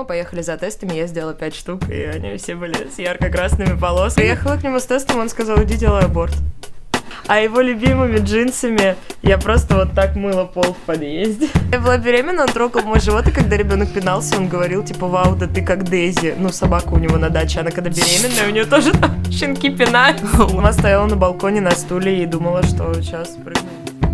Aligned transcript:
дома, 0.00 0.04
поехали 0.04 0.42
за 0.42 0.56
тестами, 0.56 0.94
я 0.94 1.06
сделала 1.06 1.34
5 1.34 1.54
штук, 1.54 1.88
и 1.88 2.02
они 2.02 2.36
все 2.36 2.54
были 2.54 2.88
с 2.94 2.98
ярко-красными 2.98 3.78
полосками. 3.78 4.24
Приехала 4.24 4.56
к 4.56 4.64
нему 4.64 4.78
с 4.78 4.84
тестом, 4.84 5.20
он 5.20 5.28
сказал, 5.28 5.62
иди 5.62 5.76
делай 5.76 6.04
аборт. 6.04 6.34
А 7.26 7.38
его 7.38 7.60
любимыми 7.60 8.18
джинсами 8.18 8.96
я 9.22 9.38
просто 9.38 9.76
вот 9.76 9.92
так 9.94 10.16
мыла 10.16 10.44
пол 10.44 10.74
в 10.74 10.76
подъезде. 10.86 11.48
Я 11.70 11.78
была 11.78 11.98
беременна, 11.98 12.42
он 12.42 12.48
трогал 12.48 12.82
мой 12.82 13.00
живот, 13.00 13.28
и 13.28 13.30
когда 13.30 13.56
ребенок 13.56 13.90
пинался, 13.92 14.36
он 14.36 14.48
говорил, 14.48 14.82
типа, 14.82 15.06
вау, 15.06 15.36
да 15.36 15.46
ты 15.46 15.62
как 15.62 15.84
Дейзи. 15.84 16.34
Ну, 16.38 16.50
собака 16.50 16.88
у 16.88 16.98
него 16.98 17.18
на 17.18 17.30
даче, 17.30 17.60
она 17.60 17.70
когда 17.70 17.90
беременная, 17.90 18.48
у 18.48 18.50
нее 18.50 18.64
тоже 18.64 18.92
там 18.92 19.22
щенки 19.30 19.70
пинают. 19.70 20.22
Она 20.58 20.72
стояла 20.72 21.06
на 21.06 21.16
балконе 21.16 21.60
на 21.60 21.72
стуле 21.72 22.22
и 22.22 22.26
думала, 22.26 22.62
что 22.62 22.94
сейчас 22.94 23.36
прыгну. 23.44 23.68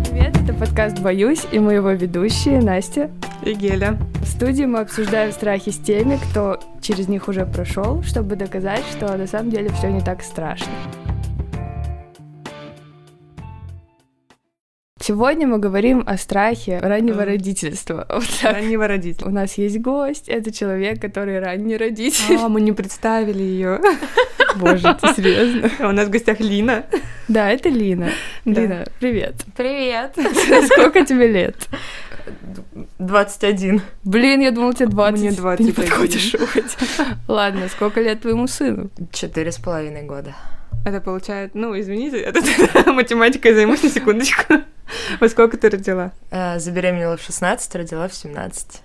Привет, 0.09 0.35
это 0.43 0.53
подкаст 0.53 0.99
«Боюсь» 0.99 1.45
и 1.51 1.59
мы 1.59 1.73
его 1.73 1.91
ведущие 1.91 2.61
Настя 2.61 3.09
и 3.43 3.53
Геля. 3.53 3.97
В 4.21 4.27
студии 4.27 4.65
мы 4.65 4.79
обсуждаем 4.79 5.31
страхи 5.31 5.71
с 5.71 5.77
теми, 5.77 6.17
кто 6.17 6.59
через 6.81 7.07
них 7.07 7.27
уже 7.27 7.45
прошел, 7.45 8.03
чтобы 8.03 8.35
доказать, 8.35 8.83
что 8.91 9.15
на 9.15 9.27
самом 9.27 9.51
деле 9.51 9.69
все 9.69 9.89
не 9.89 10.01
так 10.01 10.21
страшно. 10.21 10.71
Сегодня 15.07 15.47
мы 15.47 15.57
говорим 15.57 16.03
о 16.05 16.17
страхе 16.17 16.79
раннего 16.79 17.23
родительства. 17.23 18.05
Вот 18.13 18.25
раннего 18.43 18.89
родительства. 18.89 19.29
У 19.29 19.31
нас 19.31 19.57
есть 19.57 19.79
гость, 19.79 20.27
это 20.27 20.51
человек, 20.51 20.99
который 20.99 21.39
ранний 21.39 21.77
родитель. 21.77 22.35
А, 22.35 22.49
мы 22.49 22.59
не 22.59 22.73
представили 22.73 23.41
ее. 23.41 23.79
Боже, 24.57 24.97
ты 24.99 25.13
серьезно? 25.13 25.69
У 25.87 25.91
нас 25.93 26.07
в 26.07 26.09
гостях 26.09 26.41
Лина. 26.41 26.85
Да, 27.29 27.49
это 27.49 27.69
Лина. 27.69 28.09
Лина, 28.43 28.85
привет. 28.99 29.45
Привет. 29.55 30.13
Сколько 30.71 31.05
тебе 31.05 31.27
лет? 31.27 31.55
21. 32.99 33.81
Блин, 34.03 34.41
я 34.41 34.51
думала, 34.51 34.73
тебе 34.73 34.87
20. 34.87 35.19
Мне 35.19 35.31
20. 35.31 35.57
Ты 35.57 35.63
не 35.63 35.71
подходишь 35.71 36.35
Ладно, 37.27 37.67
сколько 37.69 38.01
лет 38.01 38.21
твоему 38.21 38.47
сыну? 38.47 38.89
Четыре 39.11 39.51
с 39.51 39.57
половиной 39.57 40.03
года. 40.03 40.35
Это 40.85 41.01
получается, 41.01 41.57
ну, 41.57 41.77
извините, 41.77 42.19
это 42.19 42.39
математикой 42.91 43.53
займусь 43.53 43.83
на 43.83 43.89
секундочку. 43.89 44.55
Во 45.19 45.27
сколько 45.27 45.57
ты 45.57 45.69
родила? 45.69 46.11
Э, 46.31 46.59
забеременела 46.59 47.17
в 47.17 47.21
16, 47.21 47.75
родила 47.75 48.07
в 48.07 48.13
17. 48.13 48.81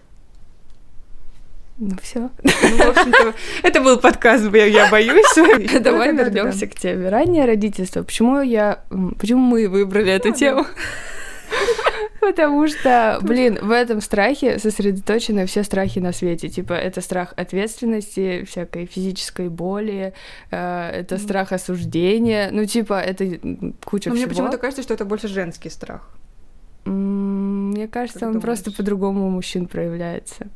Ну 1.79 1.97
все. 2.03 2.31
Ну, 2.43 2.51
в 2.51 2.89
общем-то, 2.89 3.35
это 3.63 3.81
был 3.81 3.99
подкаст 3.99 4.45
«Я, 4.55 4.67
я 4.67 4.91
боюсь». 4.91 5.27
Давай 5.81 6.15
вернемся 6.15 6.67
к 6.67 6.75
теме. 6.75 7.09
Раннее 7.09 7.45
родительство. 7.45 8.03
Почему 8.03 8.41
я... 8.41 8.81
Почему 9.19 9.41
мы 9.41 9.69
выбрали 9.69 10.13
эту 10.13 10.33
тему? 10.33 10.67
Потому 12.21 12.69
что, 12.69 13.19
блин, 13.23 13.59
в 13.61 13.71
этом 13.71 14.01
страхе 14.01 14.59
сосредоточены 14.59 15.47
все 15.47 15.63
страхи 15.63 15.99
на 15.99 16.13
свете. 16.13 16.49
Типа, 16.49 16.73
это 16.73 17.01
страх 17.01 17.35
ответственности, 17.37 18.45
всякой 18.45 18.87
физической 18.87 19.49
боли, 19.49 20.15
э, 20.51 20.91
это 20.91 21.19
страх 21.19 21.53
осуждения. 21.53 22.51
Ну, 22.53 22.65
типа, 22.65 23.01
это 23.01 23.25
куча 23.85 24.11
Но 24.11 24.15
всего. 24.15 24.27
мне 24.27 24.27
почему-то 24.27 24.59
кажется, 24.59 24.83
что 24.83 24.95
это 24.95 25.05
больше 25.05 25.29
женский 25.29 25.71
страх. 25.71 26.09
Мне 26.85 27.89
кажется, 27.89 28.29
он 28.29 28.41
просто 28.41 28.73
по-другому 28.73 29.27
у 29.27 29.31
мужчин 29.31 29.67
проявляется. 29.67 30.49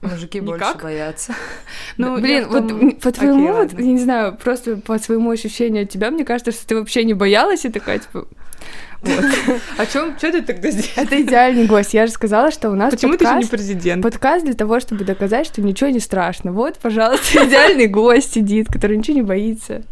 Мужики 0.00 0.40
Никак? 0.40 0.58
больше 0.58 0.78
боятся. 0.82 1.34
Ну, 1.96 2.20
блин, 2.20 2.46
вот 2.48 3.00
по 3.00 3.10
твоему, 3.10 3.52
вот, 3.52 3.72
я 3.72 3.86
не 3.86 3.98
знаю, 3.98 4.36
просто 4.36 4.76
по 4.76 4.98
своему 4.98 5.30
ощущению 5.30 5.82
от 5.82 5.90
тебя, 5.90 6.10
мне 6.10 6.24
кажется, 6.24 6.52
что 6.52 6.66
ты 6.66 6.76
вообще 6.76 7.04
не 7.04 7.14
боялась 7.14 7.64
и 7.64 7.70
такая, 7.70 7.98
типа, 7.98 8.28
вот. 9.00 9.24
А 9.78 9.84
что 9.84 10.12
ты 10.12 10.42
тогда 10.42 10.70
здесь? 10.70 10.92
Это 10.96 11.20
идеальный 11.22 11.66
гость. 11.66 11.94
Я 11.94 12.06
же 12.06 12.12
сказала, 12.12 12.50
что 12.50 12.70
у 12.70 12.74
нас 12.74 12.92
Почему 12.92 13.12
подкаст, 13.12 13.32
ты 13.32 13.40
же 13.40 13.44
не 13.44 13.50
президент? 13.50 14.02
Подкаст 14.02 14.44
для 14.44 14.54
того, 14.54 14.80
чтобы 14.80 15.04
доказать, 15.04 15.46
что 15.46 15.62
ничего 15.62 15.90
не 15.90 16.00
страшно. 16.00 16.52
Вот, 16.52 16.78
пожалуйста, 16.78 17.46
идеальный 17.46 17.86
гость 17.86 18.34
сидит, 18.34 18.68
который 18.68 18.96
ничего 18.96 19.16
не 19.16 19.22
боится. 19.22 19.82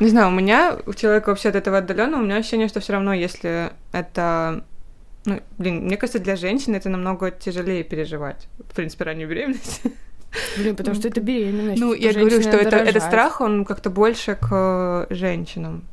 Не 0.00 0.08
знаю, 0.08 0.28
у 0.28 0.32
меня, 0.32 0.76
у 0.86 0.94
человека 0.94 1.28
вообще 1.28 1.50
от 1.50 1.56
этого 1.56 1.78
отдаленно, 1.78 2.18
у 2.18 2.22
меня 2.22 2.36
ощущение, 2.36 2.68
что 2.68 2.80
все 2.80 2.94
равно, 2.94 3.12
если 3.12 3.72
это 3.92 4.64
ну, 5.26 5.40
блин, 5.58 5.84
мне 5.86 5.96
кажется, 5.96 6.20
для 6.20 6.36
женщины 6.36 6.76
это 6.76 6.88
намного 6.88 7.32
тяжелее 7.32 7.82
переживать. 7.82 8.46
В 8.58 8.74
принципе, 8.74 9.04
раннюю 9.04 9.28
беременность. 9.28 9.82
Блин, 10.56 10.76
потому 10.76 10.94
что 10.94 11.08
это 11.08 11.20
беременность. 11.20 11.80
Ну, 11.80 11.92
я 11.94 12.12
говорю, 12.12 12.40
что 12.40 12.56
это, 12.56 12.76
это 12.76 13.00
страх, 13.00 13.40
он 13.40 13.64
как-то 13.64 13.90
больше 13.90 14.36
к 14.36 15.06
женщинам 15.10 15.84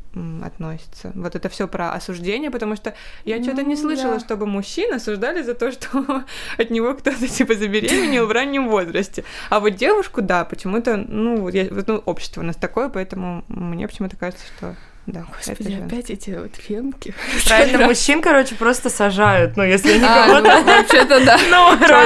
относится. 0.44 1.12
Вот 1.16 1.36
это 1.36 1.50
все 1.50 1.68
про 1.68 1.92
осуждение, 1.92 2.52
потому 2.52 2.76
что 2.76 2.94
я 3.26 3.38
ну, 3.38 3.44
что-то 3.44 3.64
не 3.64 3.76
слышала, 3.76 4.16
да. 4.16 4.20
чтобы 4.20 4.46
мужчин 4.46 4.94
осуждали 4.94 5.42
за 5.42 5.54
то, 5.54 5.72
что 5.74 6.24
от 6.58 6.70
него 6.70 6.94
кто-то 6.94 7.28
типа 7.28 7.56
забеременел 7.56 8.28
в 8.28 8.32
раннем 8.32 8.70
возрасте. 8.70 9.24
А 9.50 9.60
вот 9.60 9.72
девушку, 9.72 10.22
да, 10.22 10.46
почему-то, 10.46 10.98
ну, 10.98 11.48
я, 11.50 11.68
ну, 11.70 11.98
общество 12.06 12.42
у 12.42 12.44
нас 12.44 12.56
такое, 12.56 12.90
поэтому 12.90 13.44
мне 13.48 13.88
почему-то 13.88 14.16
кажется, 14.16 14.46
что 14.58 14.76
да, 15.06 15.26
Господи, 15.36 15.84
опять 15.86 16.10
эти 16.10 16.30
вот 16.30 16.56
фемки. 16.56 17.14
Правильно, 17.46 17.88
мужчин, 17.88 18.22
короче, 18.22 18.56
просто 18.56 18.90
сажают, 18.90 19.58
ну, 19.58 19.64
если 19.64 19.92
они 19.92 20.06
а, 20.06 20.28
кого-то... 20.28 20.60
Ну, 20.60 20.64
вообще-то 20.78 21.26
да. 21.26 21.40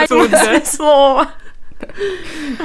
Ну, 0.09 0.65
слово. 0.65 1.27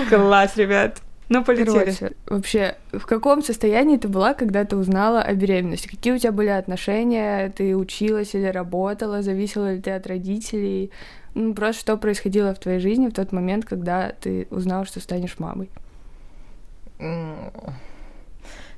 Класс, 0.08 0.56
ребят. 0.56 1.02
Ну, 1.32 1.42
полетели. 1.42 1.72
Короче, 1.72 2.12
вообще, 2.26 2.76
в 2.92 3.06
каком 3.06 3.42
состоянии 3.42 3.96
ты 3.96 4.06
была, 4.06 4.34
когда 4.34 4.66
ты 4.66 4.76
узнала 4.76 5.22
о 5.22 5.32
беременности? 5.32 5.88
Какие 5.88 6.12
у 6.12 6.18
тебя 6.18 6.30
были 6.30 6.48
отношения? 6.48 7.48
Ты 7.48 7.74
училась 7.74 8.34
или 8.34 8.44
работала? 8.44 9.22
Зависела 9.22 9.72
ли 9.72 9.80
ты 9.80 9.92
от 9.92 10.06
родителей? 10.06 10.90
Ну, 11.32 11.54
просто 11.54 11.80
что 11.80 11.96
происходило 11.96 12.54
в 12.54 12.58
твоей 12.58 12.80
жизни 12.80 13.08
в 13.08 13.14
тот 13.14 13.32
момент, 13.32 13.64
когда 13.64 14.10
ты 14.10 14.46
узнала, 14.50 14.84
что 14.84 15.00
станешь 15.00 15.38
мамой? 15.38 15.70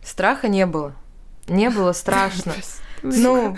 Страха 0.05 0.47
не 0.47 0.65
было. 0.65 0.95
Не 1.49 1.71
было 1.71 1.93
страшно. 1.93 2.53
Ну, 3.03 3.55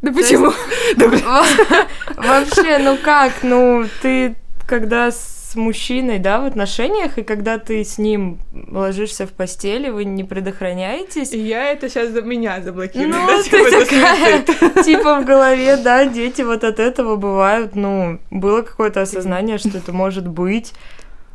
да 0.00 0.12
почему? 0.12 0.50
Вообще, 2.16 2.78
ну 2.78 2.96
как? 2.96 3.44
Ну, 3.44 3.86
ты 4.00 4.34
когда 4.66 5.12
с 5.52 5.54
мужчиной, 5.54 6.18
да, 6.18 6.40
в 6.40 6.46
отношениях, 6.46 7.18
и 7.18 7.22
когда 7.22 7.58
ты 7.58 7.84
с 7.84 7.98
ним 7.98 8.38
ложишься 8.70 9.26
в 9.26 9.32
постели, 9.32 9.90
вы 9.90 10.06
не 10.06 10.24
предохраняетесь. 10.24 11.32
Я 11.32 11.72
это 11.72 11.90
сейчас 11.90 12.08
за 12.08 12.22
меня 12.22 12.62
заблокирую. 12.62 13.10
Ну, 13.10 13.26
да, 13.26 13.42
ты 13.42 13.84
такая, 13.84 14.42
типа 14.82 15.20
в 15.20 15.26
голове, 15.26 15.76
да, 15.76 16.06
дети 16.06 16.40
вот 16.40 16.64
от 16.64 16.80
этого 16.80 17.16
бывают, 17.16 17.74
ну, 17.74 18.18
было 18.30 18.62
какое-то 18.62 19.02
осознание, 19.02 19.58
что 19.58 19.76
это 19.76 19.92
может 19.92 20.26
быть. 20.26 20.72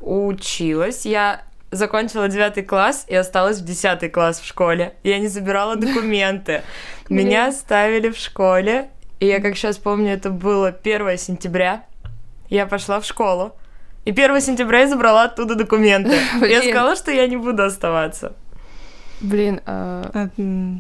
Училась. 0.02 1.06
Я 1.06 1.44
закончила 1.70 2.28
девятый 2.28 2.64
класс 2.64 3.06
и 3.08 3.14
осталась 3.14 3.60
в 3.60 3.66
десятый 3.66 4.10
класс 4.10 4.40
в 4.40 4.48
школе. 4.48 4.96
Я 5.04 5.20
не 5.20 5.28
забирала 5.28 5.76
документы. 5.78 6.64
Меня 7.08 7.50
оставили 7.50 8.10
в 8.10 8.18
школе, 8.18 8.90
и 9.20 9.28
я 9.28 9.40
как 9.42 9.56
сейчас 9.56 9.78
помню, 9.78 10.14
это 10.14 10.32
было 10.32 10.70
1 10.70 11.18
сентября. 11.20 11.84
Я 12.50 12.66
пошла 12.66 13.00
в 13.00 13.06
школу. 13.06 13.54
И 14.08 14.12
1 14.12 14.40
сентября 14.40 14.80
я 14.80 14.88
забрала 14.88 15.24
оттуда 15.24 15.56
документы. 15.56 16.16
Я 16.42 16.62
сказала, 16.62 16.96
что 16.96 17.12
я 17.12 17.28
не 17.28 17.36
буду 17.36 17.64
оставаться. 17.64 18.32
Блин, 19.20 19.60
а, 19.66 20.10
а, 20.14 20.30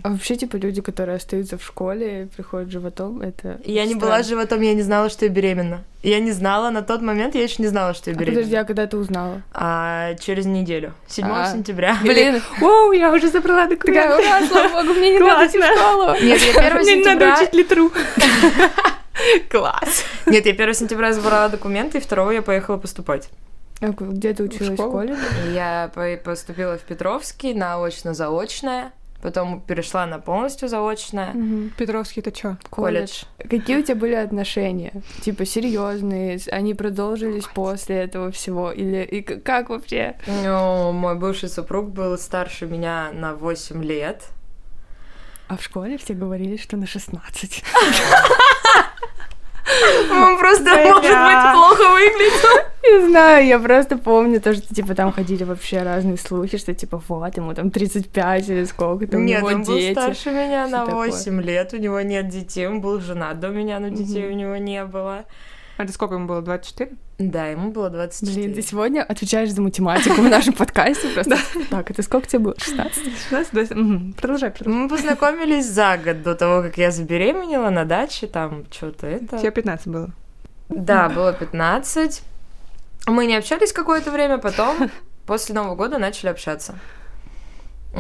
а 0.03 0.09
вообще, 0.09 0.38
типа, 0.38 0.55
люди, 0.55 0.81
которые 0.81 1.17
остаются 1.17 1.57
в 1.57 1.63
школе 1.63 2.23
и 2.23 2.25
приходят 2.27 2.71
животом, 2.71 3.21
это... 3.21 3.59
Я 3.66 3.85
не 3.85 3.95
была 3.95 4.23
животом, 4.23 4.61
я 4.61 4.73
не 4.75 4.81
знала, 4.81 5.09
что 5.09 5.25
я 5.25 5.31
беременна. 5.31 5.83
Я 6.03 6.19
не 6.19 6.31
знала, 6.31 6.69
на 6.69 6.83
тот 6.83 7.01
момент 7.01 7.35
я 7.35 7.43
еще 7.43 7.61
не 7.61 7.67
знала, 7.67 7.93
что 7.93 8.11
я 8.11 8.16
а 8.16 8.19
беременна. 8.19 8.39
А 8.39 8.43
подожди, 8.43 8.55
а 8.55 8.63
когда 8.63 8.87
ты 8.87 8.95
узнала? 8.95 9.41
А, 9.51 10.13
через 10.21 10.45
неделю, 10.45 10.93
7 11.07 11.25
а, 11.27 11.51
сентября. 11.51 11.97
Блин, 12.03 12.41
воу, 12.61 12.93
я 12.93 13.11
уже 13.11 13.27
забрала 13.27 13.66
документы. 13.66 14.09
Такая, 14.09 14.39
ура, 14.39 14.47
слава 14.47 14.83
богу, 14.83 14.99
мне 14.99 15.13
не 15.13 15.19
надо 15.19 15.47
идти 15.47 15.59
в 15.59 15.66
школу. 15.66 16.13
Нет, 16.21 16.39
я 16.55 16.67
1 16.67 16.85
сентября... 16.85 17.16
Мне 17.16 17.25
надо 17.25 17.41
учить 17.41 17.53
литру. 17.53 17.91
Класс. 19.50 20.03
Нет, 20.25 20.45
я 20.45 20.53
1 20.53 20.73
сентября 20.73 21.13
забрала 21.13 21.50
документы, 21.50 22.00
и 22.00 22.01
2 22.01 22.33
я 22.33 22.41
поехала 22.41 22.78
поступать. 22.78 23.29
А 23.79 23.89
где 23.89 24.33
ты 24.33 24.44
училась 24.44 24.79
в, 24.79 24.81
школе? 24.81 25.16
Я 25.53 25.91
поступила 26.23 26.78
в 26.78 26.81
Петровский 26.81 27.53
на 27.53 27.84
очно-заочное. 27.84 28.91
Потом 29.22 29.61
перешла 29.61 30.05
на 30.05 30.19
полностью 30.19 30.69
заочное. 30.69 31.31
Угу. 31.31 31.72
Петровский 31.78 32.22
это 32.22 32.35
что? 32.35 32.58
Колледж. 32.69 33.23
Какие 33.40 33.78
у 33.78 33.81
тебя 33.81 33.96
были 33.96 34.14
отношения? 34.14 34.93
Типа 35.22 35.43
серьезные? 35.43 36.40
Они 36.52 36.75
продолжились 36.75 37.46
Ой. 37.46 37.52
после 37.55 37.96
этого 37.96 38.31
всего? 38.31 38.72
Или 38.72 39.03
и 39.03 39.22
как 39.22 39.69
вообще? 39.69 40.17
Ну, 40.28 40.91
мой 40.91 41.16
бывший 41.16 41.49
супруг 41.49 41.90
был 41.90 42.16
старше 42.19 42.67
меня 42.67 43.09
на 43.11 43.34
8 43.34 43.84
лет. 43.84 44.23
А 45.47 45.58
в 45.58 45.64
школе 45.64 45.97
все 45.97 46.14
говорили, 46.14 46.58
что 46.58 46.78
на 46.78 46.85
16. 46.85 47.64
Он 50.11 50.37
просто, 50.37 50.64
может 50.64 51.02
быть, 51.02 51.52
плохо 51.53 51.91
выглядел. 51.91 52.67
Не 52.84 53.09
знаю, 53.09 53.46
я 53.46 53.59
просто 53.59 53.97
помню 53.97 54.40
то, 54.40 54.53
что, 54.53 54.73
типа, 54.73 54.96
там 54.96 55.11
ходили 55.11 55.43
вообще 55.43 55.84
разные 55.84 56.17
слухи, 56.17 56.58
что, 56.58 56.73
типа, 56.73 57.02
вот, 57.08 57.37
ему 57.37 57.53
там 57.53 57.69
35 57.69 58.49
или 58.49 58.64
сколько 58.64 59.08
там, 59.08 59.25
Нет, 59.25 59.43
у 59.43 59.49
него 59.49 59.58
он 59.58 59.64
дети. 59.64 59.93
был 59.93 60.02
старше 60.02 60.31
меня 60.31 60.67
на 60.67 60.85
8 60.85 61.23
такое. 61.23 61.41
лет, 61.41 61.73
у 61.73 61.78
него 61.78 61.99
нет 62.02 62.29
детей, 62.29 62.67
он 62.67 62.79
был 62.79 63.02
женат 63.02 63.40
до 63.40 63.49
меня, 63.49 63.79
но 63.79 63.90
детей 63.90 64.23
mm-hmm. 64.23 64.31
у 64.31 64.35
него 64.35 64.58
не 64.58 64.85
было. 64.85 65.25
А 65.78 65.84
это 65.84 65.94
сколько 65.94 66.16
ему 66.16 66.26
было, 66.26 66.41
24? 66.41 66.91
Да, 67.20 67.47
ему 67.47 67.72
было 67.72 67.90
24. 67.91 68.35
Блин, 68.35 68.56
ты 68.56 68.62
сегодня 68.64 69.03
отвечаешь 69.03 69.52
за 69.52 69.62
математику 69.62 70.22
в 70.22 70.29
нашем 70.29 70.53
подкасте 70.53 71.08
просто. 71.09 71.38
Так, 71.70 71.91
это 71.91 72.02
сколько 72.02 72.28
тебе 72.28 72.40
было? 72.40 72.56
16? 72.58 73.03
16, 73.29 73.53
20. 73.53 74.16
Продолжай, 74.16 74.50
продолжай. 74.50 74.82
Мы 74.82 74.90
познакомились 74.90 75.68
за 75.68 75.97
год 76.03 76.24
до 76.24 76.35
того, 76.35 76.64
как 76.64 76.78
я 76.79 76.90
забеременела 76.90 77.70
на 77.70 77.85
даче, 77.85 78.26
там 78.26 78.66
что-то 78.72 79.06
это... 79.06 79.38
Тебе 79.38 79.52
15 79.52 79.88
было. 79.88 80.09
Да, 80.70 81.09
было 81.09 81.32
15. 81.32 82.24
Мы 83.08 83.26
не 83.28 83.35
общались 83.35 83.72
какое-то 83.72 84.12
время, 84.12 84.40
потом 84.40 84.90
после 85.28 85.53
Нового 85.53 85.76
года 85.76 86.00
начали 86.00 86.29
общаться. 86.29 86.79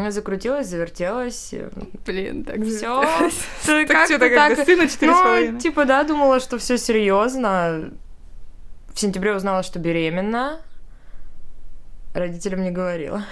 Закрутилась, 0.09 0.67
завертелась. 0.67 1.53
Блин, 2.05 2.43
так 2.43 2.63
все. 2.63 3.01
Так 3.87 4.05
что, 4.05 4.19
так 4.19 4.33
как 4.33 4.65
сына 4.65 4.87
четыре 4.87 5.13
с 5.13 5.51
Ну, 5.51 5.59
типа, 5.59 5.85
да, 5.85 6.03
думала, 6.03 6.39
что 6.39 6.57
все 6.57 6.77
серьезно. 6.77 7.91
В 8.93 8.99
сентябре 8.99 9.35
узнала, 9.35 9.63
что 9.63 9.79
беременна. 9.79 10.61
Родителям 12.13 12.63
не 12.63 12.71
говорила. 12.71 13.23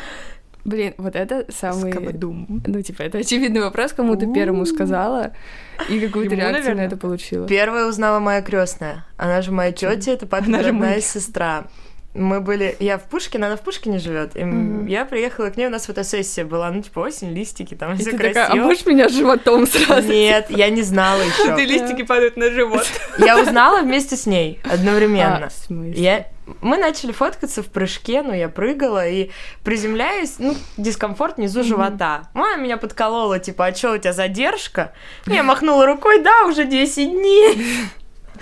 Блин, 0.66 0.96
вот 0.98 1.16
это 1.16 1.46
самый... 1.50 1.92
Скабадум. 1.92 2.64
Ну, 2.66 2.82
типа, 2.82 3.04
это 3.04 3.20
очевидный 3.20 3.62
вопрос, 3.62 3.94
кому 3.94 4.16
ты 4.16 4.32
первому 4.32 4.66
сказала, 4.66 5.34
и 5.90 6.00
какую 6.00 6.26
Ему, 6.26 6.36
реакцию 6.36 6.76
на 6.76 6.82
это 6.82 6.98
получила. 6.98 7.48
Первая 7.48 7.86
узнала 7.86 8.20
моя 8.20 8.42
крестная. 8.42 9.06
Она 9.16 9.44
же 9.44 9.52
моя 9.52 9.72
тетя, 9.72 10.12
это 10.12 10.26
папина 10.26 10.64
родная 10.64 11.02
сестра. 11.02 11.68
Мы 12.16 12.40
были... 12.40 12.78
Я 12.80 12.98
в 12.98 13.04
Пушкине, 13.04 13.46
она 13.48 13.58
в 13.58 13.62
Пушкине 13.62 14.00
живет. 14.00 14.38
И 14.38 14.44
Мгм. 14.44 14.86
я 14.86 15.04
приехала 15.04 15.50
к 15.50 15.58
ней, 15.58 15.68
у 15.68 15.70
нас 15.70 15.86
фотосессия 15.86 16.46
была, 16.46 16.72
ну, 16.72 16.82
типа, 16.82 17.00
осень, 17.02 17.34
листики, 17.34 17.76
там 17.76 17.94
И 17.94 17.98
все 17.98 18.12
ты 18.12 18.18
красиво. 18.18 18.46
такая, 18.46 18.62
а 18.62 18.64
можешь 18.64 18.86
меня 18.86 19.10
животом 19.10 19.68
сразу? 19.68 20.08
Нет, 20.08 20.46
я 20.50 20.70
не 20.70 20.82
знала 20.82 21.22
еще. 21.22 21.56
Ты 21.56 21.66
листики 21.66 22.04
падают 22.04 22.38
на 22.38 22.50
живот. 22.52 22.86
Я 23.18 23.38
узнала 23.42 23.82
вместе 23.82 24.16
с 24.16 24.26
ней 24.26 24.62
одновременно. 24.64 25.50
А? 25.50 25.74
Я... 25.94 26.26
Мы 26.62 26.78
начали 26.78 27.12
фоткаться 27.12 27.62
в 27.64 27.68
прыжке, 27.68 28.22
ну, 28.22 28.32
я 28.32 28.48
прыгала 28.50 29.06
и 29.08 29.32
приземляюсь, 29.64 30.36
ну, 30.38 30.56
дискомфорт 30.78 31.38
внизу 31.38 31.64
живота. 31.64 32.30
Мама 32.34 32.62
меня 32.62 32.78
подколола, 32.78 33.40
типа, 33.40 33.66
а 33.66 33.72
чё, 33.72 33.96
у 33.96 33.98
тебя 33.98 34.14
задержка? 34.14 34.94
Я 35.26 35.44
махнула 35.44 35.86
рукой, 35.86 36.22
да, 36.22 36.46
уже 36.46 36.66
10 36.66 37.12
дней. 37.12 37.66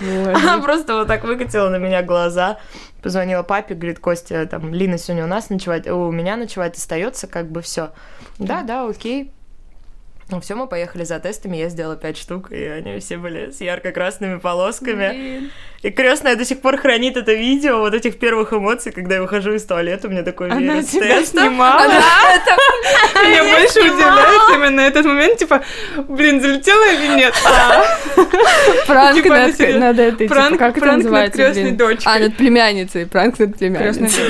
Она 0.00 0.58
просто 0.58 0.94
вот 0.96 1.08
так 1.08 1.24
выкатила 1.24 1.68
на 1.68 1.76
меня 1.76 2.02
глаза. 2.02 2.58
Позвонила 3.04 3.42
папе, 3.42 3.74
говорит, 3.74 3.98
Костя, 3.98 4.46
там, 4.46 4.72
Лина 4.72 4.96
сегодня 4.96 5.24
у 5.24 5.28
нас 5.28 5.50
ночевать, 5.50 5.86
у 5.86 6.10
меня 6.10 6.38
ночевать 6.38 6.78
остается, 6.78 7.26
как 7.26 7.50
бы 7.50 7.60
все. 7.60 7.92
Да, 8.38 8.62
да, 8.62 8.88
окей. 8.88 9.30
Ну 10.30 10.40
все, 10.40 10.54
мы 10.54 10.66
поехали 10.66 11.04
за 11.04 11.18
тестами, 11.20 11.56
я 11.58 11.68
сделала 11.68 11.96
пять 11.96 12.16
штук, 12.16 12.50
и 12.50 12.64
они 12.64 12.98
все 13.00 13.18
были 13.18 13.50
с 13.50 13.60
ярко-красными 13.60 14.38
полосками. 14.38 15.10
Блин. 15.10 15.50
И 15.82 15.90
крестная 15.90 16.34
до 16.34 16.46
сих 16.46 16.60
пор 16.62 16.78
хранит 16.78 17.18
это 17.18 17.34
видео 17.34 17.80
вот 17.80 17.92
этих 17.92 18.18
первых 18.18 18.54
эмоций, 18.54 18.90
когда 18.90 19.16
я 19.16 19.22
выхожу 19.22 19.52
из 19.52 19.64
туалета, 19.64 20.08
у 20.08 20.10
меня 20.10 20.22
такой 20.22 20.48
Она 20.50 20.82
тебя 20.82 21.20
тестом. 21.20 21.40
снимала? 21.42 21.82
Меня 23.22 23.44
больше 23.52 23.80
удивляет 23.80 24.42
именно 24.54 24.80
этот 24.80 25.04
момент, 25.04 25.38
типа, 25.38 25.62
блин, 26.08 26.40
залетела 26.40 26.90
или 26.90 27.18
нет? 27.18 27.34
А, 27.44 27.84
Пранк 28.86 29.22
Типа, 29.22 29.34
над, 29.78 29.98
этой, 29.98 30.26
типа, 30.26 30.34
пранк- 30.34 30.58
как 30.58 30.78
это 30.78 30.92
называется, 30.92 31.36
крестной 31.36 31.72
дочкой. 31.72 32.12
А, 32.12 32.18
над 32.18 32.36
племянницей, 32.36 33.06
пранк 33.06 33.38
над 33.38 33.56
племянницей. 33.58 34.24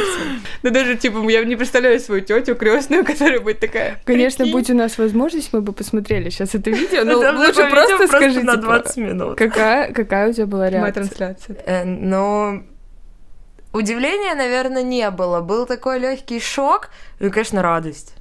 Да 0.62 0.70
даже, 0.70 0.96
типа, 0.96 1.18
я 1.28 1.44
не 1.44 1.56
представляю 1.56 2.00
свою 2.00 2.22
тетю 2.22 2.54
крестную, 2.54 3.04
которая 3.04 3.40
будет 3.40 3.60
такая. 3.60 4.00
Конечно, 4.04 4.46
будь 4.46 4.70
у 4.70 4.74
нас 4.74 4.98
возможность, 4.98 5.52
мы 5.52 5.60
бы 5.60 5.72
посмотрели 5.84 6.30
сейчас 6.30 6.54
это 6.54 6.70
видео, 6.70 7.04
но 7.04 7.22
Это 7.22 7.36
лучше 7.38 7.68
просто 7.70 7.92
видео 7.94 8.06
скажи, 8.06 8.42
на 8.42 8.52
типа, 8.56 8.62
20 8.64 8.96
минут. 8.96 9.38
какая, 9.38 9.92
какая 9.92 10.30
у 10.30 10.32
тебя 10.32 10.46
была 10.46 10.64
Моя 10.64 10.70
реакция? 10.80 11.04
трансляция. 11.04 11.56
Э, 11.66 11.84
Но 11.84 12.62
удивления, 13.72 14.34
наверное, 14.34 14.82
не 14.82 15.10
было. 15.10 15.40
Был 15.40 15.66
такой 15.66 15.98
легкий 15.98 16.40
шок 16.40 16.90
и, 17.20 17.28
конечно, 17.30 17.62
радость. 17.62 18.14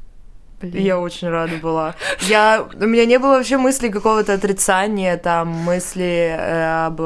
Блин. 0.61 0.81
Я 0.83 0.99
очень 0.99 1.29
рада 1.29 1.57
была. 1.57 1.95
Я, 2.21 2.65
у 2.73 2.85
меня 2.85 3.05
не 3.05 3.19
было 3.19 3.31
вообще 3.37 3.57
мысли 3.57 3.89
какого-то 3.89 4.33
отрицания, 4.33 5.17
там, 5.17 5.49
мысли 5.49 6.35
э, 6.37 6.85
об 6.85 7.01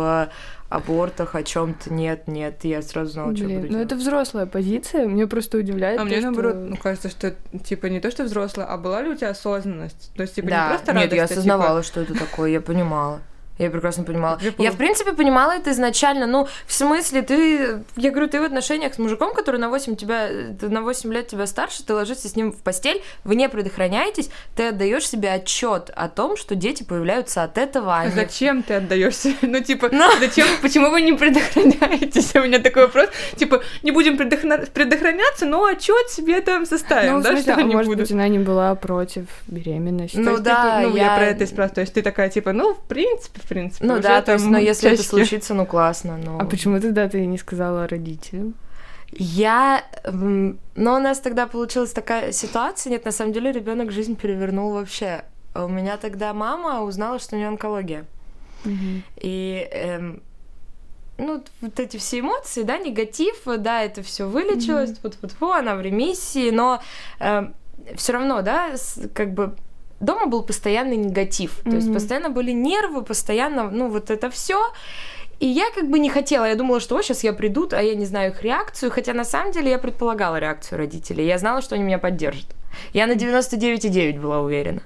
абортах, 0.69 1.35
о 1.35 1.43
чем-то. 1.43 1.93
Нет, 1.93 2.27
нет, 2.27 2.63
я 2.63 2.81
сразу 2.81 3.11
знала, 3.11 3.35
что 3.35 3.45
буду 3.45 3.55
ну 3.55 3.67
делать. 3.67 3.85
это 3.85 3.95
взрослая 3.95 4.45
позиция, 4.45 5.07
мне 5.07 5.27
просто 5.27 5.57
удивляет 5.57 5.99
А 5.99 6.03
то, 6.03 6.07
мне 6.07 6.17
что- 6.17 6.31
наоборот, 6.31 6.55
ну 6.57 6.75
кажется, 6.77 7.09
что 7.09 7.35
типа 7.63 7.85
не 7.87 7.99
то, 7.99 8.11
что 8.11 8.23
взрослая, 8.23 8.65
а 8.65 8.77
была 8.77 9.01
ли 9.01 9.09
у 9.09 9.15
тебя 9.15 9.29
осознанность? 9.29 10.11
То 10.15 10.23
есть, 10.23 10.35
типа, 10.35 10.45
не 10.45 10.51
да, 10.51 10.69
просто 10.69 10.93
нет, 10.93 10.95
радость, 10.95 11.15
я 11.15 11.23
а, 11.23 11.27
типа, 11.27 11.39
осознавала, 11.39 11.83
что 11.83 12.01
это 12.01 12.13
такое, 12.17 12.49
я 12.51 12.61
понимала. 12.61 13.21
Я 13.57 13.69
прекрасно 13.69 14.03
понимала. 14.03 14.37
Я 14.41 14.51
Я, 14.57 14.71
в 14.71 14.77
принципе, 14.77 15.13
понимала 15.13 15.51
это 15.53 15.71
изначально. 15.71 16.27
Ну, 16.27 16.47
в 16.67 16.73
смысле, 16.73 17.21
ты... 17.23 17.83
Я 17.95 18.11
говорю, 18.11 18.27
ты 18.27 18.39
в 18.39 18.43
отношениях 18.43 18.93
с 18.93 18.97
мужиком, 18.99 19.33
который 19.33 19.59
на 19.59 19.69
8, 19.69 19.95
тебя, 19.95 20.29
ты 20.59 20.69
на 20.69 20.81
8 20.81 21.11
лет 21.13 21.27
тебя 21.27 21.47
старше, 21.47 21.83
ты 21.83 21.93
ложишься 21.93 22.27
с 22.29 22.35
ним 22.35 22.51
в 22.51 22.57
постель, 22.61 23.01
вы 23.23 23.35
не 23.35 23.49
предохраняетесь, 23.49 24.29
ты 24.55 24.67
отдаешь 24.69 25.07
себе 25.07 25.31
отчет 25.31 25.89
о 25.95 26.07
том, 26.09 26.37
что 26.37 26.55
дети 26.55 26.83
появляются 26.83 27.43
от 27.43 27.57
этого, 27.57 27.97
а. 28.01 28.09
Зачем 28.09 28.63
ты 28.63 28.75
отдаешься? 28.75 29.29
Ну, 29.41 29.59
типа, 29.61 29.89
Ну. 29.91 30.05
зачем, 30.19 30.47
почему 30.61 30.89
вы 30.91 31.01
не 31.01 31.13
предохраняетесь? 31.13 32.35
У 32.35 32.39
меня 32.39 32.59
такой 32.59 32.83
вопрос. 32.85 33.09
Типа, 33.37 33.63
не 33.83 33.91
будем 33.91 34.17
предохна- 34.17 34.69
предохраняться, 34.71 35.45
но 35.45 35.65
отчет 35.65 36.09
себе 36.09 36.41
там 36.41 36.65
составим, 36.65 37.13
Ну, 37.15 37.21
да, 37.21 37.29
смысле, 37.29 37.53
что 37.53 37.61
а 37.61 37.63
не 37.63 37.73
может 37.75 37.89
буду. 37.89 38.01
быть, 38.01 38.11
она 38.11 38.27
не 38.27 38.39
была 38.39 38.75
против 38.75 39.25
беременности. 39.47 40.17
Ну, 40.17 40.31
есть, 40.31 40.43
да, 40.43 40.79
типа, 40.81 40.89
ну, 40.91 40.95
я... 40.97 41.03
я- 41.05 41.15
про 41.17 41.25
это 41.27 41.45
спрашиваю. 41.47 41.75
То 41.75 41.81
есть 41.81 41.93
ты 41.93 42.01
такая, 42.01 42.29
типа, 42.29 42.53
ну, 42.53 42.73
в 42.73 42.79
принципе, 42.87 43.39
в 43.41 43.46
принципе. 43.47 43.85
Ну 43.85 43.93
уже 43.95 44.03
да, 44.03 44.21
то 44.21 44.33
есть, 44.33 44.45
но 44.45 44.57
если 44.57 44.91
это 44.91 45.03
случится, 45.03 45.53
ну 45.53 45.65
классно, 45.65 46.17
но... 46.17 46.37
А 46.39 46.45
почему 46.45 46.79
тогда 46.79 47.07
ты 47.09 47.25
не 47.25 47.37
сказала 47.37 47.87
родителям? 47.87 48.53
Я... 49.11 49.83
м, 50.03 50.59
Но 50.75 50.95
у 50.95 50.99
нас 50.99 51.19
тогда 51.19 51.47
получилась 51.47 51.91
такая 51.93 52.31
ситуация, 52.31 52.91
нет, 52.91 53.05
на 53.05 53.11
самом 53.11 53.33
деле 53.33 53.51
ребенок 53.51 53.91
жизнь 53.91 54.15
перевернул 54.15 54.73
вообще. 54.73 55.23
А 55.53 55.65
У 55.65 55.69
меня 55.69 55.97
тогда 55.97 56.33
мама 56.33 56.81
узнала, 56.81 57.19
что 57.19 57.35
у 57.35 57.39
нее 57.39 57.47
онкология. 57.47 58.05
И 59.21 59.67
эм, 59.71 60.21
ну, 61.17 61.43
вот 61.61 61.79
эти 61.79 61.97
все 61.97 62.19
эмоции, 62.19 62.63
да, 62.63 62.77
негатив, 62.77 63.35
да, 63.45 63.81
это 63.83 64.03
все 64.03 64.27
вылечилось, 64.27 64.93
вот 65.03 65.17
вот 65.21 65.33
вот 65.39 65.51
она 65.55 65.75
в 65.75 65.81
ремиссии, 65.81 66.51
но 66.51 66.81
все 67.95 68.13
равно, 68.13 68.41
да, 68.41 68.75
с- 68.75 69.07
как 69.13 69.33
бы 69.33 69.55
дома 69.99 70.27
был 70.27 70.43
постоянный 70.43 70.97
негатив, 70.97 71.59
то 71.63 71.75
есть 71.75 71.91
постоянно 71.93 72.29
были 72.29 72.51
нервы, 72.51 73.03
постоянно, 73.03 73.69
ну, 73.69 73.89
вот 73.89 74.09
это 74.09 74.29
все. 74.29 74.57
И 75.39 75.45
я 75.45 75.65
как 75.75 75.87
бы 75.89 75.99
не 75.99 76.09
хотела, 76.09 76.45
я 76.45 76.55
думала, 76.55 76.79
что 76.79 76.99
сейчас 77.01 77.23
я 77.23 77.31
придут, 77.31 77.73
а 77.73 77.81
я 77.81 77.93
не 77.95 78.05
знаю 78.05 78.31
их 78.31 78.41
реакцию, 78.41 78.91
хотя 78.91 79.13
на 79.13 79.23
самом 79.23 79.51
деле 79.51 79.69
я 79.69 79.77
предполагала 79.77 80.37
реакцию 80.39 80.79
родителей, 80.79 81.27
я 81.27 81.37
знала, 81.37 81.61
что 81.61 81.75
они 81.75 81.83
меня 81.83 81.99
поддержат. 81.99 82.47
Я 82.93 83.05
на 83.07 83.13
99,9 83.13 84.19
была 84.19 84.41
уверена. 84.41 84.81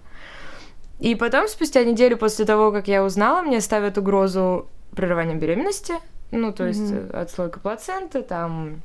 И 1.00 1.16
потом, 1.16 1.48
спустя 1.48 1.84
неделю 1.84 2.18
после 2.18 2.46
того, 2.46 2.72
как 2.72 2.88
я 2.88 3.04
узнала, 3.04 3.42
мне 3.42 3.60
ставят 3.62 3.98
угрозу 3.98 4.68
прерывания 4.96 5.36
беременности, 5.36 5.96
ну, 6.32 6.52
то 6.52 6.68
есть 6.68 6.92
Мгм. 6.92 7.10
э, 7.12 7.22
отслойка 7.22 7.60
плаценты, 7.60 8.22
там, 8.22 8.82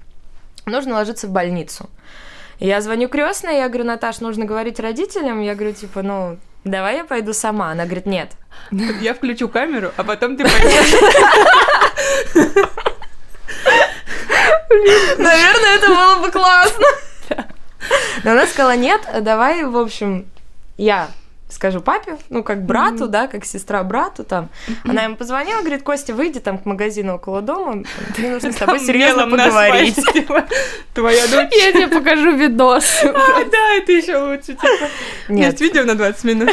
нужно 0.66 0.94
ложиться 0.94 1.26
в 1.26 1.30
больницу. 1.30 1.90
Я 2.58 2.80
звоню 2.80 3.08
крестной, 3.08 3.58
я 3.58 3.68
говорю, 3.68 3.84
Наташ, 3.84 4.20
нужно 4.20 4.46
говорить 4.46 4.80
родителям, 4.80 5.42
я 5.42 5.54
говорю, 5.54 5.74
типа, 5.74 6.02
ну, 6.02 6.38
давай 6.64 6.96
я 6.96 7.04
пойду 7.04 7.32
сама. 7.32 7.70
Она 7.70 7.84
говорит, 7.84 8.06
нет. 8.06 8.32
Я 9.00 9.14
включу 9.14 9.48
камеру, 9.48 9.92
а 9.96 10.04
потом 10.04 10.36
ты 10.36 10.44
пойдешь. 10.44 10.94
Наверное, 15.18 15.76
это 15.76 15.88
было 15.88 16.16
бы 16.22 16.30
классно. 16.30 16.86
Но 18.24 18.32
она 18.32 18.46
сказала, 18.46 18.74
нет, 18.74 19.02
давай, 19.20 19.64
в 19.64 19.76
общем, 19.76 20.26
я 20.76 21.08
скажу 21.48 21.80
папе, 21.80 22.18
ну, 22.28 22.42
как 22.42 22.64
брату, 22.64 23.08
да, 23.08 23.26
как 23.26 23.44
сестра 23.44 23.82
брату 23.82 24.24
там. 24.24 24.48
Она 24.84 25.04
ему 25.04 25.16
позвонила, 25.16 25.60
говорит, 25.60 25.82
Костя, 25.82 26.14
выйди 26.14 26.40
там 26.40 26.58
к 26.58 26.66
магазину 26.66 27.14
около 27.14 27.42
дома, 27.42 27.84
мне 28.18 28.30
нужно 28.30 28.52
с 28.52 28.56
тобой 28.56 28.80
серьезно 28.80 29.28
поговорить. 29.28 29.96
Твоя 30.94 31.26
дочь. 31.28 31.52
Я 31.52 31.72
тебе 31.72 31.88
покажу 31.88 32.36
видос. 32.36 33.04
А, 33.16 33.44
да, 33.44 33.74
это 33.76 33.92
еще 33.92 34.18
лучше. 34.18 34.46
Типа. 34.46 34.66
Нет, 35.28 35.52
Есть 35.52 35.60
видео 35.60 35.84
на 35.84 35.94
20 35.94 36.24
минут. 36.24 36.50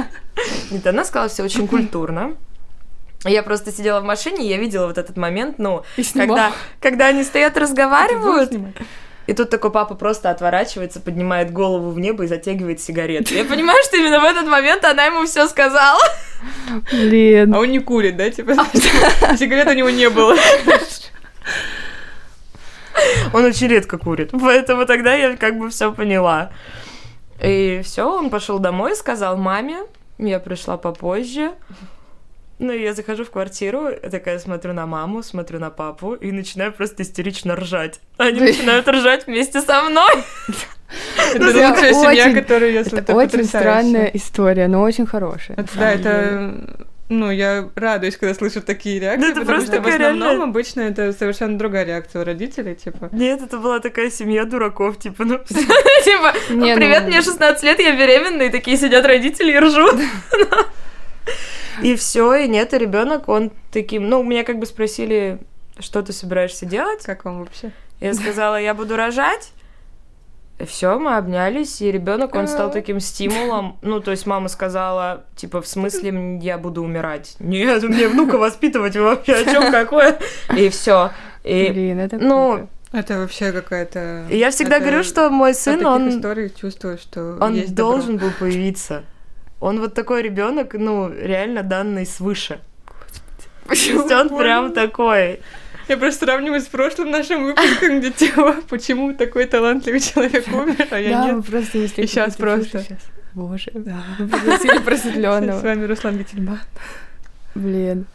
Нет, 0.70 0.86
она 0.86 1.04
сказала 1.04 1.28
все 1.28 1.42
очень 1.44 1.68
культурно. 1.68 2.34
Я 3.24 3.42
просто 3.42 3.70
сидела 3.70 4.00
в 4.00 4.04
машине, 4.04 4.44
и 4.44 4.48
я 4.48 4.58
видела 4.58 4.86
вот 4.86 4.98
этот 4.98 5.16
момент, 5.16 5.58
ну, 5.58 5.84
когда, 6.14 6.52
когда 6.80 7.06
они 7.06 7.22
стоят, 7.22 7.56
разговаривают. 7.56 8.52
И 9.26 9.34
тут 9.34 9.50
такой 9.50 9.70
папа 9.70 9.94
просто 9.94 10.30
отворачивается, 10.30 11.00
поднимает 11.00 11.52
голову 11.52 11.90
в 11.90 11.98
небо 11.98 12.24
и 12.24 12.26
затягивает 12.26 12.80
сигарету. 12.80 13.34
Я 13.34 13.44
понимаю, 13.44 13.78
что 13.84 13.96
именно 13.96 14.20
в 14.20 14.24
этот 14.24 14.46
момент 14.46 14.84
она 14.84 15.04
ему 15.04 15.24
все 15.24 15.46
сказала. 15.46 16.02
Блин. 16.90 17.54
А 17.54 17.58
он 17.58 17.70
не 17.70 17.78
курит, 17.78 18.16
да? 18.16 18.30
Типа, 18.30 18.54
сигарет 19.36 19.68
у 19.68 19.72
него 19.72 19.90
не 19.90 20.10
было. 20.10 20.36
Он 23.32 23.44
очень 23.44 23.68
редко 23.68 23.96
курит, 23.96 24.30
поэтому 24.32 24.86
тогда 24.86 25.14
я 25.14 25.36
как 25.36 25.58
бы 25.58 25.70
все 25.70 25.92
поняла. 25.92 26.50
И 27.42 27.80
все, 27.84 28.08
он 28.08 28.30
пошел 28.30 28.58
домой, 28.58 28.94
сказал 28.94 29.36
маме, 29.36 29.78
я 30.18 30.38
пришла 30.38 30.76
попозже. 30.76 31.52
Ну, 32.62 32.72
я 32.72 32.94
захожу 32.94 33.24
в 33.24 33.30
квартиру, 33.30 33.88
такая 34.08 34.38
смотрю 34.38 34.72
на 34.72 34.86
маму, 34.86 35.24
смотрю 35.24 35.58
на 35.58 35.70
папу 35.70 36.14
и 36.14 36.30
начинаю 36.30 36.72
просто 36.72 37.02
истерично 37.02 37.56
ржать. 37.56 37.98
Они 38.18 38.38
начинают 38.38 38.86
ржать 38.86 39.26
вместе 39.26 39.60
со 39.60 39.82
мной. 39.82 40.12
Это 41.34 41.44
лучшая 41.44 41.92
семья, 41.92 42.32
которую 42.32 42.72
я 42.72 42.82
Это 42.82 43.16
очень 43.16 43.44
странная 43.44 44.06
история, 44.14 44.68
но 44.68 44.82
очень 44.82 45.06
хорошая. 45.06 45.58
Да, 45.76 45.90
это 45.90 46.78
ну, 47.08 47.30
я 47.32 47.68
радуюсь, 47.74 48.16
когда 48.16 48.32
слышу 48.32 48.62
такие 48.62 49.00
реакции, 49.00 49.22
да, 49.22 49.30
это 49.32 49.40
потому 49.40 49.56
просто 49.58 49.72
что 49.74 49.82
в 49.82 49.86
основном 49.88 50.22
реально... 50.22 50.44
обычно 50.44 50.80
это 50.82 51.12
совершенно 51.12 51.58
другая 51.58 51.84
реакция 51.84 52.22
у 52.22 52.24
родителей, 52.24 52.76
типа. 52.76 53.10
Нет, 53.12 53.42
это 53.42 53.58
была 53.58 53.80
такая 53.80 54.08
семья 54.08 54.44
дураков, 54.44 54.98
типа, 54.98 55.24
ну, 55.24 55.38
типа, 55.48 56.32
привет, 56.48 57.02
ну, 57.02 57.08
мне 57.08 57.20
16 57.20 57.62
лет, 57.64 57.80
я 57.80 57.96
беременна, 57.96 58.42
и 58.42 58.50
такие 58.50 58.76
сидят 58.76 59.04
родители 59.04 59.52
и 59.52 59.58
ржут. 59.58 59.96
И 61.80 61.96
все, 61.96 62.34
и 62.34 62.48
нет, 62.48 62.74
и 62.74 62.78
ребенок, 62.78 63.28
он 63.28 63.50
таким, 63.70 64.08
ну, 64.08 64.22
меня 64.22 64.44
как 64.44 64.58
бы 64.58 64.66
спросили, 64.66 65.38
что 65.78 66.02
ты 66.02 66.12
собираешься 66.12 66.66
делать? 66.66 67.02
Как 67.04 67.24
вам 67.24 67.40
вообще? 67.40 67.72
Я 68.00 68.14
сказала, 68.14 68.60
я 68.60 68.74
буду 68.74 68.96
рожать. 68.96 69.52
Все, 70.66 70.98
мы 70.98 71.16
обнялись, 71.16 71.80
и 71.80 71.90
ребенок, 71.90 72.34
он 72.34 72.46
стал 72.46 72.70
таким 72.70 73.00
стимулом. 73.00 73.78
Ну, 73.82 74.00
то 74.00 74.10
есть 74.10 74.26
мама 74.26 74.48
сказала, 74.48 75.24
типа, 75.34 75.60
в 75.60 75.66
смысле, 75.66 76.38
я 76.40 76.58
буду 76.58 76.82
умирать. 76.82 77.36
Нет, 77.40 77.82
мне 77.82 78.06
внука 78.08 78.38
воспитывать 78.38 78.96
вообще, 78.96 79.34
о 79.34 79.44
чем 79.44 79.72
какое? 79.72 80.18
И 80.56 80.68
все. 80.68 81.10
И, 81.42 81.70
Блин, 81.72 81.98
это 81.98 82.18
ну, 82.18 82.68
это 82.92 83.18
вообще 83.18 83.52
какая-то... 83.52 84.26
Я 84.30 84.50
всегда 84.50 84.76
это... 84.76 84.84
говорю, 84.84 85.02
что 85.02 85.30
мой 85.30 85.54
сын, 85.54 85.84
он... 85.84 86.10
историях 86.10 86.54
чувствую, 86.54 86.98
что 86.98 87.38
Он 87.40 87.54
есть 87.54 87.74
должен 87.74 88.18
добро. 88.18 88.28
был 88.28 88.34
появиться. 88.38 89.04
Он 89.62 89.78
вот 89.78 89.94
такой 89.94 90.22
ребенок, 90.22 90.74
ну, 90.74 91.08
реально 91.08 91.62
данный 91.62 92.04
свыше. 92.04 92.58
Почему? 93.64 94.00
он 94.12 94.28
прям 94.36 94.72
такой. 94.72 95.38
Я 95.86 95.96
просто 95.98 96.24
сравниваю 96.24 96.60
с 96.60 96.66
прошлым 96.66 97.12
нашим 97.12 97.44
выпуском, 97.44 98.00
где 98.00 98.10
тема, 98.10 98.56
почему 98.68 99.14
такой 99.14 99.46
талантливый 99.46 100.00
человек 100.00 100.48
умер, 100.48 100.88
а 100.90 100.98
я 100.98 101.10
да, 101.10 101.24
нет. 101.26 101.36
мы 101.36 101.42
просто 101.44 101.78
И 101.78 101.86
сейчас 101.86 102.34
просто. 102.34 102.84
Боже, 103.34 103.70
да. 103.72 104.02
Пригласили 104.18 104.78
просветленного. 104.78 105.60
С 105.60 105.62
вами 105.62 105.84
Руслан 105.84 106.18
Гительман. 106.18 106.58
Блин. 107.54 108.06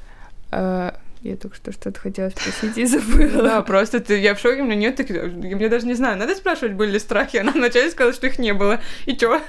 А, 0.51 0.99
я 1.21 1.37
только 1.37 1.55
что 1.55 1.71
что-то 1.71 1.97
хотела 1.97 2.29
спросить 2.29 2.77
и 2.77 2.85
забыла. 2.85 3.41
Да, 3.41 3.61
просто 3.61 4.01
ты, 4.01 4.19
я 4.19 4.35
в 4.35 4.39
шоке, 4.39 4.63
у 4.63 4.65
меня 4.65 4.75
нет 4.75 4.97
таких... 4.97 5.15
Я 5.15 5.69
даже 5.69 5.87
не 5.87 5.93
знаю, 5.93 6.17
надо 6.17 6.35
спрашивать, 6.35 6.73
были 6.73 6.91
ли 6.91 6.99
страхи. 6.99 7.37
Она 7.37 7.53
вначале 7.53 7.89
сказала, 7.89 8.13
что 8.13 8.27
их 8.27 8.37
не 8.37 8.53
было. 8.53 8.81
И 9.05 9.15
чё? 9.15 9.41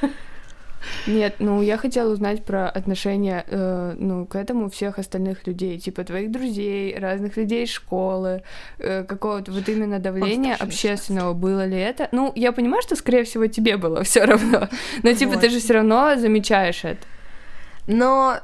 Нет, 1.06 1.37
ну 1.38 1.62
я 1.62 1.76
хотела 1.76 2.12
узнать 2.12 2.44
про 2.44 2.68
отношения, 2.68 3.44
э, 3.47 3.94
ну, 3.99 4.26
к 4.26 4.37
этому 4.37 4.68
всех 4.70 4.99
остальных 4.99 5.47
людей, 5.47 5.78
типа 5.78 6.04
твоих 6.04 6.30
друзей, 6.30 6.97
разных 6.99 7.37
людей 7.37 7.64
из 7.64 7.70
школы, 7.70 8.42
э, 8.78 9.04
какого-то 9.04 9.52
вот 9.52 9.68
именно 9.68 9.99
давления 9.99 10.54
общественного 10.54 11.35
было 11.35 11.64
ли 11.64 11.78
это? 11.78 12.08
Ну, 12.12 12.32
я 12.35 12.52
понимаю, 12.52 12.82
что, 12.82 12.97
скорее 12.97 13.25
всего, 13.25 13.47
тебе 13.47 13.76
было 13.76 14.02
все 14.04 14.25
равно, 14.25 14.68
но 15.02 15.12
типа 15.12 15.32
вот. 15.32 15.40
ты 15.40 15.50
же 15.50 15.58
все 15.58 15.75
равно 15.75 16.16
замечаешь 16.16 16.85
это. 16.85 17.06
Но 17.87 18.40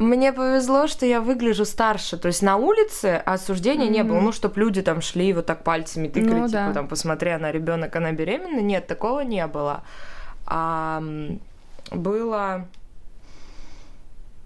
мне 0.00 0.32
повезло, 0.32 0.86
что 0.86 1.06
я 1.06 1.20
выгляжу 1.20 1.64
старше. 1.64 2.16
То 2.16 2.28
есть 2.28 2.42
на 2.42 2.56
улице 2.56 3.22
осуждения 3.24 3.86
mm-hmm. 3.86 3.90
не 3.90 4.02
было. 4.02 4.20
Ну, 4.20 4.32
чтобы 4.32 4.58
люди 4.58 4.82
там 4.82 5.02
шли 5.02 5.32
вот 5.32 5.46
так 5.46 5.62
пальцами 5.62 6.08
тыкали, 6.08 6.40
ну, 6.40 6.46
типа 6.48 6.64
да. 6.68 6.72
там, 6.72 6.88
посмотри, 6.88 7.30
она 7.30 7.52
ребенок, 7.52 7.94
она 7.94 8.10
беременна. 8.12 8.60
Нет, 8.60 8.86
такого 8.86 9.20
не 9.20 9.46
было. 9.46 9.84
А, 10.46 11.02
было 11.90 12.66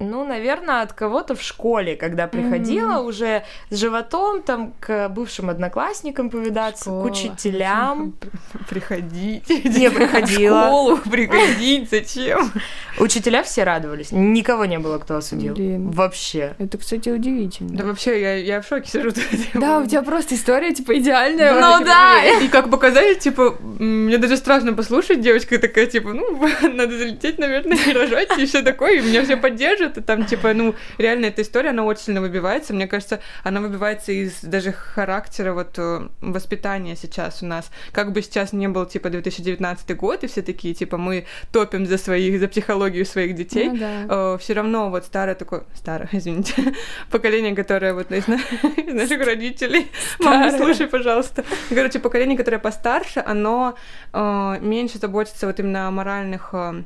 ну, 0.04 0.24
наверное, 0.24 0.82
от 0.82 0.92
кого-то 0.92 1.34
в 1.34 1.42
школе, 1.42 1.96
когда 1.96 2.26
приходила 2.26 2.94
mm-hmm. 2.94 3.06
уже 3.06 3.44
с 3.70 3.76
животом 3.76 4.42
там 4.42 4.72
к 4.80 5.08
бывшим 5.08 5.50
одноклассникам 5.50 6.30
повидаться, 6.30 6.84
Школа. 6.84 7.02
к 7.02 7.06
учителям. 7.06 8.14
Приходить. 8.68 9.48
Не 9.48 9.90
приходила. 9.90 10.62
В 10.62 10.66
школу 10.66 10.96
приходить, 10.98 11.90
зачем? 11.90 12.52
Учителя 12.98 13.42
все 13.42 13.64
радовались. 13.64 14.12
Никого 14.12 14.64
не 14.64 14.78
было, 14.78 14.98
кто 14.98 15.16
осудил. 15.16 15.54
Блин. 15.54 15.90
Вообще. 15.90 16.54
Это, 16.58 16.78
кстати, 16.78 17.08
удивительно. 17.08 17.76
Да 17.76 17.84
вообще, 17.84 18.20
я, 18.20 18.34
я 18.36 18.60
в 18.60 18.66
шоке 18.66 18.88
сижу. 18.88 19.10
Да, 19.54 19.78
у 19.78 19.86
тебя 19.86 20.02
просто 20.02 20.34
история, 20.34 20.74
типа, 20.74 20.98
идеальная. 20.98 21.54
Ну 21.54 21.84
да. 21.84 22.24
И 22.40 22.48
как 22.48 22.70
показали, 22.70 23.14
типа, 23.14 23.56
мне 23.78 24.18
даже 24.18 24.36
страшно 24.36 24.72
послушать, 24.72 25.20
девочка 25.20 25.58
такая, 25.58 25.86
типа, 25.86 26.12
ну, 26.12 26.48
надо 26.72 26.96
залететь, 26.96 27.38
наверное, 27.38 27.76
и 27.76 27.92
рожать, 27.92 28.38
и 28.38 28.46
все 28.46 28.62
такое, 28.62 28.98
и 28.98 29.00
меня 29.00 29.24
все 29.24 29.36
поддержат, 29.36 29.93
и 29.98 30.00
там, 30.00 30.26
типа, 30.26 30.52
ну, 30.54 30.74
реально 30.98 31.26
эта 31.26 31.42
история, 31.42 31.70
она 31.70 31.84
очень 31.84 32.04
сильно 32.04 32.20
выбивается. 32.20 32.74
Мне 32.74 32.86
кажется, 32.86 33.20
она 33.42 33.60
выбивается 33.60 34.12
из 34.12 34.42
даже 34.42 34.72
характера 34.72 35.52
вот 35.52 35.74
э, 35.78 36.08
воспитания 36.20 36.96
сейчас 36.96 37.42
у 37.42 37.46
нас. 37.46 37.70
Как 37.92 38.12
бы 38.12 38.22
сейчас 38.22 38.52
не 38.52 38.68
был, 38.68 38.86
типа, 38.86 39.10
2019 39.10 39.96
год, 39.96 40.24
и 40.24 40.26
все 40.26 40.42
такие, 40.42 40.74
типа, 40.74 40.96
мы 40.96 41.26
топим 41.52 41.86
за 41.86 41.98
своих, 41.98 42.40
за 42.40 42.48
психологию 42.48 43.06
своих 43.06 43.34
детей. 43.34 43.68
Ну, 43.68 43.78
да. 43.78 44.34
э, 44.34 44.38
все 44.38 44.54
равно 44.54 44.90
вот 44.90 45.04
старое 45.04 45.34
такое, 45.34 45.64
старое, 45.74 46.08
извините, 46.12 46.74
поколение, 47.10 47.54
которое 47.54 47.94
вот 47.94 48.12
из, 48.12 48.28
из 48.76 48.94
наших 48.94 49.24
родителей, 49.24 49.90
мама, 50.20 50.50
слушай, 50.50 50.86
пожалуйста. 50.86 51.44
Короче, 51.68 51.98
поколение, 51.98 52.36
которое 52.36 52.58
постарше, 52.58 53.22
оно 53.24 53.74
э, 54.12 54.58
меньше 54.60 54.98
заботится 54.98 55.46
вот 55.46 55.58
именно 55.60 55.88
о 55.88 55.90
моральных 55.90 56.50
э, 56.52 56.82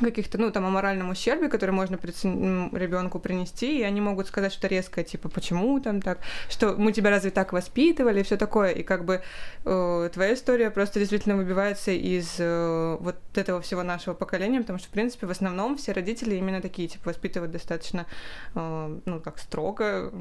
каких-то, 0.00 0.38
ну, 0.38 0.50
там, 0.50 0.64
о 0.64 0.70
моральном 0.70 1.10
ущербе, 1.10 1.48
который 1.48 1.70
можно 1.70 1.96
ребенку 1.96 3.18
принести, 3.18 3.80
и 3.80 3.82
они 3.82 4.00
могут 4.00 4.26
сказать 4.26 4.52
что-то 4.52 4.68
резкое, 4.68 5.04
типа, 5.04 5.28
почему 5.28 5.78
там 5.80 6.00
так, 6.00 6.18
что 6.48 6.74
мы 6.76 6.92
тебя 6.92 7.10
разве 7.10 7.30
так 7.30 7.52
воспитывали, 7.52 8.20
и 8.20 8.22
все 8.22 8.36
такое, 8.36 8.70
и 8.70 8.82
как 8.82 9.04
бы 9.04 9.22
э, 9.64 10.10
твоя 10.12 10.34
история 10.34 10.70
просто 10.70 10.98
действительно 10.98 11.36
выбивается 11.36 11.92
из 11.92 12.36
э, 12.38 12.96
вот 13.00 13.16
этого 13.34 13.60
всего 13.60 13.82
нашего 13.82 14.14
поколения, 14.14 14.60
потому 14.60 14.78
что, 14.78 14.88
в 14.88 14.92
принципе, 14.92 15.26
в 15.26 15.30
основном 15.30 15.76
все 15.76 15.92
родители 15.92 16.36
именно 16.36 16.60
такие, 16.60 16.88
типа, 16.88 17.10
воспитывают 17.10 17.52
достаточно, 17.52 18.06
э, 18.54 18.98
ну, 19.04 19.20
как 19.20 19.38
строго, 19.38 20.12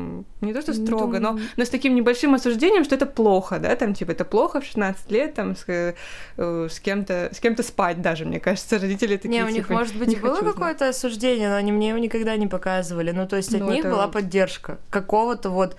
не 0.41 0.53
то, 0.53 0.61
что 0.61 0.73
строго, 0.73 1.19
но, 1.19 1.39
но 1.57 1.65
с 1.65 1.69
таким 1.69 1.95
небольшим 1.95 2.33
осуждением, 2.33 2.83
что 2.83 2.95
это 2.95 3.05
плохо, 3.05 3.59
да, 3.59 3.75
там, 3.75 3.93
типа, 3.93 4.11
это 4.11 4.25
плохо 4.25 4.61
в 4.61 4.65
16 4.65 5.11
лет, 5.11 5.33
там, 5.33 5.55
с, 5.55 5.65
э, 5.67 5.93
с 6.37 6.79
кем-то, 6.79 7.29
с 7.33 7.39
кем-то 7.39 7.63
спать 7.63 8.01
даже, 8.01 8.25
мне 8.25 8.39
кажется, 8.39 8.79
родители 8.79 9.17
такие, 9.17 9.43
не, 9.43 9.60
них, 9.61 9.67
типа, 9.67 9.79
может 9.79 9.95
быть, 9.97 10.21
было 10.21 10.39
какое-то 10.39 10.89
осуждение, 10.89 11.49
но 11.49 11.55
они 11.55 11.71
мне 11.71 11.89
его 11.89 11.97
никогда 11.97 12.35
не 12.37 12.47
показывали. 12.47 13.11
Ну, 13.11 13.27
то 13.27 13.37
есть 13.37 13.53
от 13.53 13.61
ну, 13.61 13.71
них 13.71 13.83
была 13.83 14.07
поддержка 14.07 14.79
какого-то 14.89 15.49
вот 15.49 15.77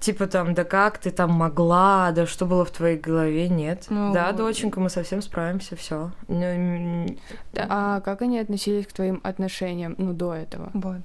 типа 0.00 0.26
там, 0.26 0.54
да 0.54 0.64
как 0.64 0.98
ты 0.98 1.10
там 1.10 1.32
могла, 1.32 2.12
да 2.12 2.26
что 2.26 2.46
было 2.46 2.64
в 2.64 2.70
твоей 2.70 2.98
голове, 2.98 3.48
нет. 3.48 3.86
Ну, 3.90 4.12
да, 4.12 4.32
доченька, 4.32 4.80
мы 4.80 4.90
совсем 4.90 5.22
справимся, 5.22 5.76
все. 5.76 6.12
Ну, 6.28 7.06
а 7.56 8.00
как 8.00 8.22
они 8.22 8.38
относились 8.38 8.86
к 8.86 8.92
твоим 8.92 9.20
отношениям, 9.22 9.94
ну, 9.98 10.12
до 10.12 10.34
этого? 10.34 10.70
Вот. 10.74 11.02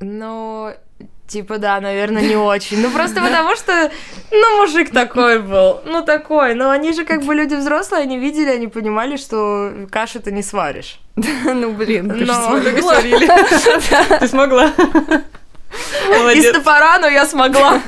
Ну, 0.00 0.74
Типа, 1.30 1.58
да, 1.58 1.80
наверное, 1.80 2.22
не 2.22 2.34
очень. 2.34 2.80
Ну, 2.82 2.90
просто 2.90 3.20
потому 3.20 3.54
что, 3.54 3.92
ну, 4.32 4.60
мужик 4.60 4.90
такой 4.90 5.38
был. 5.38 5.80
Ну, 5.84 6.02
такой. 6.04 6.56
Но 6.56 6.70
они 6.70 6.92
же 6.92 7.04
как 7.04 7.22
бы 7.22 7.36
люди 7.36 7.54
взрослые, 7.54 8.02
они 8.02 8.18
видели, 8.18 8.50
они 8.50 8.66
понимали, 8.66 9.16
что 9.16 9.86
каши 9.92 10.18
ты 10.18 10.32
не 10.32 10.42
сваришь. 10.42 10.98
Ну, 11.44 11.72
блин, 11.72 12.10
ты 12.10 12.26
сварили. 12.82 13.28
Ты 14.18 14.26
смогла. 14.26 14.72
Из 16.34 16.52
топора, 16.52 16.98
но 16.98 17.06
я 17.06 17.24
смогла. 17.24 17.80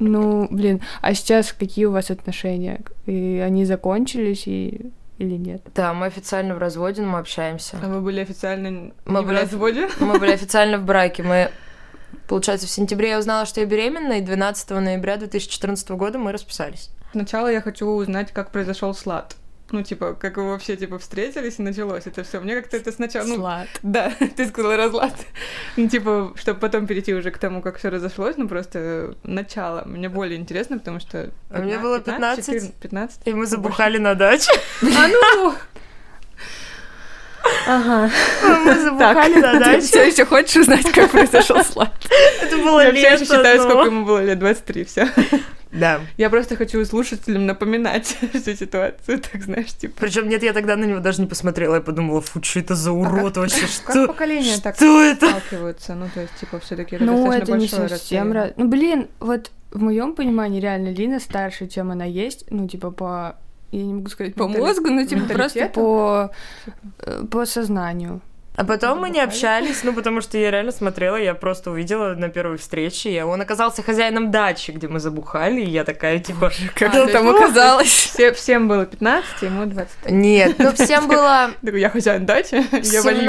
Ну, 0.00 0.48
блин, 0.50 0.80
а 1.00 1.14
сейчас 1.14 1.52
какие 1.52 1.84
у 1.84 1.92
вас 1.92 2.10
отношения? 2.10 2.80
И 3.06 3.40
они 3.46 3.66
закончились, 3.66 4.48
и 4.48 4.90
или 5.22 5.36
нет? 5.36 5.62
Да, 5.74 5.94
мы 5.94 6.06
официально 6.06 6.54
в 6.54 6.58
разводе, 6.58 7.02
но 7.02 7.08
мы 7.08 7.18
общаемся. 7.18 7.78
А 7.82 7.88
вы 7.88 8.00
были 8.00 8.20
официально 8.20 8.92
мы 9.04 9.22
в 9.22 9.26
были 9.26 9.36
разводе? 9.36 9.88
Мы 10.00 10.18
были 10.18 10.32
официально 10.34 10.78
в 10.78 10.84
браке. 10.84 11.22
Мы, 11.22 11.50
получается, 12.28 12.66
в 12.66 12.70
сентябре 12.70 13.10
я 13.10 13.18
узнала, 13.18 13.46
что 13.46 13.60
я 13.60 13.66
беременна, 13.66 14.14
и 14.14 14.20
12 14.20 14.70
ноября 14.70 15.16
2014 15.16 15.90
года 15.90 16.18
мы 16.18 16.32
расписались. 16.32 16.90
Сначала 17.12 17.50
я 17.50 17.60
хочу 17.60 17.86
узнать, 17.86 18.32
как 18.32 18.50
произошел 18.50 18.94
слад 18.94 19.36
ну, 19.72 19.82
типа, 19.82 20.14
как 20.14 20.36
вы 20.36 20.50
вообще, 20.50 20.76
типа, 20.76 20.98
встретились 20.98 21.58
и 21.58 21.62
началось 21.62 22.06
это 22.06 22.22
все. 22.22 22.40
Мне 22.40 22.54
как-то 22.54 22.76
это 22.76 22.92
сначала... 22.92 23.26
Ну, 23.26 23.36
Слад. 23.36 23.68
Да, 23.82 24.12
ты 24.36 24.46
сказала 24.46 24.76
разлад. 24.76 25.14
Ну, 25.76 25.88
типа, 25.88 26.32
чтобы 26.36 26.60
потом 26.60 26.86
перейти 26.86 27.14
уже 27.14 27.30
к 27.30 27.38
тому, 27.38 27.62
как 27.62 27.78
все 27.78 27.88
разошлось, 27.88 28.36
ну, 28.36 28.48
просто 28.48 29.14
начало. 29.22 29.84
Мне 29.86 30.08
более 30.08 30.38
интересно, 30.38 30.78
потому 30.78 31.00
что... 31.00 31.30
А 31.50 31.60
мне 31.60 31.78
было 31.78 32.00
15, 32.00 32.44
14, 32.44 32.74
15 32.74 33.20
и 33.24 33.34
мы 33.34 33.46
забухали 33.46 33.98
на 33.98 34.14
даче. 34.14 34.52
А 34.82 35.08
ну! 35.08 35.54
Ага. 37.66 38.10
Мы 38.64 38.78
забухали 38.80 39.40
на 39.40 39.58
даче. 39.60 39.80
Все 39.80 40.06
еще 40.08 40.24
хочешь 40.24 40.56
узнать, 40.56 40.90
как 40.92 41.10
произошел 41.10 41.62
слад? 41.64 41.92
Это 42.42 42.56
было 42.58 42.90
лето. 42.90 42.98
Я 42.98 43.18
считаю, 43.18 43.60
сколько 43.60 43.86
ему 43.86 44.04
было 44.04 44.22
лет, 44.24 44.38
23, 44.38 44.84
все. 44.84 45.08
Да. 45.72 46.00
Я 46.18 46.28
просто 46.28 46.54
хочу 46.56 46.84
слушателям 46.84 47.46
напоминать 47.46 48.06
всю 48.34 48.54
ситуацию, 48.54 49.20
так 49.20 49.42
знаешь, 49.42 49.72
типа. 49.72 49.94
Причем 50.00 50.28
нет, 50.28 50.42
я 50.42 50.52
тогда 50.52 50.76
на 50.76 50.84
него 50.84 51.00
даже 51.00 51.22
не 51.22 51.26
посмотрела, 51.26 51.76
я 51.76 51.80
подумала, 51.80 52.20
фу, 52.20 52.42
что 52.42 52.60
это 52.60 52.74
за 52.74 52.92
урод 52.92 53.38
вообще, 53.38 53.60
Как 53.84 53.94
что? 53.96 54.06
поколения 54.06 54.58
так 54.62 54.76
Что 54.76 55.02
это? 55.02 55.28
сталкиваются? 55.28 55.94
Ну, 55.94 56.10
то 56.12 56.20
есть, 56.20 56.34
типа, 56.38 56.60
все 56.60 56.76
таки 56.76 56.96
это 56.96 57.04
Ну, 57.06 57.24
достаточно 57.24 57.52
это 57.54 57.60
не 57.62 57.68
совсем 57.68 58.32
раз. 58.32 58.50
Ну, 58.56 58.68
блин, 58.68 59.08
вот 59.18 59.50
в 59.70 59.80
моем 59.80 60.14
понимании 60.14 60.60
реально 60.60 60.90
Лина 60.90 61.18
старше, 61.18 61.66
чем 61.68 61.90
она 61.90 62.04
есть. 62.04 62.44
Ну, 62.50 62.68
типа 62.68 62.90
по 62.90 63.36
я 63.72 63.84
не 63.84 63.94
могу 63.94 64.08
сказать 64.10 64.34
по 64.34 64.44
Ментали- 64.44 64.60
мозгу, 64.60 64.90
но 64.90 65.04
типа 65.04 65.24
просто 65.32 65.66
по 65.68 66.30
по 67.30 67.46
сознанию. 67.46 68.20
А 68.54 68.64
потом 68.64 69.00
мы 69.00 69.08
не 69.08 69.20
общались, 69.20 69.82
ну, 69.82 69.94
потому 69.94 70.20
что 70.20 70.36
я 70.36 70.50
реально 70.50 70.72
смотрела, 70.72 71.16
я 71.16 71.34
просто 71.34 71.70
увидела 71.70 72.14
на 72.14 72.28
первой 72.28 72.58
встрече, 72.58 73.10
и 73.10 73.20
он 73.22 73.40
оказался 73.40 73.82
хозяином 73.82 74.30
дачи, 74.30 74.72
где 74.72 74.88
мы 74.88 75.00
забухали, 75.00 75.62
и 75.62 75.70
я 75.70 75.84
такая, 75.84 76.18
типа... 76.18 76.50
Как 76.74 76.94
А, 76.94 76.98
это 76.98 77.06
то 77.06 77.12
там 77.12 77.28
оказалось? 77.28 77.88
Все, 78.12 78.32
всем 78.32 78.68
было 78.68 78.84
15, 78.84 79.42
ему 79.42 79.64
20. 79.64 80.10
Нет, 80.10 80.56
ну, 80.58 80.72
всем 80.72 81.08
было 81.08 81.52
я 81.62 81.88
хозяин 81.88 82.26
дачи, 82.26 82.62
я 82.92 83.02
вольюсь. 83.02 83.24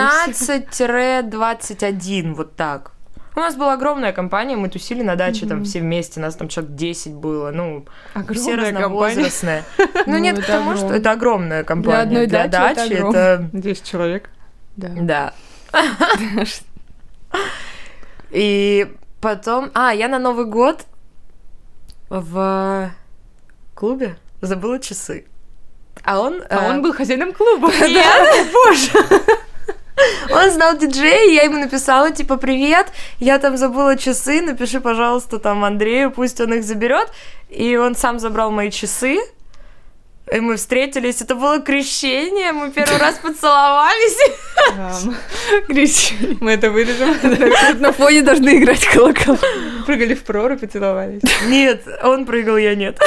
17-21, 0.51 2.33
вот 2.33 2.57
так. 2.57 2.91
У 3.35 3.39
нас 3.39 3.55
была 3.55 3.73
огромная 3.73 4.13
компания, 4.13 4.55
мы 4.55 4.69
тусили 4.69 5.01
на 5.01 5.15
даче 5.15 5.45
там 5.47 5.57
Мгм. 5.57 5.65
все 5.65 5.79
вместе, 5.79 6.19
нас 6.19 6.35
там 6.35 6.47
человек 6.47 6.75
10 6.75 7.13
было, 7.13 7.51
ну, 7.51 7.85
все 8.31 8.53
Огромная 8.53 8.73
компания. 8.73 9.15
разновозрастные. 9.15 9.63
Ну, 9.77 9.87
Ну, 10.13 10.17
нет, 10.19 10.37
это 10.37 10.45
потому 10.45 10.75
что 10.77 10.93
это 10.93 11.11
огромная 11.11 11.63
компания. 11.63 12.01
одной 12.01 12.27
Для 12.27 12.47
дачи 12.47 12.73
это 12.73 12.75
дачи 12.81 12.93
огромно. 12.93 13.17
это... 13.17 13.49
10 13.53 13.83
человек. 13.83 14.29
Да. 14.75 14.89
Да. 14.95 15.33
И 18.31 18.87
потом... 19.21 19.71
А, 19.73 19.93
я 19.93 20.07
на 20.07 20.19
Новый 20.19 20.45
год 20.45 20.85
в 22.09 22.91
клубе 23.75 24.17
забыла 24.41 24.79
часы. 24.79 25.25
А 26.03 26.19
он... 26.19 26.41
А 26.49 26.65
э, 26.65 26.69
он 26.69 26.81
был 26.81 26.93
хозяином 26.93 27.33
клуба. 27.33 27.69
Нет, 27.69 28.47
Он 30.31 30.51
знал 30.51 30.77
диджея, 30.77 31.31
я 31.31 31.43
ему 31.43 31.57
написала, 31.57 32.12
типа, 32.12 32.38
привет, 32.38 32.88
я 33.19 33.38
там 33.39 33.57
забыла 33.57 33.95
часы, 33.97 34.41
напиши, 34.41 34.79
пожалуйста, 34.79 35.39
там 35.39 35.63
Андрею, 35.63 36.12
пусть 36.12 36.41
он 36.41 36.53
их 36.53 36.63
заберет. 36.63 37.12
И 37.50 37.75
он 37.77 37.95
сам 37.95 38.19
забрал 38.19 38.50
мои 38.51 38.71
часы, 38.71 39.19
и 40.31 40.39
мы 40.39 40.55
встретились, 40.55 41.21
это 41.21 41.35
было 41.35 41.59
крещение, 41.59 42.53
мы 42.53 42.71
первый 42.71 42.97
раз 42.97 43.15
поцеловались. 43.15 44.17
Кричи. 45.67 46.38
Мы 46.39 46.53
это 46.53 46.71
вырежем. 46.71 47.15
На 47.79 47.91
фоне 47.91 48.21
должны 48.21 48.57
играть 48.57 48.85
колокола. 48.85 49.38
Прыгали 49.85 50.15
в 50.15 50.23
прорубь 50.23 50.63
и 50.63 50.67
целовались. 50.67 51.21
Нет, 51.47 51.83
он 52.03 52.25
прыгал, 52.25 52.57
я 52.57 52.73
нет. 52.73 52.97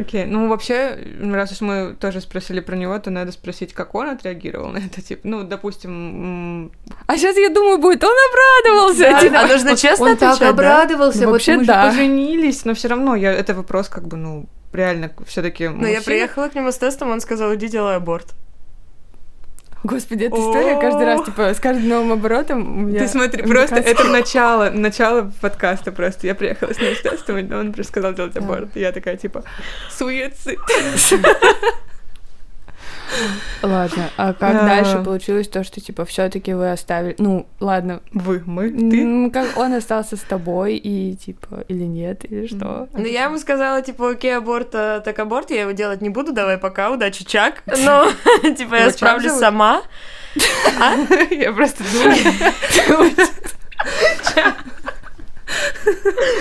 Окей, 0.00 0.24
ну 0.24 0.48
вообще, 0.48 0.98
раз 1.20 1.52
уж 1.52 1.60
мы 1.60 1.96
тоже 1.98 2.20
спросили 2.20 2.60
про 2.60 2.76
него, 2.76 2.98
то 2.98 3.10
надо 3.10 3.32
спросить, 3.32 3.72
как 3.72 3.94
он 3.94 4.08
отреагировал 4.08 4.68
на 4.68 4.78
это, 4.78 5.02
типа, 5.02 5.20
ну, 5.24 5.42
допустим, 5.44 6.70
А 7.06 7.16
сейчас 7.16 7.36
я 7.36 7.48
думаю, 7.48 7.78
будет, 7.78 8.04
он 8.04 8.14
обрадовался. 8.30 9.10
Да, 9.10 9.20
типа. 9.20 9.40
А 9.40 9.46
нужно 9.46 9.76
честно 9.76 10.06
он 10.06 10.16
так 10.16 10.34
отвечать, 10.34 10.56
да? 10.56 10.82
обрадовался, 10.82 11.24
вот 11.24 11.32
вообще 11.32 11.56
мы 11.56 11.64
да. 11.64 11.90
же 11.90 11.96
поженились, 11.96 12.64
но 12.64 12.74
все 12.74 12.88
равно 12.88 13.16
я, 13.16 13.32
это 13.32 13.54
вопрос 13.54 13.88
как 13.88 14.06
бы, 14.06 14.16
ну, 14.16 14.46
реально 14.72 15.10
все 15.26 15.42
таки 15.42 15.68
Ну, 15.68 15.86
я 15.86 16.02
приехала 16.02 16.48
к 16.48 16.54
нему 16.54 16.70
с 16.70 16.78
тестом, 16.78 17.10
он 17.10 17.20
сказал, 17.20 17.54
иди 17.54 17.68
делай 17.68 17.96
аборт. 17.96 18.34
Господи, 19.84 20.24
эта 20.24 20.36
история 20.36 20.78
каждый 20.80 21.04
раз, 21.06 21.24
типа, 21.24 21.54
с 21.54 21.60
каждым 21.60 21.88
новым 21.88 22.12
оборотом 22.12 22.78
у 22.78 22.80
меня... 22.82 23.00
Ты 23.00 23.08
смотри, 23.08 23.42
просто 23.42 23.76
это 23.76 24.04
начало, 24.04 24.70
начало 24.70 25.32
подкаста 25.40 25.92
просто. 25.92 26.26
Я 26.26 26.34
приехала 26.34 26.72
с 26.72 26.78
ним 26.78 26.94
тестом, 27.02 27.38
и 27.38 27.52
он 27.52 27.72
просто 27.72 27.92
сказал 27.92 28.12
делать 28.12 28.36
аборт. 28.36 28.74
Я 28.74 28.92
такая, 28.92 29.16
типа, 29.16 29.44
суицид. 29.90 30.58
Ладно, 33.62 34.10
а 34.16 34.32
как 34.32 34.52
Да. 34.52 34.66
дальше 34.66 35.02
получилось 35.02 35.48
то, 35.48 35.64
что, 35.64 35.80
типа, 35.80 36.04
все 36.04 36.28
таки 36.28 36.52
вы 36.54 36.70
оставили... 36.70 37.14
Ну, 37.18 37.46
ладно, 37.60 38.00
Вы, 38.12 38.42
мы, 38.46 38.70
ты. 38.70 39.30
Как 39.30 39.56
он 39.56 39.72
остался 39.74 40.16
с 40.16 40.20
тобой 40.20 40.76
и, 40.76 41.16
типа, 41.16 41.64
или 41.68 41.84
нет, 41.84 42.24
или 42.24 42.46
что? 42.46 42.88
Ну, 42.92 43.04
я 43.04 43.24
ему 43.24 43.38
сказала, 43.38 43.82
типа, 43.82 44.10
окей, 44.10 44.36
аборт, 44.36 44.74
э, 44.74 45.00
так 45.04 45.18
аборт, 45.18 45.50
я 45.50 45.62
его 45.62 45.72
делать 45.72 46.00
не 46.00 46.08
буду, 46.08 46.32
давай 46.32 46.58
пока, 46.58 46.90
удачи, 46.90 47.24
Чак. 47.24 47.62
Но, 47.84 48.08
типа, 48.56 48.74
я 48.76 48.90
справлюсь 48.90 49.32
сама. 49.32 49.82
Я 51.30 51.52
просто 51.52 51.82
думаю. 51.92 52.16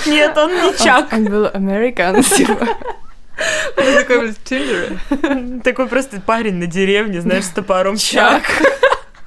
Нет, 0.06 0.38
он 0.38 0.52
не 0.52 0.78
Чак. 0.78 1.14
Он 1.14 1.26
был 1.26 1.50
американ, 1.52 2.22
типа. 2.22 2.68
Он 3.78 3.96
такой, 3.96 4.32
в 4.32 4.44
Тиндере. 4.44 5.00
Такой 5.64 5.88
просто 5.88 6.20
парень 6.22 6.56
на 6.56 6.66
деревне, 6.66 7.22
знаешь, 7.22 7.46
с 7.46 7.50
топором 7.50 7.98
Чак. 7.98 8.44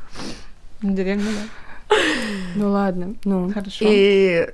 Деревня, 0.82 1.26
да. 1.30 1.96
Ну 2.56 2.70
ладно, 2.70 3.14
ну. 3.24 3.52
Хорошо. 3.52 3.84
И 3.88 4.48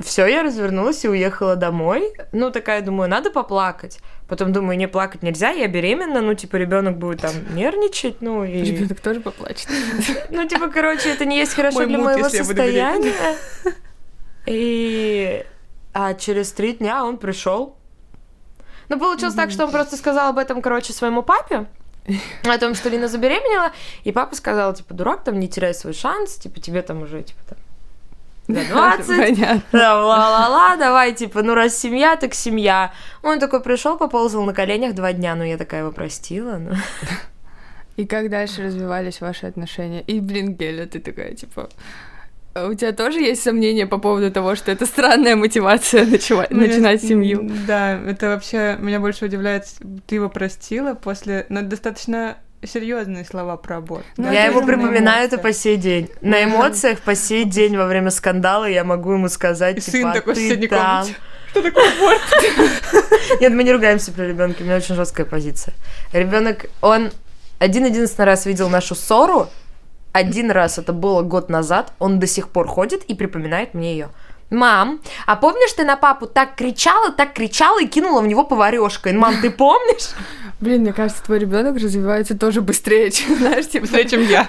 все, 0.00 0.26
я 0.26 0.42
развернулась 0.42 1.04
и 1.04 1.08
уехала 1.08 1.56
домой. 1.56 2.12
Ну, 2.32 2.50
такая, 2.50 2.82
думаю, 2.82 3.10
надо 3.10 3.30
поплакать. 3.30 3.98
Потом 4.28 4.52
думаю, 4.52 4.78
не 4.78 4.86
плакать 4.86 5.22
нельзя, 5.22 5.50
я 5.50 5.66
беременна, 5.66 6.20
ну, 6.20 6.34
типа, 6.34 6.56
ребенок 6.56 6.98
будет 6.98 7.22
там 7.22 7.32
нервничать, 7.54 8.20
ну, 8.20 8.44
и... 8.44 8.62
Ребенок 8.62 9.00
тоже 9.00 9.20
поплачет. 9.20 9.68
Ну, 10.30 10.46
типа, 10.46 10.68
короче, 10.68 11.10
это 11.10 11.24
не 11.24 11.38
есть 11.38 11.54
хорошо 11.54 11.78
Мой 11.78 11.86
для 11.86 11.98
мут, 11.98 12.06
моего 12.06 12.28
состояния. 12.28 13.12
И... 14.46 15.44
А 15.92 16.14
через 16.14 16.52
три 16.52 16.74
дня 16.74 17.04
он 17.04 17.16
пришел. 17.16 17.76
Ну, 18.88 18.98
получилось 18.98 19.34
так, 19.34 19.50
что 19.50 19.64
он 19.64 19.70
просто 19.70 19.96
сказал 19.96 20.30
об 20.30 20.38
этом, 20.38 20.62
короче, 20.62 20.92
своему 20.92 21.22
папе. 21.22 21.66
О 22.44 22.58
том, 22.58 22.74
что 22.74 22.88
Лина 22.88 23.06
забеременела. 23.08 23.72
И 24.04 24.12
папа 24.12 24.34
сказал, 24.34 24.72
типа, 24.72 24.94
дурак, 24.94 25.24
там, 25.24 25.38
не 25.38 25.48
теряй 25.48 25.74
свой 25.74 25.92
шанс. 25.92 26.36
Типа, 26.36 26.58
тебе 26.58 26.80
там 26.80 27.02
уже, 27.02 27.22
типа, 27.22 27.40
там, 27.48 27.58
за 28.48 28.64
20. 28.72 29.06
Понятно. 29.06 29.62
Да, 29.72 30.02
ла-ла-ла, 30.02 30.76
давай, 30.76 31.12
типа, 31.12 31.42
ну 31.42 31.54
раз 31.54 31.76
семья, 31.76 32.16
так 32.16 32.34
семья. 32.34 32.92
Он 33.22 33.38
такой 33.38 33.60
пришел, 33.60 33.98
поползал 33.98 34.42
на 34.44 34.54
коленях 34.54 34.94
два 34.94 35.12
дня, 35.12 35.34
ну 35.34 35.44
я 35.44 35.58
такая 35.58 35.82
его 35.82 35.92
простила. 35.92 36.56
Ну. 36.56 36.72
И 37.96 38.06
как 38.06 38.30
дальше 38.30 38.62
развивались 38.62 39.20
ваши 39.20 39.46
отношения? 39.46 40.00
И, 40.02 40.20
блин, 40.20 40.54
Геля, 40.54 40.86
ты 40.86 41.00
такая, 41.00 41.34
типа... 41.34 41.68
а 42.64 42.68
У 42.68 42.74
тебя 42.74 42.92
тоже 42.92 43.20
есть 43.20 43.42
сомнения 43.42 43.86
по 43.86 43.98
поводу 43.98 44.30
того, 44.30 44.54
что 44.54 44.70
это 44.70 44.86
странная 44.86 45.36
мотивация 45.36 46.04
Ну, 46.30 46.42
я- 46.42 46.46
начинать 46.50 47.02
семью? 47.02 47.48
Да, 47.66 47.98
это 47.98 48.28
вообще 48.28 48.76
меня 48.78 49.00
больше 49.00 49.26
удивляет, 49.26 49.64
ты 50.06 50.16
его 50.16 50.28
простила 50.28 50.94
после, 50.94 51.46
ну, 51.48 51.60
это 51.60 51.68
достаточно 51.68 52.36
серьезные 52.64 53.24
слова 53.24 53.56
про 53.56 53.76
аборт. 53.76 54.04
Ну, 54.16 54.24
да, 54.24 54.32
я 54.32 54.50
на 54.50 54.60
припоминаю 54.66 55.26
это 55.26 55.38
по 55.38 55.52
сей 55.52 55.76
день. 55.76 56.10
На 56.20 56.42
эмоциях 56.44 57.00
по 57.00 57.14
сей 57.14 57.44
день 57.44 57.76
во 57.76 57.86
время 57.86 58.10
скандала 58.10 58.64
я 58.64 58.84
могу 58.84 59.12
ему 59.12 59.28
сказать, 59.28 59.78
И 59.78 59.80
типа, 59.80 59.90
сын 59.90 60.12
такой 60.12 60.34
ты 60.34 60.68
там. 60.68 61.06
Что 61.50 61.62
такое 61.62 61.84
аборт? 61.96 62.20
Нет, 63.40 63.52
мы 63.52 63.64
не 63.64 63.72
ругаемся 63.72 64.12
при 64.12 64.24
ребенке, 64.24 64.64
у 64.64 64.66
меня 64.66 64.76
очень 64.76 64.94
жесткая 64.96 65.24
позиция. 65.24 65.72
Ребенок, 66.12 66.66
он 66.80 67.10
один-единственный 67.58 68.26
раз 68.26 68.44
видел 68.46 68.68
нашу 68.68 68.94
ссору, 68.94 69.48
один 70.12 70.50
раз, 70.50 70.78
это 70.78 70.92
было 70.92 71.22
год 71.22 71.48
назад, 71.48 71.92
он 71.98 72.18
до 72.18 72.26
сих 72.26 72.48
пор 72.48 72.66
ходит 72.66 73.04
и 73.04 73.14
припоминает 73.14 73.74
мне 73.74 73.92
ее. 73.92 74.08
Мам, 74.50 75.00
а 75.26 75.36
помнишь, 75.36 75.72
ты 75.74 75.84
на 75.84 75.96
папу 75.96 76.26
так 76.26 76.54
кричала, 76.56 77.12
так 77.12 77.34
кричала 77.34 77.82
и 77.82 77.86
кинула 77.86 78.22
в 78.22 78.26
него 78.26 78.44
поварешкой? 78.44 79.12
Мам, 79.12 79.34
ты 79.42 79.50
помнишь? 79.50 80.10
Блин, 80.60 80.80
мне 80.80 80.92
кажется, 80.94 81.22
твой 81.22 81.38
ребенок 81.38 81.76
развивается 81.76 82.36
тоже 82.36 82.62
быстрее, 82.62 83.10
чем, 83.12 83.36
знаешь, 83.36 83.68
типа... 83.68 83.82
Быстрее, 83.82 84.08
чем 84.08 84.22
я. 84.26 84.48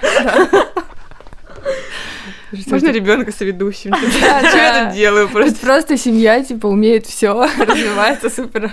что 2.52 2.70
Можно 2.70 2.86
это- 2.88 2.96
ребенка 2.96 3.30
с 3.30 3.40
ведущим? 3.40 3.90
Да, 3.90 4.48
Что 4.48 4.56
я 4.58 4.84
тут 4.86 4.94
делаю 4.94 5.28
просто? 5.28 5.52
Тут 5.52 5.60
просто 5.60 5.96
семья, 5.98 6.42
типа, 6.42 6.66
умеет 6.66 7.06
все, 7.06 7.46
развивается 7.58 8.30
супер. 8.30 8.72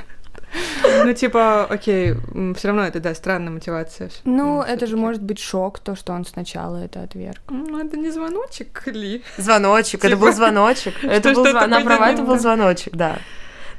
Ну, 1.05 1.13
типа, 1.13 1.65
окей, 1.65 2.15
все 2.55 2.67
равно 2.67 2.83
это, 2.83 2.99
да, 2.99 3.13
странная 3.13 3.51
мотивация. 3.51 4.09
Ну, 4.23 4.61
это 4.61 4.87
же 4.87 4.97
может 4.97 5.21
быть 5.21 5.39
шок, 5.39 5.79
то, 5.79 5.95
что 5.95 6.13
он 6.13 6.25
сначала 6.25 6.77
это 6.77 7.03
отверг. 7.03 7.41
Ну, 7.49 7.79
это 7.79 7.97
не 7.97 8.09
звоночек 8.09 8.83
ли? 8.87 9.23
Звоночек, 9.37 10.03
это 10.03 10.15
Типа, 10.15 10.21
был 10.25 10.33
звоночек. 10.33 11.03
Это 11.03 11.33
был 11.33 11.43
на 11.45 11.81
права 11.81 12.09
это 12.09 12.23
был 12.23 12.39
звоночек, 12.39 12.95
да. 12.95 13.19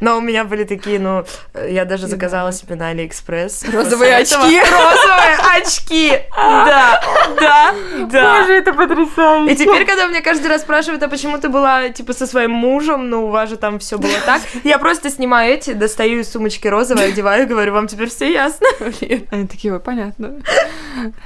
Но 0.00 0.18
у 0.18 0.20
меня 0.20 0.44
были 0.44 0.64
такие, 0.64 0.98
ну, 0.98 1.24
э, 1.54 1.68
я 1.70 1.84
даже 1.84 2.06
заказала 2.06 2.52
себе 2.52 2.76
на 2.76 2.88
Алиэкспресс. 2.88 3.64
Розовые 3.72 4.16
очки. 4.16 4.60
Розовые 4.60 5.36
очки! 5.56 6.12
Да, 6.36 7.02
да, 7.40 7.74
да. 8.10 8.46
это 8.48 8.72
потрясающе. 8.72 9.52
И 9.52 9.56
теперь, 9.56 9.84
когда 9.84 10.06
меня 10.06 10.22
каждый 10.22 10.46
раз 10.48 10.62
спрашивают, 10.62 11.02
а 11.02 11.08
почему 11.08 11.38
ты 11.38 11.48
была, 11.48 11.88
типа, 11.88 12.12
со 12.12 12.26
своим 12.26 12.52
мужем, 12.52 13.10
ну, 13.10 13.26
у 13.26 13.30
вас 13.30 13.48
же 13.48 13.56
там 13.56 13.78
все 13.78 13.98
было 13.98 14.20
так, 14.24 14.42
я 14.64 14.78
просто 14.78 15.10
снимаю 15.10 15.54
эти, 15.54 15.72
достаю 15.72 16.20
из 16.20 16.30
сумочки 16.30 16.68
розовые, 16.68 17.08
одеваю 17.08 17.46
говорю, 17.48 17.72
вам 17.72 17.86
теперь 17.86 18.08
все 18.08 18.32
ясно? 18.32 18.66
Они 19.30 19.46
такие, 19.46 19.72
ой, 19.72 19.80
понятно. 19.80 20.34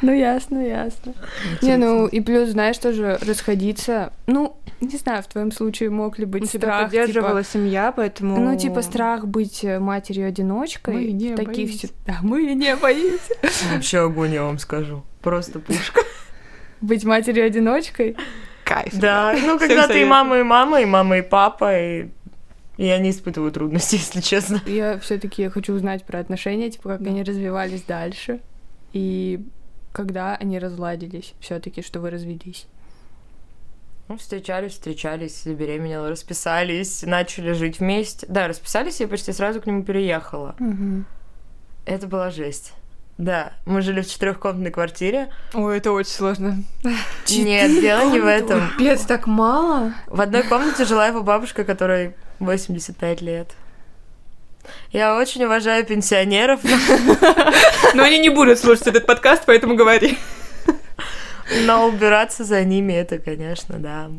Ну, 0.03 0.13
ясно, 0.13 0.59
ясно. 0.59 1.15
Не, 1.63 1.77
ну, 1.77 2.07
и 2.07 2.21
плюс, 2.21 2.51
знаешь, 2.51 2.77
тоже 2.77 3.19
расходиться 3.23 4.13
ну, 4.27 4.57
не 4.81 4.97
знаю, 4.97 5.23
в 5.23 5.27
твоем 5.27 5.53
случае 5.53 5.91
мог 5.91 6.19
ли 6.19 6.25
быть 6.25 6.43
Ну, 6.43 6.49
тебя 6.49 6.61
страх, 6.61 6.83
поддерживала 6.85 7.43
типа, 7.43 7.53
семья, 7.53 7.93
поэтому... 7.95 8.39
ну, 8.39 8.57
типа 8.63 8.83
страх 8.83 9.27
быть 9.27 9.65
э, 9.65 9.79
матерью-одиночкой. 9.79 10.95
Мы 10.95 11.13
не 11.13 11.33
в 11.33 11.37
таких 11.37 11.69
боимся. 11.69 11.89
Да, 12.07 12.19
мы 12.23 12.55
не 12.55 12.77
боимся. 12.77 13.35
Вообще 13.73 13.99
огонь, 13.99 14.35
я 14.35 14.45
вам 14.45 14.59
скажу. 14.59 15.05
Просто 15.21 15.59
пушка. 15.61 16.03
Быть 16.81 17.05
матерью-одиночкой. 17.05 18.17
Кайф. 18.65 18.95
Да, 18.95 19.35
ну 19.45 19.59
когда 19.59 19.87
ты 19.89 20.03
и 20.03 20.05
мама, 20.05 20.39
и 20.39 20.43
мама, 20.43 20.81
и 20.81 20.85
мама, 20.85 21.19
и 21.19 21.23
папа, 21.23 21.79
и 21.79 22.09
я 22.77 22.99
не 22.99 23.11
испытываю 23.11 23.53
трудностей, 23.53 23.97
если 23.99 24.21
честно. 24.21 24.61
Я 24.67 24.99
все 24.99 25.19
таки 25.19 25.49
хочу 25.49 25.75
узнать 25.75 26.05
про 26.05 26.19
отношения, 26.19 26.71
типа, 26.71 26.91
как 26.91 27.07
они 27.07 27.23
развивались 27.23 27.83
дальше. 27.83 28.41
И 28.93 29.45
когда 29.93 30.37
они 30.37 30.59
разладились, 30.59 31.35
все 31.41 31.61
таки 31.61 31.83
что 31.83 32.01
вы 32.01 32.11
развелись. 32.11 32.67
Ну, 34.09 34.19
встречались, 34.19 34.73
встречались, 34.73 35.43
забеременела, 35.43 36.11
расписались, 36.11 37.03
начали 37.03 37.53
жить 37.53 37.79
вместе. 37.79 38.27
Да, 38.29 38.49
расписались, 38.49 39.01
я 39.01 39.09
почти 39.09 39.33
сразу 39.33 39.61
к 39.61 39.67
нему 39.67 39.85
переехала. 39.85 40.55
Это 41.87 42.07
была 42.07 42.31
жесть. 42.31 42.73
Да, 43.19 43.53
мы 43.67 43.83
жили 43.83 44.01
в 44.01 44.11
четырехкомнатной 44.11 44.71
квартире. 44.71 45.31
Ой, 45.53 45.79
это 45.79 45.93
очень 45.93 46.11
сложно. 46.11 46.63
Нет, 47.29 47.81
дело 47.81 48.11
не 48.11 48.21
в 48.21 48.27
этом. 48.27 48.71
Пец, 48.79 49.03
так 49.03 49.27
мало. 49.27 49.93
В 50.07 50.21
одной 50.21 50.43
комнате 50.43 50.85
жила 50.85 51.07
его 51.07 51.23
бабушка, 51.23 51.65
которой 51.65 52.15
85 52.41 53.21
лет. 53.21 53.51
Я 54.93 55.17
очень 55.17 55.45
уважаю 55.45 55.85
пенсионеров, 55.85 56.61
Но 57.95 58.03
они 58.05 58.19
не 58.19 58.29
будут 58.29 58.59
слушать 58.59 58.87
этот 58.87 59.07
подкаст, 59.07 59.43
поэтому 59.47 59.75
говори. 59.75 60.19
Но 61.67 61.87
убираться 61.87 62.45
за 62.45 62.65
ними 62.65 62.93
это, 62.93 63.19
конечно, 63.19 63.79
да. 63.79 64.11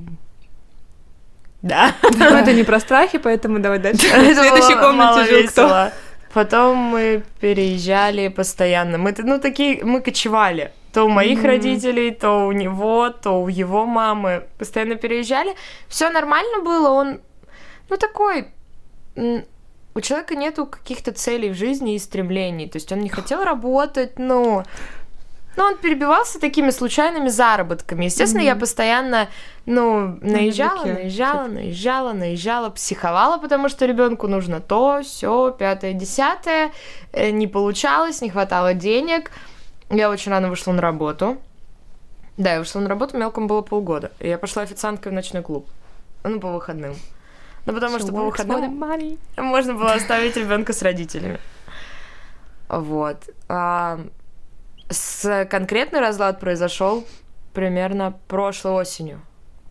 Да. 1.62 1.96
Но 2.18 2.26
это 2.26 2.54
не 2.54 2.64
про 2.64 2.80
страхи, 2.80 3.18
поэтому 3.18 3.60
давай 3.60 3.80
дальше. 3.80 4.08
В 4.08 4.14
Это 4.14 4.42
следующей 4.42 4.76
было 4.76 4.92
мало 4.92 5.14
комнате 5.14 5.30
жил 5.30 5.48
кто? 5.50 5.90
Потом 6.34 6.78
мы 6.78 7.24
переезжали 7.40 8.28
постоянно. 8.28 8.98
Мы, 8.98 9.14
ну, 9.18 9.40
такие, 9.40 9.84
мы 9.86 10.02
кочевали. 10.02 10.72
То 10.92 11.06
у 11.06 11.10
моих 11.10 11.40
Мгм. 11.40 11.48
родителей, 11.48 12.12
то 12.12 12.48
у 12.48 12.52
него, 12.52 13.10
то 13.10 13.42
у 13.42 13.48
его 13.48 13.86
мамы. 13.86 14.44
Постоянно 14.58 14.96
переезжали. 14.96 15.56
Все 15.88 16.10
нормально 16.10 16.64
было. 16.64 16.90
Он, 16.90 17.20
ну, 17.90 17.98
такой... 17.98 18.48
У 19.16 20.02
человека 20.02 20.36
нету 20.36 20.66
каких-то 20.66 21.12
целей 21.12 21.52
в 21.52 21.56
жизни 21.56 21.94
и 21.96 22.00
стремлений. 22.00 22.68
То 22.68 22.78
есть 22.78 22.92
он 22.92 23.00
не 23.00 23.10
хотел 23.10 23.44
работать, 23.44 24.18
ну... 24.18 24.44
Но 24.46 24.64
он 25.58 25.78
перебивался 25.78 26.40
такими 26.40 26.72
случайными 26.72 27.30
заработками. 27.30 28.06
Естественно, 28.06 28.42
я 28.42 28.54
Мгм. 28.54 28.62
постоянно, 28.62 29.28
ну, 29.66 30.18
наезжала, 30.22 30.84
наезжала, 30.86 31.48
наезжала, 31.48 32.14
наезжала, 32.14 32.70
психовала, 32.70 33.38
потому 33.38 33.70
что 33.70 33.86
ребенку 33.86 34.28
нужно 34.28 34.60
то, 34.60 35.02
все, 35.04 35.52
пятое, 35.52 35.94
десятое. 35.94 36.72
Э, 37.12 37.30
Не 37.32 37.48
получалось, 37.48 38.22
не 38.22 38.30
хватало 38.30 38.74
денег. 38.74 39.32
Я 39.90 40.10
очень 40.10 40.32
рано 40.32 40.50
вышла 40.50 40.72
на 40.74 40.82
работу. 40.82 41.38
Да, 42.38 42.54
я 42.54 42.60
вышла 42.60 42.80
на 42.80 42.90
работу, 42.90 43.16
мелкому 43.18 43.48
было 43.48 43.62
полгода. 43.62 44.12
И 44.20 44.28
я 44.28 44.38
пошла 44.40 44.64
официанткой 44.64 45.12
в 45.12 45.16
ночной 45.16 45.44
клуб. 45.44 45.68
Ну, 46.24 46.40
по 46.40 46.52
выходным. 46.52 46.96
Ну, 47.66 47.74
потому 47.74 48.00
что 48.00 48.08
по 48.12 48.24
выходным 48.24 48.80
можно 49.38 49.74
было 49.76 49.94
оставить 49.94 50.36
ребенка 50.36 50.74
с 50.74 50.82
родителями. 50.82 51.40
Вот. 52.70 53.18
А, 53.50 54.00
с 54.94 55.46
конкретный 55.50 56.00
разлад 56.00 56.40
произошел 56.40 57.06
примерно 57.54 58.18
прошлой 58.28 58.74
осенью. 58.74 59.22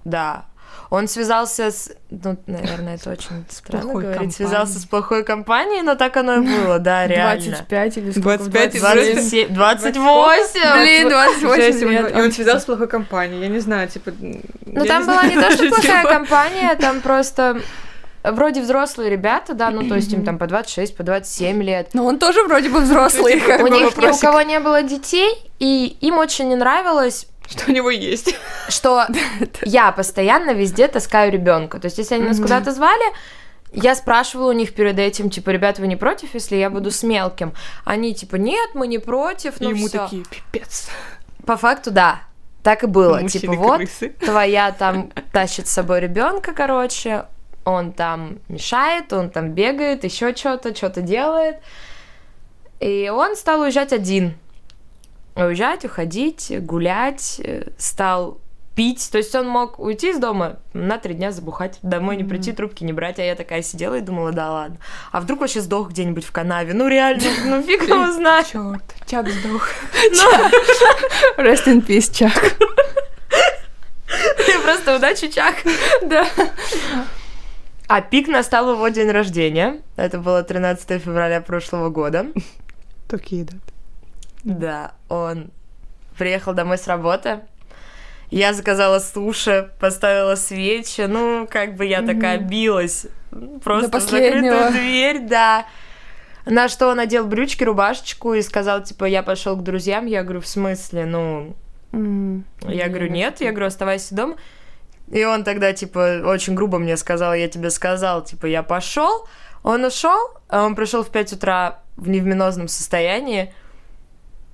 Да. 0.04 0.46
Он 0.90 1.08
связался 1.08 1.70
с... 1.70 1.90
Ну, 2.10 2.36
наверное, 2.46 2.96
это 2.96 3.10
очень 3.10 3.44
странно 3.48 3.84
плохой 3.84 4.02
говорить. 4.02 4.20
компанией. 4.20 4.32
Связался 4.32 4.78
с 4.78 4.84
плохой 4.84 5.24
компанией, 5.24 5.82
но 5.82 5.94
так 5.94 6.16
оно 6.16 6.34
и 6.34 6.40
было, 6.40 6.78
да, 6.78 7.06
реально. 7.06 7.44
25 7.44 7.96
или 7.98 8.10
сколько? 8.10 8.38
25 8.44 8.74
и 8.74 8.78
27, 8.78 9.54
28! 9.54 10.82
Блин, 10.82 11.08
28 11.08 11.62
Жесть, 11.62 11.82
лет. 11.82 12.16
И 12.16 12.20
он 12.20 12.32
связался 12.32 12.60
с 12.60 12.64
плохой 12.66 12.88
компанией. 12.88 13.40
Я 13.40 13.48
не 13.48 13.60
знаю, 13.60 13.88
типа... 13.88 14.12
Ну, 14.20 14.84
там 14.84 15.06
была 15.06 15.24
не 15.24 15.36
то, 15.36 15.50
что 15.50 15.68
плохая 15.70 16.04
компания, 16.04 16.74
там 16.76 17.00
просто 17.00 17.62
вроде 18.24 18.62
взрослые 18.62 19.10
ребята, 19.10 19.54
да, 19.54 19.70
ну, 19.70 19.88
то 19.88 19.94
есть 19.96 20.12
им 20.12 20.24
там 20.24 20.38
по 20.38 20.46
26, 20.46 20.96
по 20.96 21.02
27 21.02 21.62
лет. 21.62 21.90
Но 21.92 22.04
он 22.04 22.18
тоже 22.18 22.42
вроде 22.44 22.68
бы 22.68 22.80
взрослый. 22.80 23.34
Типа, 23.40 23.46
как 23.46 23.62
У 23.62 23.66
них 23.68 23.96
ни 23.96 24.06
у 24.06 24.16
кого 24.18 24.42
не 24.42 24.60
было 24.60 24.82
детей, 24.82 25.34
и 25.58 25.96
им 26.00 26.18
очень 26.18 26.48
не 26.48 26.56
нравилось, 26.56 27.26
Что 27.48 27.70
у 27.70 27.74
него 27.74 27.90
есть. 27.90 28.34
что 28.68 29.06
я 29.62 29.92
постоянно 29.92 30.52
везде 30.52 30.88
таскаю 30.88 31.32
ребенка. 31.32 31.78
То 31.78 31.86
есть, 31.86 31.98
если 31.98 32.14
они 32.16 32.28
нас 32.28 32.38
куда-то 32.38 32.72
звали, 32.72 33.04
я 33.72 33.94
спрашивала 33.94 34.50
у 34.50 34.52
них 34.52 34.74
перед 34.74 34.98
этим, 34.98 35.30
типа, 35.30 35.50
ребята, 35.50 35.80
вы 35.80 35.86
не 35.88 35.96
против, 35.96 36.34
если 36.34 36.56
я 36.56 36.68
буду 36.68 36.90
с 36.90 37.02
мелким? 37.02 37.54
Они, 37.84 38.14
типа, 38.14 38.36
нет, 38.36 38.70
мы 38.74 38.86
не 38.86 38.98
против, 38.98 39.60
И 39.60 39.64
ну 39.64 39.70
ему 39.70 39.88
всё. 39.88 40.04
такие, 40.04 40.24
пипец. 40.24 40.88
По 41.46 41.56
факту, 41.56 41.90
да. 41.90 42.20
Так 42.62 42.84
и 42.84 42.86
было. 42.86 43.18
Мужчины 43.18 43.40
типа, 43.40 43.54
вот, 43.54 43.80
твоя 44.20 44.70
там 44.70 45.10
тащит 45.32 45.66
с 45.66 45.72
собой 45.72 46.00
ребенка, 46.00 46.52
короче, 46.52 47.24
он 47.64 47.92
там 47.92 48.38
мешает, 48.48 49.12
он 49.12 49.30
там 49.30 49.50
бегает, 49.50 50.04
еще 50.04 50.34
что-то, 50.34 50.74
что-то 50.74 51.00
делает. 51.00 51.56
И 52.80 53.08
он 53.08 53.36
стал 53.36 53.60
уезжать 53.60 53.92
один. 53.92 54.34
Уезжать, 55.36 55.84
уходить, 55.84 56.52
гулять, 56.60 57.40
э, 57.42 57.70
стал 57.78 58.38
пить. 58.74 59.08
То 59.10 59.18
есть 59.18 59.34
он 59.34 59.46
мог 59.46 59.78
уйти 59.78 60.10
из 60.10 60.18
дома 60.18 60.56
на 60.72 60.98
три 60.98 61.14
дня 61.14 61.30
забухать, 61.30 61.78
домой 61.82 62.16
не 62.16 62.24
прийти, 62.24 62.52
трубки 62.52 62.84
не 62.84 62.92
брать. 62.92 63.18
А 63.18 63.22
я 63.22 63.34
такая 63.34 63.62
сидела 63.62 63.96
и 63.96 64.00
думала, 64.00 64.32
да 64.32 64.50
ладно. 64.50 64.78
А 65.10 65.20
вдруг 65.20 65.40
вообще 65.40 65.60
сдох 65.60 65.90
где-нибудь 65.90 66.24
в 66.24 66.32
канаве? 66.32 66.74
Ну 66.74 66.88
реально, 66.88 67.24
ну 67.44 67.62
фиг 67.62 67.82
его 67.82 68.10
знает. 68.12 68.46
Черт, 68.48 68.82
Чак 69.06 69.28
сдох. 69.28 69.68
Rest 71.36 71.66
in 71.66 71.86
peace, 71.86 72.12
Чак. 72.12 72.56
Просто 74.64 74.96
удачи, 74.96 75.28
Чак. 75.28 75.56
Да. 76.02 76.26
А 77.88 78.00
пик 78.00 78.28
настал 78.28 78.72
его 78.72 78.88
день 78.88 79.10
рождения. 79.10 79.82
Это 79.96 80.18
было 80.18 80.42
13 80.42 81.02
февраля 81.02 81.40
прошлого 81.40 81.90
года. 81.90 82.26
Такие, 83.08 83.44
да. 83.44 83.56
Да, 84.44 84.92
он 85.08 85.50
приехал 86.18 86.52
домой 86.54 86.78
с 86.78 86.86
работы. 86.86 87.40
Я 88.30 88.54
заказала 88.54 88.98
суши, 88.98 89.70
поставила 89.78 90.36
свечи. 90.36 91.02
Ну, 91.02 91.46
как 91.50 91.76
бы 91.76 91.84
я 91.84 92.00
такая 92.02 92.38
билась. 92.38 93.06
Просто 93.62 93.98
в 93.98 94.02
закрытую 94.02 94.72
дверь, 94.72 95.20
да. 95.28 95.66
На 96.46 96.68
что 96.68 96.88
он 96.88 96.96
надел 96.96 97.26
брючки, 97.26 97.62
рубашечку 97.62 98.32
и 98.34 98.42
сказал, 98.42 98.82
типа, 98.82 99.04
я 99.04 99.22
пошел 99.22 99.54
к 99.56 99.62
друзьям. 99.62 100.06
Я 100.06 100.22
говорю, 100.22 100.40
в 100.40 100.46
смысле? 100.46 101.04
Ну, 101.04 101.54
М, 101.92 102.44
я 102.62 102.88
говорю, 102.88 103.08
нет, 103.10 103.40
я 103.40 103.50
говорю, 103.50 103.66
оставайся 103.66 104.14
дома. 104.14 104.36
И 105.10 105.24
он 105.24 105.44
тогда, 105.44 105.72
типа, 105.72 106.22
очень 106.24 106.54
грубо 106.54 106.78
мне 106.78 106.96
сказал, 106.96 107.34
я 107.34 107.48
тебе 107.48 107.70
сказал, 107.70 108.24
типа, 108.24 108.46
я 108.46 108.62
пошел. 108.62 109.26
Он 109.62 109.84
ушел, 109.84 110.18
а 110.48 110.64
он 110.64 110.74
пришел 110.74 111.02
в 111.02 111.10
5 111.10 111.34
утра 111.34 111.80
в 111.96 112.08
невменозном 112.08 112.68
состоянии. 112.68 113.52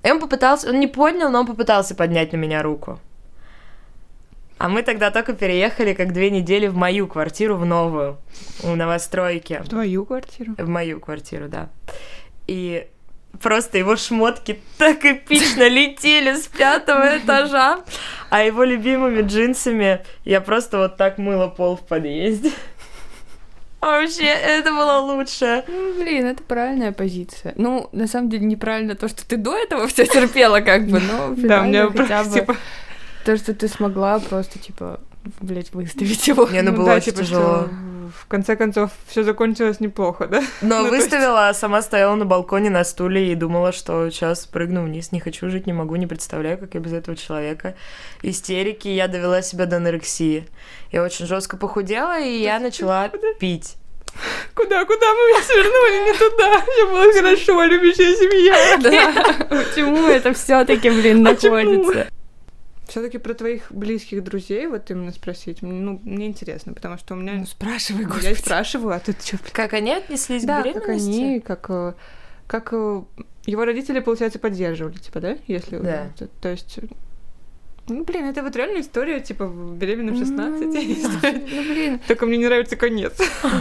И 0.03 0.11
он 0.11 0.19
попытался, 0.19 0.69
он 0.69 0.79
не 0.79 0.87
поднял, 0.87 1.29
но 1.29 1.41
он 1.41 1.47
попытался 1.47 1.95
поднять 1.95 2.31
на 2.33 2.37
меня 2.37 2.61
руку. 2.61 2.99
А 4.57 4.67
мы 4.67 4.83
тогда 4.83 5.09
только 5.09 5.33
переехали 5.33 5.93
как 5.93 6.11
две 6.11 6.29
недели 6.29 6.67
в 6.67 6.75
мою 6.75 7.07
квартиру, 7.07 7.55
в 7.55 7.65
новую, 7.65 8.17
в 8.61 8.75
новостройке. 8.75 9.61
В 9.61 9.69
твою 9.69 10.05
квартиру. 10.05 10.53
В 10.57 10.67
мою 10.67 10.99
квартиру, 10.99 11.47
да. 11.47 11.69
И 12.45 12.87
просто 13.41 13.77
его 13.77 13.95
шмотки 13.95 14.59
так 14.77 15.05
эпично 15.05 15.67
летели 15.67 16.33
с 16.33 16.47
пятого 16.47 17.17
этажа, 17.17 17.79
а 18.29 18.43
его 18.43 18.63
любимыми 18.63 19.21
джинсами 19.21 20.05
я 20.25 20.41
просто 20.41 20.77
вот 20.77 20.97
так 20.97 21.17
мыла 21.17 21.47
пол 21.47 21.77
в 21.77 21.85
подъезде. 21.85 22.51
Вообще, 23.81 24.25
это 24.25 24.71
было 24.71 24.97
лучше. 24.97 25.63
Ну, 25.67 25.93
блин, 26.01 26.25
это 26.25 26.43
правильная 26.43 26.91
позиция. 26.91 27.53
Ну, 27.55 27.87
на 27.93 28.07
самом 28.07 28.29
деле, 28.29 28.45
неправильно 28.45 28.95
то, 28.95 29.07
что 29.07 29.25
ты 29.25 29.37
до 29.37 29.55
этого 29.57 29.87
все 29.87 30.05
терпела, 30.05 30.59
как 30.59 30.87
бы, 30.87 30.99
но 30.99 31.33
Да, 31.37 31.61
у 31.61 31.65
меня 31.65 31.87
хотя 31.87 32.23
просто, 32.23 32.23
бы 32.25 32.39
типа, 32.39 32.57
то, 33.23 33.37
что 33.37 33.53
ты 33.53 33.69
смогла 33.69 34.19
просто, 34.19 34.59
типа, 34.59 34.99
блять, 35.41 35.73
выставить 35.73 36.27
его. 36.27 36.45
Мне 36.47 36.61
ну, 36.61 36.71
ну 36.71 36.77
было 36.77 36.85
да, 36.87 36.95
очень 36.95 37.11
типа, 37.11 37.19
тяжело. 37.23 37.41
что 37.41 37.69
в 38.21 38.25
конце 38.27 38.55
концов 38.55 38.91
все 39.07 39.23
закончилось 39.23 39.79
неплохо, 39.79 40.27
да? 40.27 40.41
Но 40.61 40.81
Ну, 40.81 40.89
то 40.89 40.95
есть- 40.95 41.05
выставила, 41.11 41.49
а 41.49 41.53
сама 41.53 41.81
стояла 41.81 42.15
на 42.15 42.25
балконе 42.25 42.69
на 42.69 42.83
стуле 42.83 43.31
и 43.31 43.35
думала, 43.35 43.71
что 43.71 44.09
сейчас 44.09 44.45
прыгну 44.47 44.83
вниз, 44.83 45.11
не 45.11 45.19
хочу 45.19 45.49
жить, 45.49 45.67
не 45.67 45.73
могу, 45.73 45.95
не 45.95 46.07
представляю, 46.07 46.57
как 46.57 46.73
я 46.73 46.79
без 46.79 46.93
этого 46.93 47.15
человека. 47.15 47.75
Истерики, 48.23 48.87
я 48.87 49.07
довела 49.07 49.41
себя 49.41 49.65
до 49.65 49.77
анорексии. 49.77 50.47
Я 50.91 51.03
очень 51.03 51.27
жестко 51.27 51.55
похудела, 51.57 52.19
и 52.19 52.41
я 52.41 52.59
начала 52.59 53.09
пить. 53.39 53.75
Куда, 54.55 54.83
куда 54.85 55.05
мы 55.13 55.41
свернули? 55.43 56.11
Не 56.11 56.17
туда. 56.17 56.61
Все 56.61 56.89
было 56.89 57.13
хорошо, 57.13 57.63
любящая 57.63 58.15
семья. 58.15 58.77
Да, 58.79 59.45
почему 59.49 60.07
это 60.07 60.33
все 60.33 60.65
таки 60.65 60.89
блин, 60.89 61.21
находится? 61.23 62.07
Все-таки 62.89 63.17
про 63.17 63.33
твоих 63.33 63.71
близких 63.71 64.23
друзей, 64.23 64.67
вот 64.67 64.89
именно 64.91 65.11
спросить, 65.11 65.61
ну, 65.61 65.99
мне 66.03 66.27
интересно, 66.27 66.73
потому 66.73 66.97
что 66.97 67.13
у 67.13 67.17
меня... 67.17 67.33
Ну, 67.33 67.45
спрашивай, 67.45 68.05
господи. 68.05 68.27
Я 68.27 68.35
спрашиваю, 68.35 68.95
а 68.95 68.99
тут 68.99 69.21
что? 69.23 69.37
Как 69.53 69.73
они 69.73 69.93
отнеслись 69.93 70.43
да, 70.43 70.61
к 70.61 70.65
беременности? 70.65 70.87
как 70.87 70.95
они, 70.95 71.39
как... 71.39 71.69
э, 71.69 71.93
Как 72.47 72.69
э, 72.73 73.03
его 73.45 73.65
родители, 73.65 73.99
получается, 73.99 74.39
поддерживали, 74.39 74.97
типа, 74.97 75.19
да? 75.19 75.37
Если... 75.47 75.77
Да. 75.77 76.09
То, 76.17 76.27
то 76.41 76.49
есть... 76.49 76.79
Ну, 77.89 78.03
блин, 78.03 78.25
это 78.25 78.43
вот 78.43 78.55
реальная 78.55 78.81
история, 78.81 79.19
типа, 79.19 79.45
беременна 79.45 80.11
в 80.13 80.17
16. 80.17 80.61
Ну. 80.61 80.73
Ну, 80.73 81.63
блин, 81.63 81.99
Только 82.07 82.25
мне 82.25 82.37
не 82.37 82.45
нравится 82.45 82.75
конец. 82.75 83.13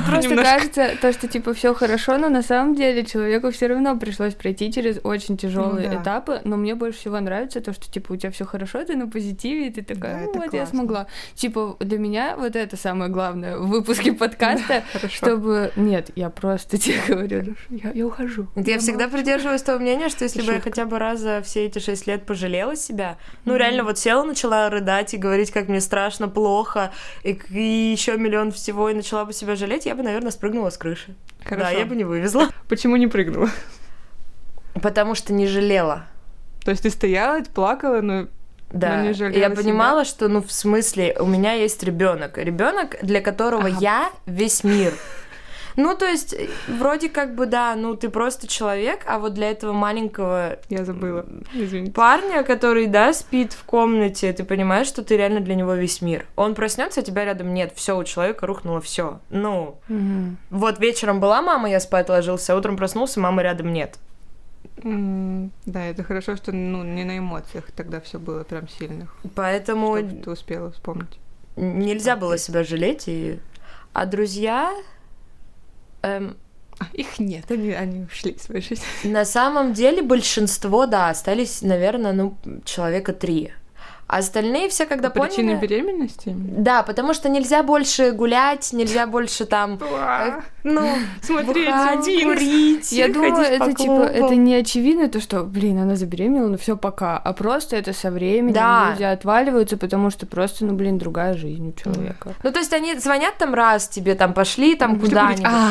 Просто 0.06 0.28
Немножко. 0.30 0.52
кажется, 0.52 0.90
то, 1.00 1.12
что 1.12 1.28
типа 1.28 1.54
все 1.54 1.74
хорошо, 1.74 2.18
но 2.18 2.28
на 2.28 2.42
самом 2.42 2.74
деле 2.74 3.04
человеку 3.04 3.50
все 3.50 3.66
равно 3.68 3.96
пришлось 3.98 4.34
пройти 4.34 4.72
через 4.72 5.00
очень 5.02 5.36
тяжелые 5.36 5.88
Ну 5.88 6.02
этапы. 6.02 6.40
Но 6.44 6.56
мне 6.56 6.74
больше 6.74 6.98
всего 6.98 7.20
нравится 7.20 7.60
то, 7.60 7.72
что 7.72 7.90
типа 7.90 8.12
у 8.12 8.16
тебя 8.16 8.30
все 8.30 8.44
хорошо, 8.44 8.84
ты 8.84 8.96
на 8.96 9.08
позитиве, 9.08 9.68
и 9.68 9.70
ты 9.70 9.82
такая, 9.82 10.26
ну 10.26 10.32
вот 10.32 10.52
я 10.52 10.66
смогла. 10.66 11.06
Типа 11.34 11.76
для 11.80 11.98
меня 11.98 12.36
вот 12.36 12.56
это 12.56 12.76
самое 12.76 13.10
главное 13.10 13.56
в 13.58 13.68
выпуске 13.68 14.12
подкаста, 14.12 14.82
чтобы 15.10 15.72
нет, 15.76 16.10
я 16.16 16.30
просто 16.30 16.78
тебе 16.78 16.98
говорю, 17.06 17.54
я, 17.70 18.06
ухожу. 18.06 18.46
Я 18.56 18.78
всегда 18.78 19.08
придерживаюсь 19.08 19.62
того 19.62 19.78
мнения, 19.78 20.08
что 20.08 20.24
если 20.24 20.42
бы 20.42 20.52
я 20.52 20.60
хотя 20.60 20.84
бы 20.84 20.98
раз 20.98 21.20
за 21.20 21.42
все 21.42 21.66
эти 21.66 21.78
шесть 21.78 22.06
лет 22.06 22.24
пожалела 22.26 22.76
себя, 22.76 23.18
ну 23.44 23.56
реально 23.56 23.84
вот 23.84 23.98
села, 23.98 24.17
начала 24.24 24.68
рыдать 24.70 25.14
и 25.14 25.16
говорить, 25.16 25.50
как 25.50 25.68
мне 25.68 25.80
страшно, 25.80 26.28
плохо, 26.28 26.92
и, 27.22 27.38
еще 27.50 28.16
миллион 28.16 28.52
всего, 28.52 28.88
и 28.90 28.94
начала 28.94 29.24
бы 29.24 29.32
себя 29.32 29.56
жалеть, 29.56 29.86
я 29.86 29.94
бы, 29.94 30.02
наверное, 30.02 30.30
спрыгнула 30.30 30.70
с 30.70 30.78
крыши. 30.78 31.14
Хорошо. 31.44 31.64
Да, 31.64 31.70
я 31.70 31.86
бы 31.86 31.96
не 31.96 32.04
вывезла. 32.04 32.48
Почему 32.68 32.96
не 32.96 33.06
прыгнула? 33.06 33.48
Потому 34.82 35.14
что 35.14 35.32
не 35.32 35.46
жалела. 35.46 36.06
То 36.64 36.70
есть 36.70 36.82
ты 36.82 36.90
стояла, 36.90 37.40
плакала, 37.54 38.00
но 38.00 38.28
Да, 38.70 38.98
Но 38.98 39.02
не 39.04 39.08
И 39.10 39.38
я 39.38 39.48
себя? 39.48 39.50
понимала, 39.50 40.04
что, 40.04 40.28
ну, 40.28 40.42
в 40.42 40.52
смысле, 40.52 41.16
у 41.18 41.26
меня 41.26 41.52
есть 41.54 41.82
ребенок. 41.82 42.36
Ребенок, 42.36 42.96
для 43.02 43.20
которого 43.22 43.68
Ага. 43.68 43.78
я 43.80 44.10
весь 44.26 44.62
мир. 44.62 44.92
Ну, 45.78 45.94
то 45.94 46.06
есть, 46.06 46.34
вроде 46.66 47.08
как 47.08 47.36
бы, 47.36 47.46
да, 47.46 47.76
ну, 47.76 47.94
ты 47.94 48.08
просто 48.08 48.48
человек, 48.48 49.04
а 49.06 49.20
вот 49.20 49.34
для 49.34 49.48
этого 49.48 49.72
маленького 49.72 50.58
я 50.68 50.84
забыла. 50.84 51.24
Извините. 51.54 51.92
парня, 51.92 52.42
который, 52.42 52.88
да, 52.88 53.12
спит 53.12 53.52
в 53.52 53.62
комнате, 53.62 54.32
ты 54.32 54.42
понимаешь, 54.42 54.88
что 54.88 55.04
ты 55.04 55.16
реально 55.16 55.38
для 55.38 55.54
него 55.54 55.74
весь 55.74 56.02
мир. 56.02 56.26
Он 56.34 56.56
проснется, 56.56 56.98
а 56.98 57.04
тебя 57.04 57.24
рядом 57.24 57.54
нет. 57.54 57.74
Все, 57.76 57.96
у 57.96 58.02
человека 58.02 58.44
рухнуло 58.44 58.80
все. 58.80 59.20
Ну, 59.30 59.78
вот 60.50 60.80
вечером 60.80 61.20
была 61.20 61.42
мама, 61.42 61.70
я 61.70 61.78
спать 61.78 62.08
ложился, 62.08 62.54
а 62.54 62.56
утром 62.56 62.76
проснулся, 62.76 63.20
мамы 63.20 63.44
рядом 63.44 63.72
нет. 63.72 63.98
Да, 64.82 65.84
это 65.84 66.02
хорошо, 66.02 66.34
что 66.34 66.50
ну, 66.50 66.82
не 66.82 67.04
на 67.04 67.18
эмоциях 67.18 67.70
тогда 67.70 68.00
все 68.00 68.18
было 68.18 68.42
прям 68.42 68.66
сильных. 68.68 69.14
Поэтому 69.36 69.96
ты 69.96 70.28
успела 70.28 70.72
вспомнить. 70.72 71.20
нельзя 71.54 72.16
было 72.16 72.36
себя 72.36 72.64
жалеть. 72.64 73.04
И... 73.06 73.38
А 73.92 74.06
друзья... 74.06 74.72
эм, 76.02 76.36
их 76.92 77.18
нет, 77.18 77.50
они, 77.50 77.72
они 77.72 78.04
ушли 78.04 78.32
из 78.32 78.42
своей 78.42 78.62
жизни. 78.62 78.84
На 79.04 79.24
самом 79.24 79.72
деле 79.72 80.02
большинство, 80.02 80.86
да, 80.86 81.10
остались, 81.10 81.62
наверное, 81.62 82.12
ну, 82.12 82.36
человека 82.64 83.12
три. 83.12 83.52
А 84.08 84.18
остальные 84.18 84.70
все, 84.70 84.86
когда 84.86 85.10
По 85.10 85.20
поняли... 85.20 85.54
беременности? 85.56 86.34
Да, 86.34 86.82
потому 86.82 87.12
что 87.12 87.28
нельзя 87.28 87.62
больше 87.62 88.12
гулять, 88.12 88.72
нельзя 88.72 89.06
больше 89.06 89.44
там, 89.44 89.78
э, 89.78 90.40
ну, 90.64 90.88
Смотреть 91.20 91.68
курить, 92.24 92.90
Я 92.90 93.08
думаю, 93.08 93.44
это 93.44 93.74
типа, 93.74 94.00
это 94.04 94.34
не 94.34 94.54
очевидно, 94.54 95.08
то, 95.08 95.20
что, 95.20 95.44
блин, 95.44 95.78
она 95.78 95.94
забеременела, 95.94 96.48
ну 96.48 96.56
все 96.56 96.78
пока, 96.78 97.18
а 97.18 97.32
просто 97.34 97.76
это 97.76 97.92
со 97.92 98.10
временем 98.10 98.54
Да. 98.54 98.92
люди 98.92 99.02
отваливаются, 99.02 99.76
потому 99.76 100.08
что 100.08 100.24
просто, 100.24 100.64
ну, 100.64 100.72
блин, 100.72 100.96
другая 100.96 101.34
жизнь 101.34 101.68
у 101.68 101.72
человека. 101.72 102.32
Ну, 102.42 102.50
то 102.50 102.60
есть 102.60 102.72
они 102.72 102.98
звонят 102.98 103.36
там 103.36 103.52
раз 103.52 103.88
тебе, 103.88 104.14
там, 104.14 104.32
пошли 104.32 104.74
там 104.74 104.98
куда-нибудь. 104.98 105.44
А, 105.44 105.70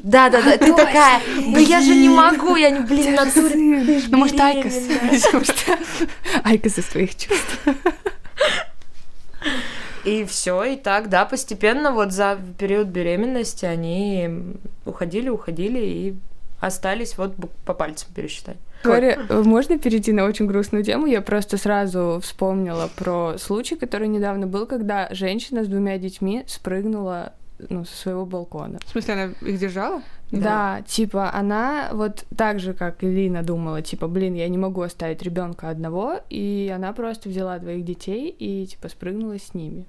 Да-да-да, 0.00 0.58
ты 0.58 0.74
такая, 0.74 1.20
ну 1.38 1.58
я 1.58 1.80
же 1.80 1.94
не 1.94 2.10
могу, 2.10 2.54
я 2.56 2.68
не, 2.68 2.80
блин, 2.80 3.14
на 3.14 3.24
ну 4.08 4.18
может 4.18 4.38
Айкос? 4.38 4.74
Айка 6.44 6.68
со 6.68 6.82
своих 6.82 7.16
чувств. 7.16 7.58
И 10.04 10.24
все, 10.24 10.62
и 10.64 10.76
так, 10.76 11.08
да, 11.10 11.24
постепенно 11.24 11.92
вот 11.92 12.12
за 12.12 12.38
период 12.58 12.86
беременности 12.86 13.66
они 13.66 14.30
уходили, 14.86 15.28
уходили 15.28 15.78
и 15.78 16.14
остались 16.60 17.18
вот 17.18 17.34
по 17.64 17.74
пальцам 17.74 18.08
пересчитать. 18.14 18.56
Говоря, 18.84 19.18
э, 19.28 19.42
можно 19.42 19.78
перейти 19.78 20.12
на 20.12 20.24
очень 20.24 20.46
грустную 20.46 20.84
тему? 20.84 21.06
Я 21.06 21.20
просто 21.20 21.56
сразу 21.56 22.20
вспомнила 22.22 22.88
про 22.96 23.36
случай, 23.38 23.76
который 23.76 24.08
недавно 24.08 24.46
был, 24.46 24.66
когда 24.66 25.08
женщина 25.10 25.64
с 25.64 25.68
двумя 25.68 25.98
детьми 25.98 26.44
спрыгнула 26.46 27.32
ну, 27.68 27.84
со 27.84 27.96
своего 27.96 28.24
балкона. 28.24 28.78
В 28.86 28.90
смысле, 28.90 29.14
она 29.14 29.24
их 29.42 29.58
держала? 29.58 30.02
Да. 30.30 30.82
типа 30.86 31.32
она 31.32 31.90
вот 31.92 32.24
так 32.36 32.60
же, 32.60 32.74
как 32.74 33.02
Лина 33.02 33.42
думала, 33.42 33.82
типа, 33.82 34.08
блин, 34.08 34.34
я 34.34 34.48
не 34.48 34.58
могу 34.58 34.82
оставить 34.82 35.22
ребенка 35.22 35.70
одного, 35.70 36.20
и 36.28 36.72
она 36.74 36.92
просто 36.92 37.28
взяла 37.28 37.58
двоих 37.58 37.84
детей 37.84 38.28
и 38.28 38.66
типа 38.66 38.88
спрыгнула 38.88 39.38
с 39.38 39.54
ними. 39.54 39.86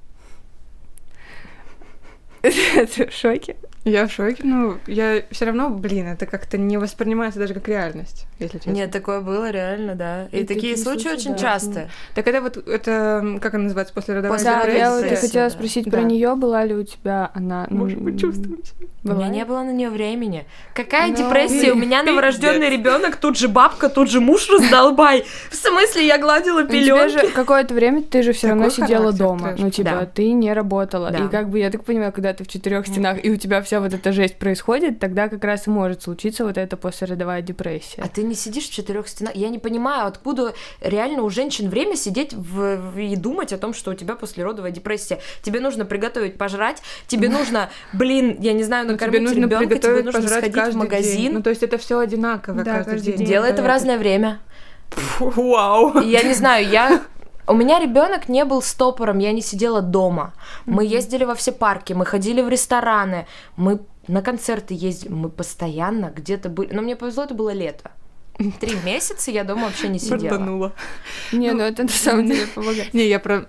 Ты 2.42 3.08
в 3.10 3.14
шоке? 3.14 3.58
Я 3.90 4.08
в 4.08 4.12
шоке. 4.12 4.44
Ну, 4.44 4.78
я 4.88 5.24
все 5.32 5.46
равно, 5.46 5.70
блин, 5.70 6.08
это 6.08 6.26
как-то 6.26 6.58
не 6.58 6.78
воспринимается 6.78 7.40
даже 7.40 7.54
как 7.54 7.68
реальность, 7.68 8.26
если 8.40 8.58
честно. 8.58 8.72
Нет, 8.72 8.92
такое 8.92 9.22
было 9.22 9.50
реально, 9.50 9.96
да. 9.96 10.26
И, 10.32 10.40
И 10.42 10.44
такие 10.46 10.74
такие 10.74 10.78
случаи 10.78 11.02
случаи, 11.04 11.18
очень 11.18 11.32
да. 11.34 11.38
часто. 11.38 11.90
Так 12.16 12.28
это 12.28 12.42
вот, 12.42 12.58
это, 12.68 13.38
как 13.42 13.54
она 13.54 13.64
называется, 13.64 13.94
послеродовая 13.94 14.38
После 14.38 14.52
Да, 14.52 14.58
депрессия? 14.60 14.80
я 14.80 14.92
вот 14.92 15.00
и 15.00 15.04
депрессия, 15.04 15.22
хотела 15.28 15.46
да. 15.46 15.56
спросить 15.56 15.86
Да. 15.86 15.92
про 15.92 16.02
нее, 16.02 16.36
была 16.36 16.66
ли 16.66 16.74
у 16.76 16.84
тебя 16.84 17.32
она. 17.34 17.68
ну, 17.70 17.78
Может 17.78 18.00
быть, 18.00 18.20
чувствуете? 18.20 18.72
У 19.04 19.14
меня 19.14 19.30
не 19.30 19.46
было 19.46 19.64
на 19.64 19.72
нее 19.72 19.90
времени. 19.90 20.46
Какая 20.74 21.08
Ну, 21.10 21.16
депрессия? 21.16 21.72
У 21.72 21.76
меня 21.76 22.04
новорожденный 22.04 22.70
ребенок, 22.70 23.16
тут 23.16 23.38
же 23.38 23.48
бабка, 23.48 23.88
тут 23.90 24.10
же 24.10 24.20
муж 24.20 24.50
раздолбай. 24.50 25.26
В 25.50 25.56
смысле, 25.56 26.06
я 26.06 26.18
гладила 26.18 26.64
пеленки? 26.66 27.32
какое-то 27.34 27.74
время 27.74 28.02
ты 28.04 28.24
же 28.24 28.34
все 28.34 28.50
равно 28.50 28.70
сидела 28.70 29.14
дома. 29.14 29.56
Ну, 29.58 29.70
типа, 29.70 29.90
Да. 29.92 30.06
ты 30.06 30.32
не 30.34 30.54
работала. 30.54 31.12
Да. 31.12 31.26
И 31.26 31.30
как 31.30 31.50
бы 31.50 31.60
я 31.60 31.70
так 31.72 31.84
понимаю, 31.86 32.12
когда 32.12 32.34
ты 32.34 32.44
в 32.44 32.48
четырех 32.48 32.86
стенах, 32.88 33.24
и 33.24 33.32
у 33.32 33.36
тебя 33.38 33.62
вся 33.62 33.79
вот 33.82 33.94
эта 33.94 34.12
жесть 34.12 34.38
происходит, 34.38 35.00
тогда 35.00 35.28
как 35.30 35.44
раз 35.44 35.68
и 35.68 35.70
может 35.70 36.04
случиться 36.04 36.46
вот 36.46 36.58
эта 36.58 36.78
послеродовая 36.78 37.42
депрессия. 37.42 38.02
А 38.04 38.08
ты 38.08 38.24
не 38.24 38.36
сидишь 38.36 38.66
в 38.70 38.72
четырех 38.72 39.08
стенах. 39.08 39.36
Я 39.36 39.50
не 39.50 39.60
понимаю, 39.60 40.08
откуда 40.08 40.54
реально 40.82 41.24
у 41.24 41.30
женщин 41.30 41.70
время 41.70 41.96
сидеть 41.96 42.34
в- 42.34 42.98
и 43.00 43.16
думать 43.16 43.54
о 43.54 43.58
том, 43.58 43.74
что 43.74 43.92
у 43.92 43.94
тебя 43.94 44.16
послеродовая 44.16 44.72
депрессия. 44.72 45.20
Тебе 45.42 45.60
нужно 45.60 45.86
приготовить 45.86 46.38
пожрать, 46.38 46.82
тебе 47.08 47.30
нужно, 47.30 47.70
блин, 47.94 48.38
я 48.40 48.54
не 48.54 48.64
знаю, 48.64 48.86
Ну, 48.86 48.94
накормить 48.94 49.16
тебе 49.22 49.28
нужно 49.30 49.46
ребенка, 49.46 49.66
тебе 49.66 49.76
приготовить 49.76 50.06
нужно 50.06 50.22
пожрать 50.22 50.40
сходить 50.40 50.56
каждый 50.56 50.74
в 50.74 50.78
магазин. 50.78 51.18
день. 51.18 51.32
Ну, 51.34 51.42
то 51.44 51.50
есть 51.50 51.64
это 51.64 51.78
все 51.78 52.00
одинаково 52.00 52.64
Да, 52.64 52.76
каждый, 52.76 52.92
каждый 52.92 53.06
день. 53.06 53.18
день. 53.18 53.28
Делай 53.28 53.50
это 53.52 53.62
в 53.62 53.66
разное 53.66 53.98
время. 53.98 54.40
Вау. 55.20 56.00
И 56.02 56.08
Я 56.08 56.24
не 56.24 56.34
знаю, 56.34 56.68
я... 56.68 57.02
У 57.50 57.56
меня 57.56 57.80
ребенок 57.80 58.30
не 58.30 58.46
был 58.46 58.62
стопором, 58.62 59.18
я 59.18 59.32
не 59.32 59.42
сидела 59.42 59.82
дома. 59.82 60.34
Мы 60.68 60.86
ездили 60.86 61.24
во 61.24 61.34
все 61.34 61.52
парки, 61.52 61.94
мы 61.94 62.06
ходили 62.06 62.42
в 62.42 62.50
рестораны, 62.50 63.26
мы 63.58 63.80
на 64.08 64.22
концерты 64.22 64.76
ездили, 64.76 65.12
мы 65.12 65.30
постоянно 65.30 66.14
где-то 66.16 66.50
были. 66.50 66.72
Но 66.74 66.84
мне 66.84 66.96
повезло, 66.96 67.24
это 67.24 67.34
было 67.34 67.52
лето. 67.52 67.92
Три 68.60 68.76
месяца 68.86 69.32
я 69.32 69.44
дома 69.44 69.64
вообще 69.64 69.88
не 69.88 69.98
сидела. 69.98 70.38
Борданула. 70.38 70.74
Не, 71.32 71.52
Ну, 71.52 71.58
ну 71.58 71.64
это 71.64 71.84
на 71.84 71.90
самом 71.90 72.28
деле 72.28 72.46
помогает. 72.48 72.94
Не, 72.94 73.08
я 73.08 73.20
про... 73.20 73.48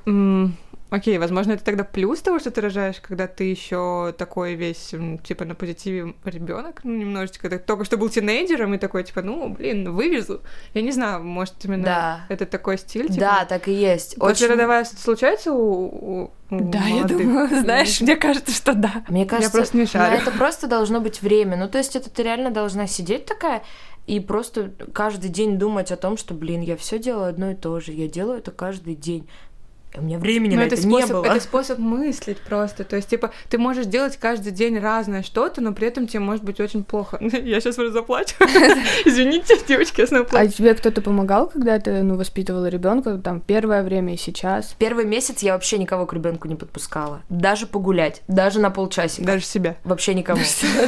Окей, 0.91 1.19
возможно, 1.19 1.53
это 1.53 1.65
тогда 1.65 1.85
плюс 1.85 2.21
того, 2.21 2.41
что 2.41 2.51
ты 2.51 2.61
рожаешь, 2.61 3.01
когда 3.01 3.29
ты 3.29 3.45
еще 3.45 4.13
такой 4.19 4.55
весь, 4.55 4.93
типа, 5.23 5.45
на 5.45 5.55
позитиве 5.55 6.15
ребенок, 6.25 6.81
ну, 6.83 6.97
немножечко, 6.97 7.49
ты 7.49 7.59
только 7.59 7.85
что 7.85 7.97
был 7.97 8.09
тинейджером 8.09 8.75
и 8.75 8.79
такой, 8.79 9.05
типа, 9.05 9.23
ну, 9.23 9.51
блин, 9.51 9.93
вывезу. 9.93 10.43
Я 10.75 10.83
не 10.83 10.91
знаю, 10.91 11.23
может, 11.23 11.55
именно 11.65 11.85
Да. 11.85 12.21
это 12.29 12.45
такой 12.45 12.77
стиль, 12.77 13.07
типа. 13.07 13.21
Да, 13.21 13.45
так 13.45 13.69
и 13.69 13.73
есть. 13.73 14.17
Очень... 14.19 14.47
Послеродовая 14.49 14.85
случается 14.85 15.53
у, 15.53 16.25
у- 16.25 16.31
Да, 16.51 16.81
я 16.81 16.95
молодых? 16.97 17.19
думаю, 17.19 17.49
знаешь, 17.61 18.01
мне 18.01 18.17
кажется, 18.17 18.53
что 18.53 18.75
да. 18.75 19.05
Мне 19.09 19.27
кажется, 19.27 19.53
просто 19.53 19.77
не 19.77 19.87
шарю. 19.87 20.17
это 20.21 20.33
просто 20.33 20.67
должно 20.67 21.01
быть 21.01 21.23
время. 21.23 21.57
Ну, 21.57 21.69
то 21.69 21.79
есть 21.79 21.95
это 21.95 22.11
ты 22.11 22.25
реально 22.25 22.51
должна 22.51 22.89
сидеть 22.89 23.27
такая 23.27 23.63
и 24.07 24.19
просто 24.19 24.73
каждый 24.93 25.31
день 25.31 25.57
думать 25.57 25.93
о 25.93 25.97
том, 25.97 26.17
что, 26.17 26.35
блин, 26.35 26.63
я 26.63 26.77
все 26.77 26.99
делаю 26.99 27.29
одно 27.29 27.53
и 27.53 27.55
то 27.55 27.79
же, 27.79 27.93
я 27.93 28.09
делаю 28.09 28.39
это 28.39 28.51
каждый 28.51 28.97
день. 28.97 29.29
У 29.97 30.03
меня 30.03 30.19
времени 30.19 30.55
Ну, 30.55 30.61
на 30.61 30.67
это, 30.67 30.77
это, 30.77 30.87
не 30.87 30.93
способ, 31.01 31.11
было. 31.11 31.25
это 31.25 31.41
способ 31.41 31.79
мыслить 31.79 32.39
просто. 32.39 32.85
То 32.85 32.95
есть, 32.97 33.09
типа, 33.09 33.33
ты 33.49 33.59
можешь 33.59 33.87
делать 33.87 34.17
каждый 34.19 34.53
день 34.53 34.79
разное 34.79 35.23
что-то, 35.25 35.61
но 35.61 35.73
при 35.73 35.89
этом 35.89 36.07
тебе 36.07 36.21
может 36.21 36.45
быть 36.45 36.61
очень 36.61 36.85
плохо. 36.85 37.19
Я 37.21 37.61
сейчас 37.61 37.77
уже 37.79 37.91
заплачу. 37.91 38.35
Извините, 39.05 39.57
девочки, 39.67 40.01
я 40.01 40.07
снова 40.07 40.25
А 40.25 40.29
плачу. 40.29 40.53
тебе 40.53 40.75
кто-то 40.75 41.01
помогал, 41.03 41.49
когда 41.49 41.79
ты, 41.79 42.03
ну, 42.03 42.15
воспитывала 42.17 42.67
ребенка, 42.67 43.19
там, 43.19 43.41
первое 43.41 43.83
время 43.83 44.15
и 44.15 44.17
сейчас? 44.17 44.75
Первый 44.79 45.05
месяц 45.07 45.43
я 45.43 45.55
вообще 45.55 45.77
никого 45.79 46.07
к 46.07 46.13
ребенку 46.13 46.47
не 46.47 46.55
подпускала. 46.55 47.23
Даже 47.29 47.67
погулять, 47.67 48.23
даже 48.29 48.61
на 48.61 48.71
полчасика. 48.71 49.27
Даже 49.27 49.45
себя. 49.45 49.77
Вообще 49.85 50.15
никому. 50.15 50.41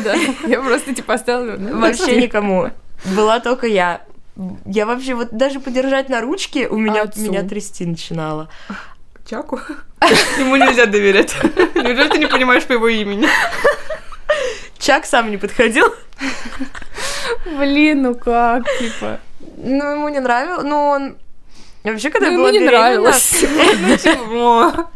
Я 0.46 0.60
просто, 0.60 0.94
типа, 0.94 1.14
оставила. 1.14 1.56
Вообще 1.78 2.20
никому. 2.22 2.68
Была 3.16 3.40
только 3.40 3.66
я. 3.66 4.02
я 4.64 4.86
вообще 4.86 5.14
вот 5.14 5.30
даже 5.32 5.58
подержать 5.58 6.08
на 6.08 6.20
ручке 6.20 6.68
у 6.68 6.76
меня, 6.76 7.02
отцу? 7.02 7.20
меня 7.22 7.42
трясти 7.42 7.84
начинало. 7.84 8.48
Чаку? 9.28 9.60
Ему 10.38 10.56
нельзя 10.56 10.86
доверять. 10.86 11.34
Неужели 11.74 12.08
ты 12.08 12.18
не 12.18 12.26
понимаешь 12.26 12.64
по 12.64 12.72
его 12.72 12.88
имени? 12.88 13.28
Чак 14.78 15.06
сам 15.06 15.30
не 15.30 15.36
подходил. 15.36 15.94
Блин, 17.46 18.02
ну 18.02 18.14
как, 18.14 18.64
типа. 18.78 19.20
Ну, 19.56 19.90
ему 19.92 20.08
не 20.08 20.20
нравилось. 20.20 20.64
Ну, 20.64 20.88
он... 20.88 21.16
Вообще, 21.84 22.10
когда 22.10 22.26
Ну, 22.26 22.32
я 22.32 22.32
ему 22.34 22.42
была 22.44 22.52
не 22.52 22.58
беременна- 22.58 22.70
нравилось. 22.70 23.44
Ну, 23.80 23.96
типа, 23.96 24.90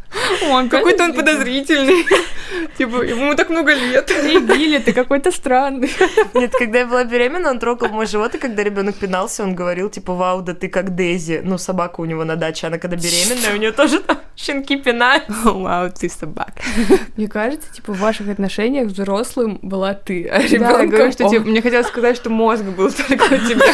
он 0.51 0.69
какой-то 0.69 1.05
он 1.05 1.15
подозрительный. 1.15 2.05
Типа, 2.79 3.03
ему 3.03 3.35
так 3.35 3.51
много 3.51 3.75
лет. 3.75 4.13
Не 4.23 4.79
ты 4.79 4.93
какой-то 4.93 5.33
странный. 5.33 5.91
Нет, 6.35 6.53
когда 6.53 6.81
я 6.81 6.87
была 6.87 7.05
беременна, 7.05 7.51
он 7.51 7.59
трогал 7.59 7.89
мой 7.89 8.07
живот, 8.07 8.35
и 8.35 8.39
когда 8.39 8.63
ребенок 8.63 8.97
пинался, 8.97 9.43
он 9.43 9.55
говорил, 9.55 9.91
типа, 9.91 10.15
вау, 10.15 10.43
да 10.43 10.55
ты 10.55 10.69
как 10.69 10.95
Дейзи. 10.95 11.41
Ну, 11.45 11.59
собака 11.59 12.01
у 12.01 12.05
него 12.05 12.25
на 12.25 12.37
даче, 12.37 12.67
она 12.67 12.79
когда 12.79 12.97
беременная, 12.97 13.55
у 13.55 13.57
нее 13.57 13.73
тоже 13.73 14.01
там 14.01 14.19
щенки 14.37 14.77
пинают. 14.77 15.25
Вау, 15.45 15.91
ты 15.91 16.09
собака. 16.09 16.63
Мне 17.17 17.29
кажется, 17.29 17.73
типа, 17.73 17.93
в 17.93 17.99
ваших 17.99 18.29
отношениях 18.29 18.89
взрослым 18.89 19.59
была 19.63 19.95
ты, 19.95 20.27
а 20.27 20.39
Да, 20.39 20.45
я 20.45 20.49
ребенком 20.49 20.89
говорю, 20.89 21.13
что 21.13 21.29
типа, 21.29 21.45
мне 21.45 21.63
хотелось 21.63 21.87
сказать, 21.87 22.17
что 22.17 22.31
мозг 22.31 22.65
был 22.65 22.91
только 22.91 23.25
у 23.25 23.39
тебя. 23.39 23.65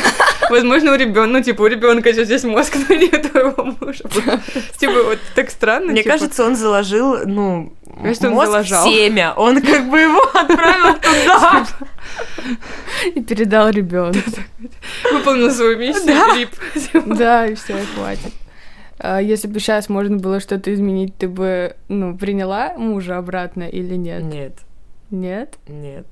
Возможно, 0.51 0.93
у 0.93 0.97
ребенка, 0.97 1.27
ну, 1.27 1.43
типа, 1.43 1.63
у 1.63 1.67
ребенка 1.67 2.13
сейчас 2.13 2.27
здесь 2.27 2.45
мозг, 2.45 2.77
но 2.89 2.95
не 2.95 3.07
у 3.07 3.23
твоего 3.23 3.65
мужа. 3.81 4.05
Типа, 4.79 5.03
вот 5.03 5.19
так 5.35 5.51
странно. 5.51 5.93
Мне 5.93 6.03
типа. 6.03 6.15
Кажется, 6.33 6.47
он 6.47 6.57
заложил, 6.57 7.27
ну, 7.27 7.73
он 7.99 8.05
мозг 8.07 8.21
в 8.23 8.47
заложал. 8.47 8.87
семя. 8.87 9.35
Он 9.37 9.61
как 9.61 9.89
бы 9.91 10.01
его 10.01 10.21
отправил 10.35 10.95
туда. 10.99 11.67
И 13.15 13.21
передал 13.23 13.69
ребенку. 13.71 14.19
выполнил 15.13 15.51
свою 15.51 15.79
миссию. 15.79 16.49
Да, 17.07 17.47
и 17.47 17.55
все, 17.55 17.79
хватит. 17.95 18.33
А 18.99 19.21
если 19.21 19.49
бы 19.49 19.59
сейчас 19.61 19.89
можно 19.89 20.17
было 20.17 20.41
что-то 20.41 20.73
изменить, 20.73 21.17
ты 21.17 21.29
бы, 21.29 21.77
ну, 21.89 22.17
приняла 22.17 22.75
мужа 22.77 23.19
обратно 23.19 23.65
или 23.65 23.97
нет? 23.97 24.23
Нет, 24.23 24.59
Нет? 25.11 25.59
нет. 25.67 26.07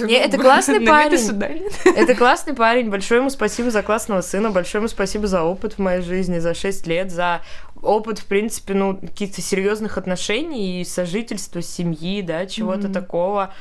Не, 0.00 0.14
это 0.14 0.38
классный 0.38 0.80
парень. 0.80 1.68
это 1.84 2.14
классный 2.14 2.54
парень. 2.54 2.90
Большое 2.90 3.20
ему 3.20 3.30
спасибо 3.30 3.70
за 3.70 3.82
классного 3.82 4.20
сына. 4.20 4.50
Большое 4.50 4.80
ему 4.80 4.88
спасибо 4.88 5.26
за 5.26 5.42
опыт 5.42 5.74
в 5.74 5.78
моей 5.78 6.02
жизни, 6.02 6.38
за 6.38 6.54
6 6.54 6.86
лет, 6.86 7.10
за 7.12 7.40
опыт, 7.82 8.18
в 8.18 8.24
принципе, 8.26 8.74
ну, 8.74 8.96
каких-то 8.96 9.40
серьезных 9.40 9.98
отношений 9.98 10.80
и 10.80 10.84
сожительства, 10.84 11.62
семьи, 11.62 12.22
да, 12.22 12.46
чего-то 12.46 12.88
такого. 12.88 13.52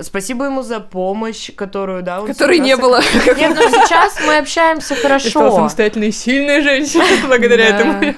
Спасибо 0.00 0.46
ему 0.46 0.62
за 0.62 0.80
помощь, 0.80 1.52
которую, 1.54 2.02
да, 2.02 2.20
он 2.20 2.26
Которой 2.26 2.58
не 2.58 2.76
было. 2.76 3.00
Нет, 3.36 3.54
но 3.54 3.62
сейчас 3.62 4.18
мы 4.26 4.38
общаемся 4.38 4.94
Ты 4.94 4.96
стала 4.96 5.18
хорошо. 5.20 5.54
самостоятельной 5.54 6.10
сильной 6.10 6.62
женщиной 6.62 7.22
благодаря 7.28 7.70
Да. 7.70 7.76
этому. 7.76 8.14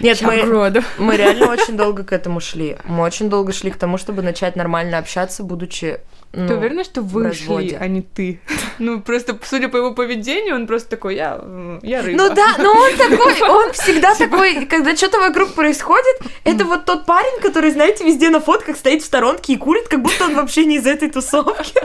Нет, 0.00 0.22
мы, 0.22 0.40
Роду. 0.42 0.80
мы 0.96 1.16
реально 1.16 1.50
очень 1.50 1.76
долго 1.76 2.02
к 2.04 2.12
этому 2.12 2.40
шли. 2.40 2.78
Мы 2.84 3.02
очень 3.02 3.28
долго 3.28 3.52
шли 3.52 3.70
к 3.70 3.76
тому, 3.76 3.98
чтобы 3.98 4.22
начать 4.22 4.56
нормально 4.56 4.96
общаться, 4.96 5.42
будучи 5.42 6.00
ну, 6.32 6.46
Ты 6.46 6.54
уверена, 6.54 6.84
что 6.84 7.00
в 7.00 7.08
вы 7.08 7.32
шли, 7.32 7.40
разводе. 7.40 7.78
а 7.80 7.88
не 7.88 8.02
ты? 8.02 8.40
Ну, 8.78 9.00
просто, 9.00 9.36
судя 9.42 9.68
по 9.68 9.76
его 9.76 9.92
поведению, 9.92 10.54
он 10.54 10.68
просто 10.68 10.90
такой, 10.90 11.16
я, 11.16 11.40
я 11.82 12.00
рыба. 12.00 12.16
Ну 12.16 12.34
да, 12.34 12.54
но 12.58 12.70
он 12.70 12.92
такой, 12.96 13.42
он 13.42 13.72
всегда 13.72 14.14
такой, 14.14 14.66
когда 14.66 14.94
что-то 14.94 15.18
вокруг 15.18 15.54
происходит, 15.54 16.20
это 16.44 16.64
вот 16.64 16.84
тот 16.84 17.04
парень, 17.04 17.40
который, 17.40 17.72
знаете, 17.72 18.04
везде 18.04 18.30
на 18.30 18.40
фотках 18.40 18.76
стоит 18.76 19.02
в 19.02 19.06
сторонке 19.06 19.54
и 19.54 19.56
курит, 19.56 19.88
как 19.88 20.00
будто 20.00 20.26
он 20.26 20.36
вообще 20.36 20.64
не 20.64 20.76
из 20.76 20.86
этой 20.86 21.10
тусовки. 21.10 21.80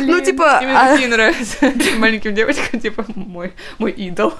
Ну, 0.00 0.20
типа... 0.20 0.60
Именно 0.62 0.80
а, 0.80 0.92
такие 0.92 1.08
нравятся 1.08 1.72
маленьким 1.98 2.34
девочкам, 2.34 2.80
типа, 2.80 3.04
мой, 3.14 3.52
мой 3.78 3.92
идол. 3.92 4.34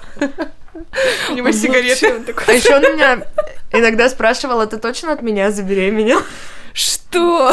У 1.30 1.32
него 1.32 1.52
сигареты. 1.52 2.34
А 2.46 2.52
еще 2.52 2.76
он 2.76 2.82
меня 2.82 3.22
иногда 3.72 4.08
спрашивал, 4.08 4.60
а 4.60 4.66
ты 4.66 4.78
точно 4.78 5.12
от 5.12 5.22
меня 5.22 5.50
забеременел? 5.50 6.22
Что? 6.72 7.52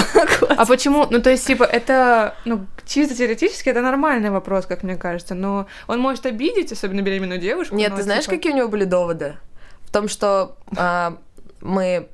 А 0.49 0.65
почему? 0.65 1.05
Ну, 1.09 1.21
то 1.21 1.29
есть, 1.29 1.45
типа, 1.45 1.63
это, 1.63 2.35
ну, 2.45 2.65
чисто 2.85 3.15
теоретически 3.15 3.69
это 3.69 3.81
нормальный 3.81 4.29
вопрос, 4.29 4.65
как 4.65 4.83
мне 4.83 4.95
кажется, 4.95 5.35
но 5.35 5.67
он 5.87 5.99
может 5.99 6.25
обидеть, 6.25 6.71
особенно 6.71 7.01
беременную 7.01 7.39
девушку. 7.39 7.75
Нет, 7.75 7.91
но, 7.91 7.97
ты 7.97 8.03
знаешь, 8.03 8.23
типа, 8.25 8.37
какие 8.37 8.53
у 8.53 8.55
него 8.55 8.67
были 8.69 8.85
доводы? 8.85 9.37
В 9.81 9.91
том, 9.91 10.07
что 10.07 10.55
а, 10.77 11.17
мы 11.61 12.07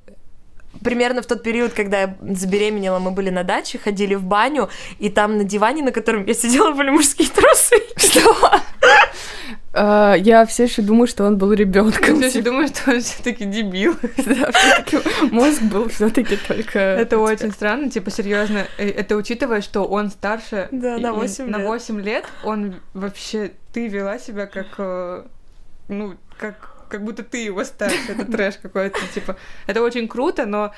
примерно 0.84 1.22
в 1.22 1.26
тот 1.26 1.44
период, 1.44 1.74
когда 1.74 2.02
я 2.02 2.18
забеременела, 2.22 3.00
мы 3.00 3.12
были 3.12 3.30
на 3.30 3.44
даче, 3.44 3.78
ходили 3.78 4.16
в 4.16 4.24
баню, 4.24 4.70
и 5.00 5.10
там 5.10 5.38
на 5.38 5.44
диване, 5.44 5.84
на 5.84 5.92
котором 5.92 6.26
я 6.26 6.34
сидела, 6.34 6.72
были 6.72 6.90
мужские 6.90 7.30
трусы. 7.30 7.76
Что? 7.96 8.36
А, 9.74 10.16
Я 10.16 10.46
все 10.46 10.64
еще 10.64 10.82
думаю, 10.82 11.08
что 11.08 11.24
он 11.26 11.38
был 11.38 11.52
ребенком. 11.54 12.20
Я 12.20 12.30
все 12.30 12.42
думаю, 12.42 12.68
что 12.68 12.92
он 12.92 13.02
все-таки 13.02 13.46
дебил. 13.46 13.96
Мозг 15.32 15.62
был 15.64 15.90
все-таки 15.90 16.38
только. 16.38 16.80
Это 16.80 17.18
очень 17.20 17.52
странно, 17.52 17.90
типа, 17.90 18.12
серьезно. 18.12 18.66
э, 18.78 18.90
Это 18.90 19.16
учитывая, 19.16 19.62
что 19.62 19.84
он 19.86 20.10
старше 20.10 20.68
на 20.72 20.98
и 20.98 21.12
8 21.12 21.46
на 21.50 21.58
лет. 21.58 21.68
8 21.68 22.02
лет, 22.02 22.26
он 22.44 22.76
вообще, 22.94 23.52
ты 23.74 23.88
вела 23.88 24.18
себя 24.20 24.46
как, 24.46 24.68
э, 24.78 25.24
ну, 25.90 26.16
как, 26.38 26.72
как 26.90 27.04
будто 27.04 27.24
ты 27.24 27.44
его 27.44 27.64
старше, 27.64 27.98
это 28.10 28.26
трэш 28.32 28.56
какой-то, 28.62 29.00
типа, 29.14 29.36
это 29.68 29.82
очень 29.82 30.08
круто, 30.08 30.46
но 30.46 30.72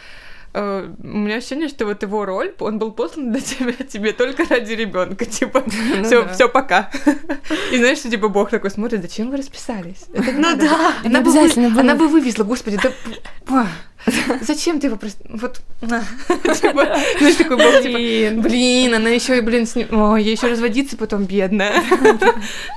э, 0.57 0.89
у 1.03 1.17
меня 1.17 1.35
ощущение, 1.37 1.67
что 1.69 1.85
вот 1.85 2.01
его 2.01 2.25
роль, 2.25 2.53
он 2.59 2.79
был 2.79 2.91
послан 2.91 3.31
для 3.31 3.41
тебя, 3.41 3.73
тебе 3.89 4.13
только 4.13 4.43
ради 4.49 4.73
ребенка, 4.73 5.25
типа, 5.25 5.63
Ну 5.65 6.03
все, 6.03 6.23
да. 6.23 6.33
все, 6.33 6.49
пока. 6.49 6.89
И 7.71 7.77
знаешь, 7.77 7.99
что 7.99 8.09
типа 8.09 8.27
Бог 8.29 8.49
такой 8.49 8.69
смотрит, 8.71 9.01
зачем 9.01 9.29
вы 9.29 9.37
расписались? 9.37 10.05
Это 10.13 10.31
Ну 10.31 10.39
надо. 10.39 10.61
да. 10.67 10.93
Она 11.05 11.21
бы, 11.21 11.31
она 11.79 11.95
бы 11.95 12.07
вывезла, 12.07 12.43
господи, 12.43 12.79
да... 12.81 13.67
Зачем 14.41 14.79
ты 14.79 14.87
его 14.87 14.97
просто... 14.97 15.23
Вот... 15.29 15.61
Типа, 15.81 16.97
знаешь, 17.19 17.35
такой 17.35 17.57
Бог, 17.57 17.81
типа, 17.81 17.97
Блин. 17.97 18.41
Блин, 18.41 18.95
она 18.95 19.09
еще 19.09 19.37
и, 19.37 19.41
блин, 19.41 19.65
с 19.65 19.75
ним... 19.75 19.87
Ой, 19.91 20.23
ей 20.23 20.35
еще 20.35 20.47
разводиться 20.47 20.97
потом, 20.97 21.25
бедная. 21.25 21.83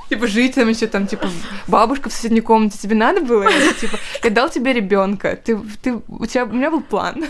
Типа, 0.09 0.27
жить 0.27 0.55
там 0.55 0.67
еще 0.69 0.87
там, 0.87 1.07
типа, 1.07 1.29
бабушка 1.67 2.09
в 2.09 2.13
соседней 2.13 2.41
комнате. 2.41 2.77
Тебе 2.77 2.95
надо 2.95 3.21
было? 3.21 3.47
Типа, 3.79 3.97
я 4.23 4.29
дал 4.29 4.49
тебе 4.49 4.73
ребенка. 4.73 5.37
Ты, 5.41 5.57
ты, 5.81 6.01
у 6.07 6.25
тебя, 6.25 6.45
у 6.45 6.53
меня 6.53 6.69
был 6.69 6.81
план. 6.81 7.23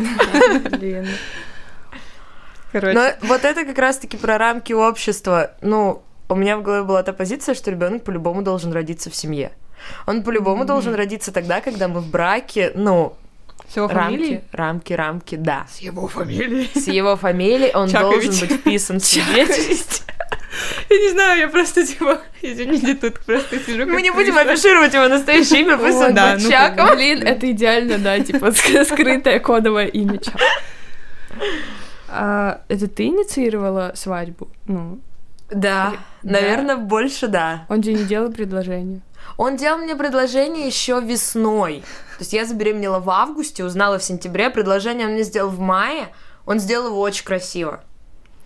Блин. 0.72 1.08
Короче. 2.72 2.98
Но 2.98 3.28
вот 3.28 3.44
это 3.44 3.66
как 3.66 3.78
раз-таки 3.78 4.18
про 4.18 4.38
рамки 4.38 4.74
общества. 4.74 5.52
Ну, 5.62 6.04
у 6.30 6.36
меня 6.36 6.58
в 6.58 6.64
голове 6.64 6.84
была 6.84 7.04
та 7.04 7.14
позиция, 7.14 7.54
что 7.54 7.70
ребенок 7.70 8.04
по-любому 8.04 8.42
должен 8.42 8.72
родиться 8.72 9.10
в 9.10 9.16
семье. 9.16 9.52
Он 10.08 10.24
по-любому 10.24 10.64
должен 10.64 10.96
родиться 10.96 11.32
тогда, 11.32 11.60
когда 11.60 11.88
мы 11.88 12.02
в 12.02 12.10
браке, 12.10 12.72
ну, 12.76 13.16
С 13.72 13.78
его 13.78 13.88
фамилией? 13.88 14.42
рамки, 14.52 14.94
рамки, 14.94 14.94
рамки, 14.94 15.36
да. 15.36 15.66
С 15.70 15.78
его 15.80 16.08
фамилией. 16.08 16.70
С 16.76 16.88
его 16.88 17.16
фамилией 17.16 17.72
он 17.74 17.90
Чакович. 17.90 18.26
должен 18.26 18.48
быть 18.48 18.58
вписан 18.60 19.00
в 19.00 19.06
свидетельстве. 19.06 20.14
Я 20.90 20.98
не 20.98 21.10
знаю, 21.12 21.40
я 21.40 21.48
просто, 21.48 21.88
типа, 21.88 22.20
извините, 22.42 22.96
тут 22.96 23.20
просто 23.22 23.58
сижу. 23.60 23.86
Мы 23.86 24.02
не 24.02 24.12
будем 24.12 24.38
афишировать 24.38 24.94
его 24.94 25.08
настоящее 25.08 25.62
имя, 25.62 25.78
он 25.78 26.14
да, 26.14 26.36
ну, 26.38 26.50
Чаком. 26.50 26.96
Блин, 26.98 27.24
это 27.26 27.50
идеально, 27.50 27.98
да, 27.98 28.20
типа 28.20 28.48
ск- 28.48 28.84
скрытое 28.84 29.40
кодовое 29.40 29.86
имя 29.86 30.18
Чак. 30.18 30.36
А, 32.10 32.62
это 32.68 32.88
ты 32.90 33.06
инициировала 33.06 33.94
свадьбу? 33.96 34.50
Ну, 34.68 35.00
Да, 35.50 35.94
Да. 36.24 36.32
наверное, 36.40 36.76
больше 36.78 37.28
да. 37.28 37.66
он 37.70 37.82
тебе 37.82 37.94
не 37.96 38.04
делал 38.04 38.32
предложение. 38.32 39.00
Он 39.38 39.56
делал 39.58 39.80
мне 39.80 39.96
предложение 39.96 40.68
еще 40.68 41.00
весной. 41.02 41.82
То 42.18 42.20
есть 42.20 42.34
я 42.34 42.46
забеременела 42.46 43.00
в 43.00 43.10
августе, 43.10 43.64
узнала 43.64 43.98
в 43.98 44.04
сентябре. 44.04 44.50
Предложение 44.50 45.08
он 45.08 45.14
мне 45.14 45.24
сделал 45.24 45.50
в 45.50 45.60
мае. 45.60 46.08
Он 46.46 46.60
сделал 46.60 46.88
его 46.88 47.00
очень 47.00 47.26
красиво. 47.26 47.84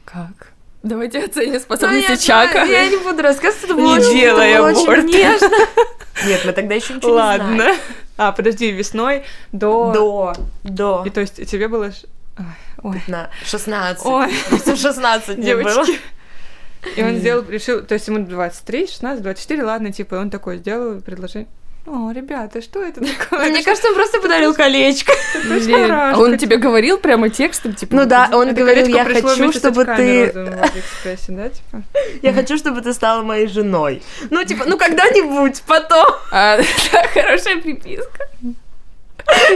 Как? 0.06 0.54
Давайте 0.84 1.24
оценим 1.26 1.54
Ну, 1.54 1.60
способности 1.60 2.12
я, 2.12 2.18
Чака. 2.18 2.64
я 2.64 2.88
не 2.88 2.98
буду 2.98 3.24
рассказывать, 3.24 3.64
это 3.66 3.74
было, 3.74 3.86
Не 3.86 3.94
очень, 4.00 4.06
это 4.06 4.14
делай 4.20 4.58
было 4.58 4.68
очень 4.70 4.82
аборт. 4.84 5.04
нежно. 5.06 5.50
Нет, 6.28 6.46
мы 6.46 6.52
тогда 6.54 6.76
еще 6.76 6.94
ничего 6.94 7.10
не 7.12 7.16
Ладно. 7.18 7.56
знали. 7.56 7.76
А, 8.18 8.32
подожди, 8.32 8.72
весной 8.72 9.24
до... 9.52 9.92
До, 9.92 10.34
до. 10.64 11.04
И 11.06 11.10
то 11.10 11.22
есть 11.22 11.36
тебе 11.50 11.68
было... 11.68 11.92
Ой, 12.38 12.46
Ой. 12.84 13.04
На 13.08 13.30
16. 13.46 14.06
Ой. 14.06 14.32
Просто 14.50 14.76
16 14.76 15.38
не 15.40 15.56
было. 15.56 15.84
И 16.96 17.04
он 17.04 17.16
сделал, 17.18 17.44
решил, 17.48 17.82
то 17.82 17.94
есть 17.94 18.08
ему 18.08 18.20
23, 18.20 18.88
16, 18.88 19.24
24, 19.24 19.64
ладно, 19.64 19.92
типа, 19.92 20.16
и 20.16 20.18
он 20.18 20.30
такой 20.30 20.58
сделал 20.58 21.02
предложение. 21.02 21.48
О, 21.88 22.12
ребята, 22.12 22.64
что 22.64 22.84
это 22.84 23.00
такое? 23.20 23.50
Мне 23.50 23.64
кажется, 23.64 23.90
он 23.90 23.96
просто 23.96 24.20
подарил 24.20 24.54
колечко. 24.54 25.14
А 25.46 26.18
он 26.18 26.38
тебе 26.38 26.58
говорил 26.58 26.98
прямо 26.98 27.30
текстом, 27.30 27.74
типа... 27.74 27.96
Ну 27.96 28.06
да, 28.06 28.30
он 28.34 28.54
говорил, 28.54 28.88
я 28.88 29.06
хочу, 29.06 29.52
чтобы 29.52 29.86
ты... 29.86 30.28
типа? 30.32 31.84
Я 32.22 32.34
хочу, 32.34 32.58
чтобы 32.58 32.82
ты 32.82 32.94
стала 32.94 33.22
моей 33.22 33.48
женой. 33.48 34.02
Ну, 34.32 34.44
типа, 34.44 34.66
ну 34.66 34.78
когда-нибудь, 34.78 35.62
потом. 35.68 36.08
А, 36.32 36.58
хорошая 37.14 37.58
приписка. 37.58 38.28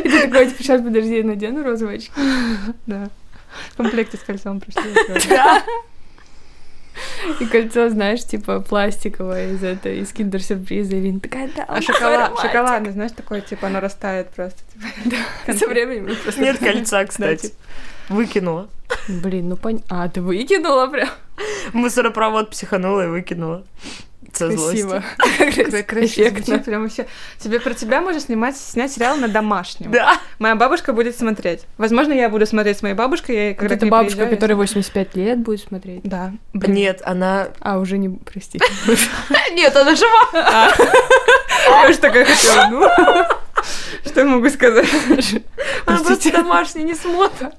И 0.03 0.09
ты 0.09 0.27
такой, 0.27 0.47
типа, 0.47 0.63
сейчас, 0.63 0.81
подожди, 0.81 1.17
я 1.17 1.23
надену 1.23 1.63
розовые 1.63 1.97
очки. 1.97 2.11
Да. 2.85 3.09
В 3.73 3.77
комплекте 3.77 4.17
с 4.17 4.21
кольцом 4.21 4.59
пришли. 4.59 4.93
Да. 5.29 5.63
И 7.39 7.45
кольцо, 7.45 7.89
знаешь, 7.89 8.23
типа 8.23 8.61
пластиковое 8.61 9.53
из 9.53 9.63
этой, 9.63 9.99
из 9.99 10.11
киндер-сюрприза. 10.11 10.99
Ирина 10.99 11.19
такая, 11.19 11.49
да, 11.55 11.65
А 11.67 11.81
шоколад, 11.81 12.39
шоколадный, 12.39 12.91
знаешь, 12.91 13.11
такое, 13.11 13.41
типа, 13.41 13.67
оно 13.67 13.79
растает 13.79 14.29
просто. 14.31 14.59
Да, 15.05 15.53
со 15.53 15.67
временем 15.67 16.15
просто... 16.23 16.41
Нет 16.41 16.57
кольца, 16.59 17.05
кстати. 17.05 17.53
Выкинула. 18.09 18.69
Блин, 19.07 19.49
ну 19.49 19.57
понятно. 19.57 20.03
А, 20.03 20.09
ты 20.09 20.21
выкинула 20.21 20.87
прям? 20.87 21.09
Мусоропровод 21.73 22.49
психанула 22.49 23.05
и 23.05 23.07
выкинула. 23.07 23.63
Со 24.39 24.47
Красиво. 24.47 25.03
Красиво 25.85 26.57
прям 26.59 26.83
вообще. 26.83 27.05
Тебе 27.39 27.59
про 27.59 27.73
тебя 27.73 27.99
можно 28.01 28.21
снимать, 28.21 28.55
снять 28.55 28.93
сериал 28.93 29.17
на 29.17 29.27
домашнем. 29.27 29.91
Да. 29.91 30.17
Моя 30.39 30.55
бабушка 30.55 30.93
будет 30.93 31.17
смотреть. 31.17 31.61
Возможно, 31.77 32.13
я 32.13 32.29
буду 32.29 32.45
смотреть 32.45 32.77
с 32.77 32.81
моей 32.81 32.95
бабушкой. 32.95 33.49
Я, 33.49 33.53
когда 33.53 33.75
ней 33.75 33.89
бабушка, 33.89 34.27
которая 34.27 34.55
85 34.55 35.15
лет 35.15 35.39
будет 35.39 35.59
смотреть. 35.59 36.01
Да. 36.03 36.31
Нет, 36.53 37.01
она... 37.03 37.49
А, 37.59 37.79
уже 37.79 37.97
не, 37.97 38.09
прости. 38.09 38.59
Нет, 39.51 39.75
она 39.75 39.95
жива. 39.95 40.29
Я 41.67 41.89
уж 41.89 41.97
такая 41.97 42.25
хотела. 42.25 42.67
Ну, 42.69 42.87
что 44.05 44.21
я 44.21 44.25
могу 44.25 44.49
сказать? 44.49 44.87
Она 45.85 45.99
просто 45.99 46.31
домашний 46.31 46.83
не 46.83 46.95
смотрит. 46.95 47.53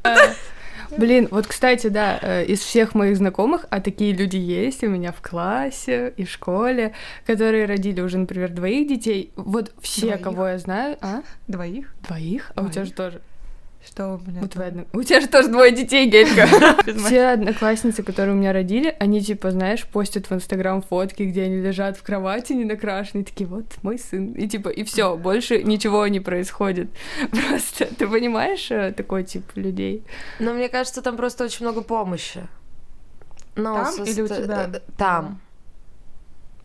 Блин, 0.97 1.29
вот, 1.31 1.47
кстати, 1.47 1.89
да, 1.89 2.19
э, 2.21 2.45
из 2.45 2.61
всех 2.61 2.95
моих 2.95 3.17
знакомых, 3.17 3.67
а 3.71 3.81
такие 3.81 4.13
люди 4.13 4.37
есть 4.37 4.83
у 4.85 4.89
меня 4.89 5.13
в 5.13 5.21
классе 5.23 6.13
и 6.17 6.25
в 6.25 6.31
школе, 6.31 6.93
которые 7.27 7.67
родили 7.67 8.01
уже, 8.01 8.19
например, 8.19 8.51
двоих 8.51 8.89
детей. 8.89 9.33
Вот 9.37 9.73
все, 9.81 10.09
Двоих? 10.09 10.23
кого 10.23 10.49
я 10.49 10.59
знаю... 10.59 10.97
А? 11.01 11.23
Двоих? 11.49 11.95
Двоих? 12.07 12.53
А 12.55 12.63
у 12.63 12.69
тебя 12.69 12.85
же 12.85 12.93
тоже... 12.93 13.21
Что 13.85 14.15
у 14.17 14.19
меня? 14.31 14.43
У, 14.43 14.61
одно- 14.61 14.85
у 14.93 15.03
тебя 15.03 15.21
же 15.23 15.27
тоже 15.27 15.49
двое 15.49 15.73
детей, 15.73 16.07
Гелька. 16.07 16.47
Все 17.07 17.29
одноклассницы, 17.29 18.03
которые 18.03 18.35
у 18.35 18.39
меня 18.39 18.53
родили, 18.53 18.95
они, 19.01 19.23
типа, 19.23 19.51
знаешь, 19.53 19.87
постят 19.87 20.29
в 20.29 20.35
Инстаграм 20.35 20.83
фотки, 20.83 21.23
где 21.23 21.45
они 21.45 21.57
лежат 21.57 21.97
в 21.97 22.03
кровати 22.03 22.53
не 22.53 22.65
накрашенные, 22.67 23.25
такие, 23.25 23.47
вот 23.49 23.65
мой 23.83 23.99
сын. 23.99 24.33
И, 24.33 24.47
типа, 24.47 24.69
и 24.69 24.85
все, 24.85 25.17
больше 25.17 25.63
ничего 25.63 26.07
не 26.09 26.21
происходит. 26.21 26.91
Просто, 27.31 27.87
ты 27.87 28.07
понимаешь 28.07 28.71
э, 28.71 28.93
такой 28.93 29.25
тип 29.25 29.45
людей? 29.55 30.05
Но 30.41 30.53
мне 30.53 30.69
кажется, 30.69 31.01
там 31.01 31.17
просто 31.17 31.45
очень 31.45 31.65
много 31.65 31.81
помощи. 31.81 32.47
Ну, 33.57 33.75
Там 33.75 33.87
со 33.93 34.03
или 34.05 34.21
у 34.21 34.29
тебя? 34.29 34.71
э, 34.75 34.81
Там. 34.99 35.41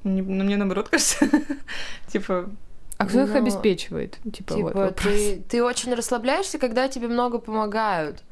Ну, 0.04 0.22
мне 0.44 0.58
наоборот 0.58 0.90
кажется. 0.90 1.28
Типа, 2.08 2.50
А 2.98 3.06
кто 3.06 3.22
их 3.24 3.30
Ну, 3.30 3.38
обеспечивает? 3.38 4.18
Типа, 4.34 4.54
вот 4.56 4.70
Типа, 4.70 4.80
вопрос. 4.86 5.04
ты, 5.04 5.44
ты 5.50 5.64
очень 5.64 5.94
расслабляешься, 5.94 6.58
когда 6.60 6.88
тебе 6.88 7.08
много 7.08 7.40
помогают. 7.40 8.24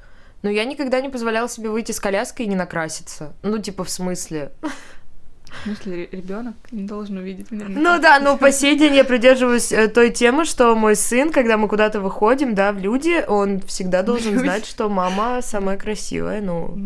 Но 0.41 0.49
я 0.49 0.65
никогда 0.65 1.01
не 1.01 1.09
позволяла 1.09 1.47
себе 1.49 1.69
выйти 1.69 1.91
с 1.91 1.99
коляской 1.99 2.45
и 2.45 2.49
не 2.49 2.55
накраситься. 2.55 3.33
Ну, 3.43 3.57
типа, 3.59 3.83
в 3.83 3.89
смысле. 3.89 4.51
в 4.61 5.63
смысле, 5.65 6.07
ребенок 6.11 6.55
не 6.71 6.83
должен 6.83 7.17
увидеть 7.17 7.51
меня. 7.51 7.65
Ну 7.69 8.01
да, 8.01 8.19
но 8.19 8.37
по 8.37 8.51
сей 8.51 8.77
день 8.77 8.95
я 8.95 9.03
придерживаюсь 9.03 9.71
э, 9.71 9.87
той 9.87 10.09
темы, 10.11 10.45
что 10.45 10.75
мой 10.75 10.95
сын, 10.95 11.31
когда 11.31 11.57
мы 11.57 11.67
куда-то 11.67 11.99
выходим, 12.01 12.55
да, 12.55 12.71
в 12.71 12.77
люди, 12.79 13.23
он 13.27 13.61
всегда 13.61 14.01
должен 14.01 14.37
знать, 14.39 14.65
что 14.65 14.89
мама 14.89 15.41
самая 15.41 15.77
красивая, 15.77 16.41
ну... 16.41 16.77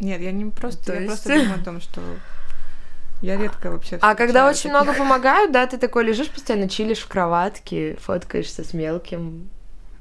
Нет, 0.00 0.20
я 0.20 0.32
не 0.32 0.46
просто, 0.50 0.84
То 0.86 0.92
я 0.94 1.00
есть- 1.02 1.22
просто 1.22 1.28
думаю 1.38 1.60
о 1.60 1.64
том, 1.64 1.80
что 1.80 2.00
я 3.22 3.36
редко 3.36 3.70
вообще 3.70 3.98
А 4.02 4.14
когда 4.14 4.46
очень 4.48 4.70
таких. 4.70 4.72
много 4.82 4.92
помогают, 4.94 5.50
да, 5.52 5.66
ты 5.66 5.78
такой 5.78 6.04
лежишь 6.04 6.28
постоянно, 6.28 6.68
чилишь 6.68 6.98
в 7.00 7.08
кроватке, 7.08 7.96
фоткаешься 8.00 8.62
с 8.64 8.74
мелким. 8.74 9.48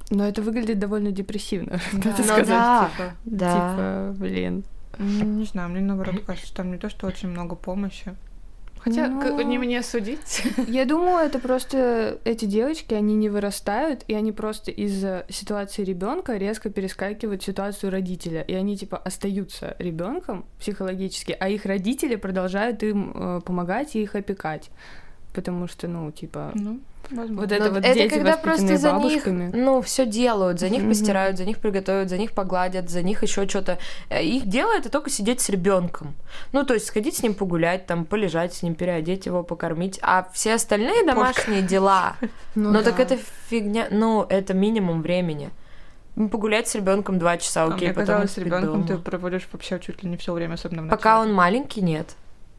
Но 0.09 0.27
это 0.27 0.41
выглядит 0.41 0.77
довольно 0.79 1.11
депрессивно, 1.11 1.79
Да. 1.93 2.09
надо 2.09 2.17
Ну 2.17 2.23
сказать. 2.23 2.47
да. 2.47 2.89
Типа, 2.91 3.13
Да. 3.23 3.51
Типа, 3.53 4.15
блин. 4.19 4.63
не 4.99 5.45
знаю, 5.45 5.69
мне 5.69 5.79
наоборот 5.81 6.15
кажется, 6.25 6.47
что 6.47 6.57
там 6.57 6.71
не 6.71 6.77
то, 6.77 6.89
что 6.89 7.07
очень 7.07 7.29
много 7.29 7.55
помощи. 7.55 8.13
Хотя, 8.83 9.07
Ну. 9.07 9.21
как- 9.21 9.45
не 9.45 9.57
мне 9.59 9.83
судить. 9.83 10.43
Я 10.67 10.85
думаю, 10.85 11.25
это 11.25 11.37
просто 11.39 12.19
эти 12.23 12.45
девочки, 12.45 12.95
они 12.95 13.15
не 13.15 13.29
вырастают, 13.29 14.03
и 14.07 14.15
они 14.15 14.31
просто 14.31 14.71
из-за 14.71 15.25
ситуации 15.29 15.83
ребенка 15.83 16.35
резко 16.37 16.69
перескакивают 16.71 17.43
в 17.43 17.45
ситуацию 17.45 17.91
родителя, 17.91 18.41
и 18.41 18.53
они 18.55 18.75
типа 18.75 18.97
остаются 18.97 19.75
ребенком 19.77 20.45
психологически, 20.59 21.35
а 21.39 21.47
их 21.49 21.65
родители 21.65 22.15
продолжают 22.15 22.81
им 22.81 23.11
э, 23.13 23.41
помогать 23.45 23.95
и 23.95 24.01
их 24.01 24.15
опекать. 24.15 24.69
Потому 25.33 25.67
что, 25.67 25.87
ну, 25.87 26.11
типа, 26.11 26.51
Ну, 26.55 26.81
возможно. 27.09 27.41
Вот 27.41 27.49
Но 27.49 27.55
это 27.55 27.69
вот 27.71 27.85
это 27.85 27.93
дети, 27.93 28.13
когда 28.13 28.35
просто 28.35 28.77
за 28.77 28.91
бабушками. 28.91 29.45
них, 29.45 29.53
ну, 29.53 29.81
все 29.81 30.05
делают, 30.05 30.59
за 30.59 30.69
них 30.69 30.85
постирают, 30.87 31.37
за 31.37 31.45
них 31.45 31.59
приготовят, 31.59 32.09
за 32.09 32.17
них 32.17 32.33
погладят, 32.33 32.89
за 32.89 33.01
них 33.01 33.23
еще 33.23 33.47
что-то. 33.47 33.79
Их 34.09 34.47
дело 34.47 34.73
это 34.75 34.89
только 34.89 35.09
сидеть 35.09 35.39
с 35.39 35.49
ребенком. 35.49 36.15
Ну, 36.51 36.65
то 36.65 36.73
есть 36.73 36.87
сходить 36.87 37.15
с 37.15 37.23
ним 37.23 37.33
погулять, 37.33 37.85
там, 37.85 38.05
полежать 38.05 38.53
с 38.53 38.61
ним, 38.61 38.75
переодеть 38.75 39.25
его, 39.25 39.43
покормить. 39.43 39.99
А 40.01 40.27
все 40.33 40.55
остальные 40.55 41.05
домашние 41.05 41.61
дела, 41.61 42.17
ну, 42.55 42.71
ну, 42.71 42.83
так 42.83 42.97
да. 42.97 43.03
это 43.03 43.17
фигня, 43.49 43.87
ну, 43.89 44.25
это 44.27 44.53
минимум 44.53 45.01
времени. 45.01 45.49
Ну, 46.15 46.27
Погулять 46.27 46.67
с 46.67 46.75
ребенком 46.75 47.19
два 47.19 47.37
часа, 47.37 47.63
А 47.63 47.67
окей, 47.67 47.87
мне 47.87 47.93
потом 47.93 48.05
казалось, 48.07 48.31
с 48.31 48.37
ребенком 48.37 48.85
ты 48.85 48.97
проводишь 48.97 49.47
вообще 49.49 49.79
чуть 49.79 50.03
ли 50.03 50.09
не 50.09 50.17
все 50.17 50.33
время, 50.33 50.55
особенно 50.55 50.83
в 50.83 50.89
Пока 50.89 51.21
он 51.21 51.33
маленький, 51.33 51.81
нет. 51.81 52.15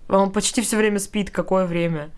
Он 0.09 0.33
почти 0.33 0.62
все 0.62 0.77
время 0.79 0.99
спит, 0.99 1.31
какое 1.31 1.66
время? 1.66 2.11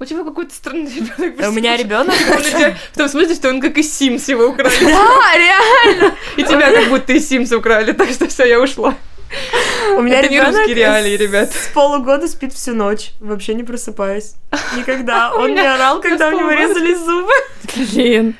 У 0.00 0.04
тебя 0.04 0.24
какой-то 0.24 0.54
странный 0.54 0.90
ребенок. 0.90 1.40
А 1.42 1.48
У 1.48 1.52
меня 1.52 1.76
ребенок. 1.76 2.14
В 2.14 2.96
том 2.96 3.08
смысле, 3.08 3.34
что 3.34 3.48
он 3.48 3.60
как 3.60 3.76
из 3.78 3.92
Симс 3.92 4.28
его 4.28 4.46
украли. 4.46 4.70
Да, 4.80 5.34
реально. 5.34 6.14
И 6.36 6.42
тебя 6.44 6.72
как 6.72 6.88
будто 6.88 7.12
из 7.12 7.28
Симс 7.28 7.52
украли, 7.52 7.92
так 7.92 8.10
что 8.10 8.28
все, 8.28 8.44
я 8.44 8.60
ушла. 8.60 8.94
У 9.96 10.02
меня 10.02 10.20
Это 10.20 10.28
не 10.28 10.36
ребенок 10.36 10.56
русские 10.56 10.74
реалии, 10.76 11.16
ребят. 11.16 11.52
С 11.52 11.68
полугода 11.68 12.28
спит 12.28 12.52
всю 12.52 12.74
ночь, 12.74 13.10
вообще 13.20 13.54
не 13.54 13.62
просыпаясь. 13.62 14.34
Никогда. 14.76 15.32
Он 15.34 15.48
не 15.48 15.56
меня 15.56 15.74
орал, 15.74 16.00
когда 16.00 16.28
у 16.28 16.32
него 16.32 16.50
резали 16.50 16.94
зубы. 16.94 17.32
Блин. 17.76 18.36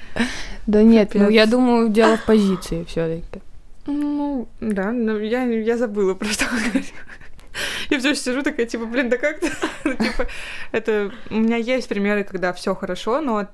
Да 0.66 0.82
нет, 0.82 1.10
ну 1.14 1.28
я 1.30 1.46
думаю, 1.46 1.88
дело 1.88 2.16
в 2.18 2.24
позиции 2.24 2.84
все-таки. 2.88 3.40
Ну, 3.86 4.48
да, 4.60 4.92
но 4.92 5.18
я, 5.18 5.44
я 5.44 5.78
забыла 5.78 6.14
просто. 6.14 6.44
Я 7.90 7.98
все 7.98 8.14
сижу 8.14 8.42
такая, 8.42 8.66
типа, 8.66 8.86
блин, 8.86 9.08
да 9.08 9.16
как 9.16 9.40
ты? 9.40 9.50
Ну, 9.84 9.94
типа, 9.94 10.26
это... 10.72 11.12
У 11.30 11.36
меня 11.36 11.56
есть 11.56 11.88
примеры, 11.88 12.24
когда 12.24 12.52
все 12.52 12.74
хорошо, 12.74 13.20
но 13.20 13.48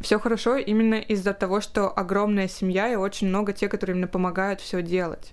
все 0.00 0.18
хорошо 0.18 0.56
именно 0.56 0.94
из-за 0.96 1.32
того, 1.32 1.60
что 1.60 1.88
огромная 1.88 2.48
семья 2.48 2.92
и 2.92 2.96
очень 2.96 3.28
много 3.28 3.52
тех, 3.52 3.70
которые 3.70 3.94
именно 3.94 4.08
помогают 4.08 4.60
все 4.60 4.82
делать. 4.82 5.32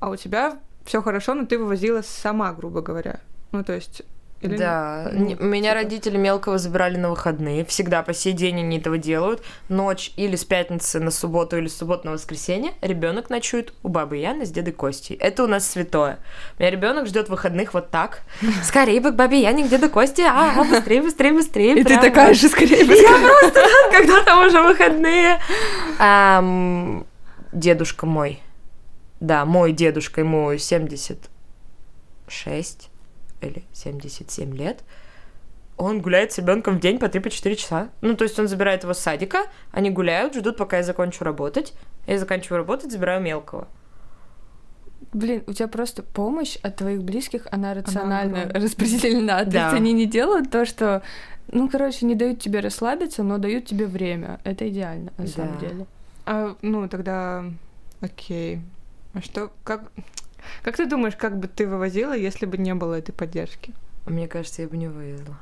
А 0.00 0.10
у 0.10 0.16
тебя 0.16 0.58
все 0.84 1.00
хорошо, 1.00 1.34
но 1.34 1.46
ты 1.46 1.58
вывозила 1.58 2.02
сама, 2.02 2.52
грубо 2.52 2.82
говоря. 2.82 3.20
Ну, 3.52 3.64
то 3.64 3.72
есть... 3.72 4.02
или 4.40 4.56
Да, 4.58 5.08
ну, 5.12 5.30
н- 5.32 5.48
меня 5.50 5.70
типа. 5.70 5.74
родители 5.82 6.16
мелкого 6.18 6.58
забирали 6.58 6.98
на 6.98 7.08
выходные. 7.08 7.64
Всегда 7.64 8.02
по 8.02 8.12
сей 8.12 8.34
день 8.34 8.58
они 8.60 8.78
этого 8.78 8.98
делают. 8.98 9.42
Ночь 9.70 10.12
или 10.16 10.36
с 10.36 10.44
пятницы 10.44 11.00
на 11.00 11.10
субботу, 11.10 11.56
или 11.56 11.66
с 11.66 11.78
субботы 11.78 12.06
на 12.08 12.12
воскресенье 12.12 12.72
ребенок 12.82 13.30
ночует 13.30 13.72
у 13.82 13.88
бабы 13.88 14.18
Яны 14.18 14.44
с 14.44 14.50
дедой 14.50 14.74
Костей. 14.74 15.16
Это 15.16 15.44
у 15.44 15.46
нас 15.46 15.66
святое. 15.66 16.18
У 16.58 16.62
меня 16.62 16.70
ребенок 16.70 17.06
ждет 17.06 17.30
выходных 17.30 17.72
вот 17.72 17.90
так. 17.90 18.20
Скорее 18.64 19.00
бы 19.00 19.12
к 19.12 19.14
бабе 19.14 19.40
Яне, 19.40 19.64
к 19.64 19.68
деду 19.68 19.88
Косте. 19.88 20.26
А, 20.26 20.52
а, 20.60 20.64
быстрее, 20.64 21.00
быстрее, 21.00 21.32
быстрее. 21.32 21.72
И 21.72 21.76
ты 21.82 21.84
Прям 21.84 22.02
такая 22.02 22.34
же 22.34 22.48
скорее. 22.48 22.84
Я 22.84 23.28
просто, 23.28 23.62
когда 23.92 24.22
там 24.24 24.46
уже 24.46 24.60
выходные. 24.60 25.38
Дедушка 27.52 28.04
мой. 28.04 28.42
Да, 29.20 29.46
мой 29.46 29.72
дедушка, 29.72 30.20
ему 30.20 30.58
76 30.58 32.90
или 33.44 33.64
77 33.72 34.54
лет. 34.54 34.82
Он 35.76 36.00
гуляет 36.00 36.32
с 36.32 36.38
ребенком 36.38 36.76
в 36.76 36.80
день 36.80 36.98
по 36.98 37.06
3-4 37.06 37.54
часа. 37.56 37.88
Ну, 38.00 38.14
то 38.14 38.22
есть 38.24 38.38
он 38.38 38.46
забирает 38.46 38.84
его 38.84 38.94
с 38.94 38.98
садика, 39.00 39.38
они 39.72 39.90
гуляют, 39.90 40.34
ждут, 40.34 40.56
пока 40.56 40.76
я 40.76 40.82
закончу 40.84 41.24
работать. 41.24 41.72
Я 42.06 42.18
заканчиваю 42.18 42.58
работать, 42.58 42.92
забираю 42.92 43.20
мелкого. 43.20 43.66
Блин, 45.12 45.42
у 45.46 45.52
тебя 45.52 45.68
просто 45.68 46.02
помощь 46.02 46.56
от 46.62 46.76
твоих 46.76 47.02
близких, 47.02 47.46
она 47.50 47.74
рационально 47.74 48.42
огромная. 48.42 48.62
распределена. 48.62 49.44
То 49.44 49.50
Да. 49.50 49.64
есть 49.66 49.74
они 49.76 49.92
не 49.92 50.06
делают 50.06 50.50
то, 50.50 50.64
что, 50.64 51.02
ну, 51.52 51.68
короче, 51.68 52.06
не 52.06 52.14
дают 52.14 52.40
тебе 52.40 52.60
расслабиться, 52.60 53.22
но 53.22 53.38
дают 53.38 53.66
тебе 53.66 53.86
время. 53.86 54.40
Это 54.44 54.68
идеально, 54.68 55.12
на 55.18 55.26
самом 55.26 55.58
Да. 55.60 55.66
деле. 55.68 55.86
А, 56.26 56.56
ну, 56.62 56.88
тогда... 56.88 57.44
Окей. 58.00 58.60
А 59.12 59.20
что... 59.20 59.50
Как... 59.62 59.90
Как 60.62 60.76
ты 60.76 60.86
думаешь, 60.86 61.16
как 61.16 61.38
бы 61.38 61.48
ты 61.48 61.66
вывозила, 61.66 62.16
если 62.16 62.46
бы 62.46 62.58
не 62.58 62.74
было 62.74 62.94
этой 62.94 63.12
поддержки? 63.12 63.74
Мне 64.06 64.28
кажется, 64.28 64.62
я 64.62 64.68
бы 64.68 64.76
не 64.76 64.88
вывезла. 64.88 65.36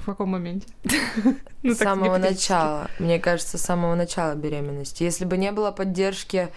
В 0.00 0.06
каком 0.06 0.30
моменте? 0.30 0.68
Ну, 1.62 1.72
с 1.72 1.78
так, 1.78 1.88
самого 1.88 2.18
начала. 2.18 2.90
Мне 2.98 3.18
кажется, 3.18 3.56
с 3.56 3.62
самого 3.62 3.94
начала 3.94 4.34
беременности. 4.34 5.02
Если 5.02 5.24
бы 5.24 5.38
не 5.38 5.50
было 5.50 5.70
поддержки, 5.70 6.50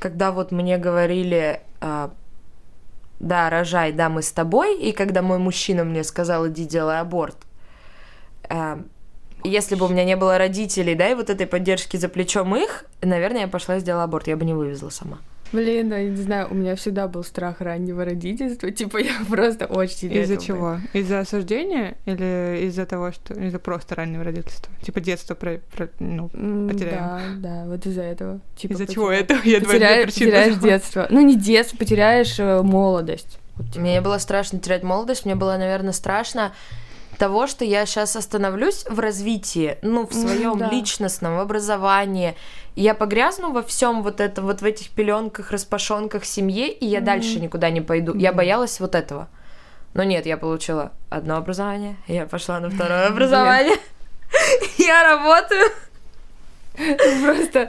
когда 0.00 0.32
вот 0.32 0.52
мне 0.52 0.76
говорили, 0.76 1.62
а, 1.80 2.12
да, 3.20 3.48
рожай, 3.48 3.92
да, 3.92 4.10
мы 4.10 4.20
с 4.20 4.32
тобой, 4.32 4.78
и 4.78 4.92
когда 4.92 5.22
мой 5.22 5.38
мужчина 5.38 5.84
мне 5.84 6.04
сказал, 6.04 6.46
иди 6.48 6.66
делай 6.66 7.00
аборт, 7.00 7.36
а, 8.50 8.82
если 9.44 9.76
бы 9.76 9.86
у 9.86 9.88
меня 9.88 10.04
не 10.04 10.16
было 10.16 10.36
родителей, 10.36 10.94
да, 10.94 11.08
и 11.08 11.14
вот 11.14 11.30
этой 11.30 11.46
поддержки 11.46 11.96
за 11.96 12.08
плечом 12.08 12.54
их, 12.54 12.84
наверное, 13.00 13.42
я 13.42 13.48
пошла 13.48 13.76
и 13.76 13.80
сделала 13.80 14.04
аборт, 14.04 14.28
я 14.28 14.36
бы 14.36 14.44
не 14.44 14.52
вывезла 14.52 14.90
сама. 14.90 15.18
Блин, 15.52 15.88
ну, 15.88 15.96
я 15.96 16.08
не 16.08 16.16
знаю, 16.16 16.48
у 16.50 16.54
меня 16.54 16.76
всегда 16.76 17.08
был 17.08 17.24
страх 17.24 17.60
раннего 17.60 18.04
родительства. 18.04 18.70
Типа, 18.80 18.98
я 18.98 19.12
просто 19.28 19.66
очень 19.66 19.96
сильно 19.96 20.18
Из-за 20.20 20.34
этого 20.34 20.46
чего? 20.46 20.76
Из-за 20.92 21.20
осуждения 21.20 21.96
или 22.06 22.66
из-за 22.66 22.86
того, 22.86 23.12
что... 23.12 23.34
Из-за 23.34 23.58
просто 23.58 23.94
раннего 23.94 24.24
родительства? 24.24 24.72
Типа 24.82 25.00
детство 25.00 25.34
про... 25.34 25.60
про- 25.74 25.88
ну, 25.98 26.28
потеряем. 26.28 27.40
Да, 27.40 27.64
да, 27.64 27.64
вот 27.66 27.84
из-за 27.86 28.02
этого. 28.02 28.40
Типа, 28.56 28.74
из-за 28.74 28.84
потеря- 28.84 28.94
чего 28.94 29.10
это? 29.10 29.34
Я 29.44 29.60
две 29.60 30.06
Потеряешь, 30.06 30.56
детство. 30.56 31.06
Ну, 31.10 31.20
не 31.20 31.36
детство, 31.36 31.76
потеряешь 31.76 32.38
э, 32.38 32.62
молодость. 32.62 33.38
Вот, 33.56 33.66
типа. 33.68 33.80
Мне 33.80 34.00
было 34.00 34.18
страшно 34.18 34.58
терять 34.60 34.82
молодость, 34.82 35.24
мне 35.24 35.34
было, 35.34 35.56
наверное, 35.56 35.92
страшно 35.92 36.52
того, 37.20 37.46
что 37.46 37.66
я 37.66 37.84
сейчас 37.84 38.16
остановлюсь 38.16 38.86
в 38.88 38.98
развитии, 38.98 39.76
ну, 39.82 40.06
в 40.06 40.14
своем 40.14 40.56
да. 40.56 40.70
личностном 40.70 41.36
в 41.36 41.40
образовании. 41.40 42.34
Я 42.76 42.94
погрязну 42.94 43.52
во 43.52 43.62
всем 43.62 44.02
вот 44.02 44.20
это, 44.20 44.40
вот 44.40 44.62
в 44.62 44.64
этих 44.64 44.88
пеленках, 44.88 45.50
распашонках 45.50 46.24
семье, 46.24 46.72
и 46.72 46.86
я 46.86 47.00
Мгм. 47.00 47.04
дальше 47.04 47.38
никуда 47.38 47.68
не 47.68 47.82
пойду. 47.82 48.16
Я 48.16 48.32
боялась 48.32 48.80
вот 48.80 48.94
этого. 48.94 49.28
Но 49.92 50.02
нет, 50.02 50.24
я 50.24 50.38
получила 50.38 50.92
одно 51.10 51.36
образование, 51.36 51.96
я 52.06 52.24
пошла 52.24 52.58
на 52.58 52.70
второе 52.70 53.08
образование. 53.08 53.76
Я 54.78 55.02
работаю. 55.02 55.70
Просто 57.22 57.68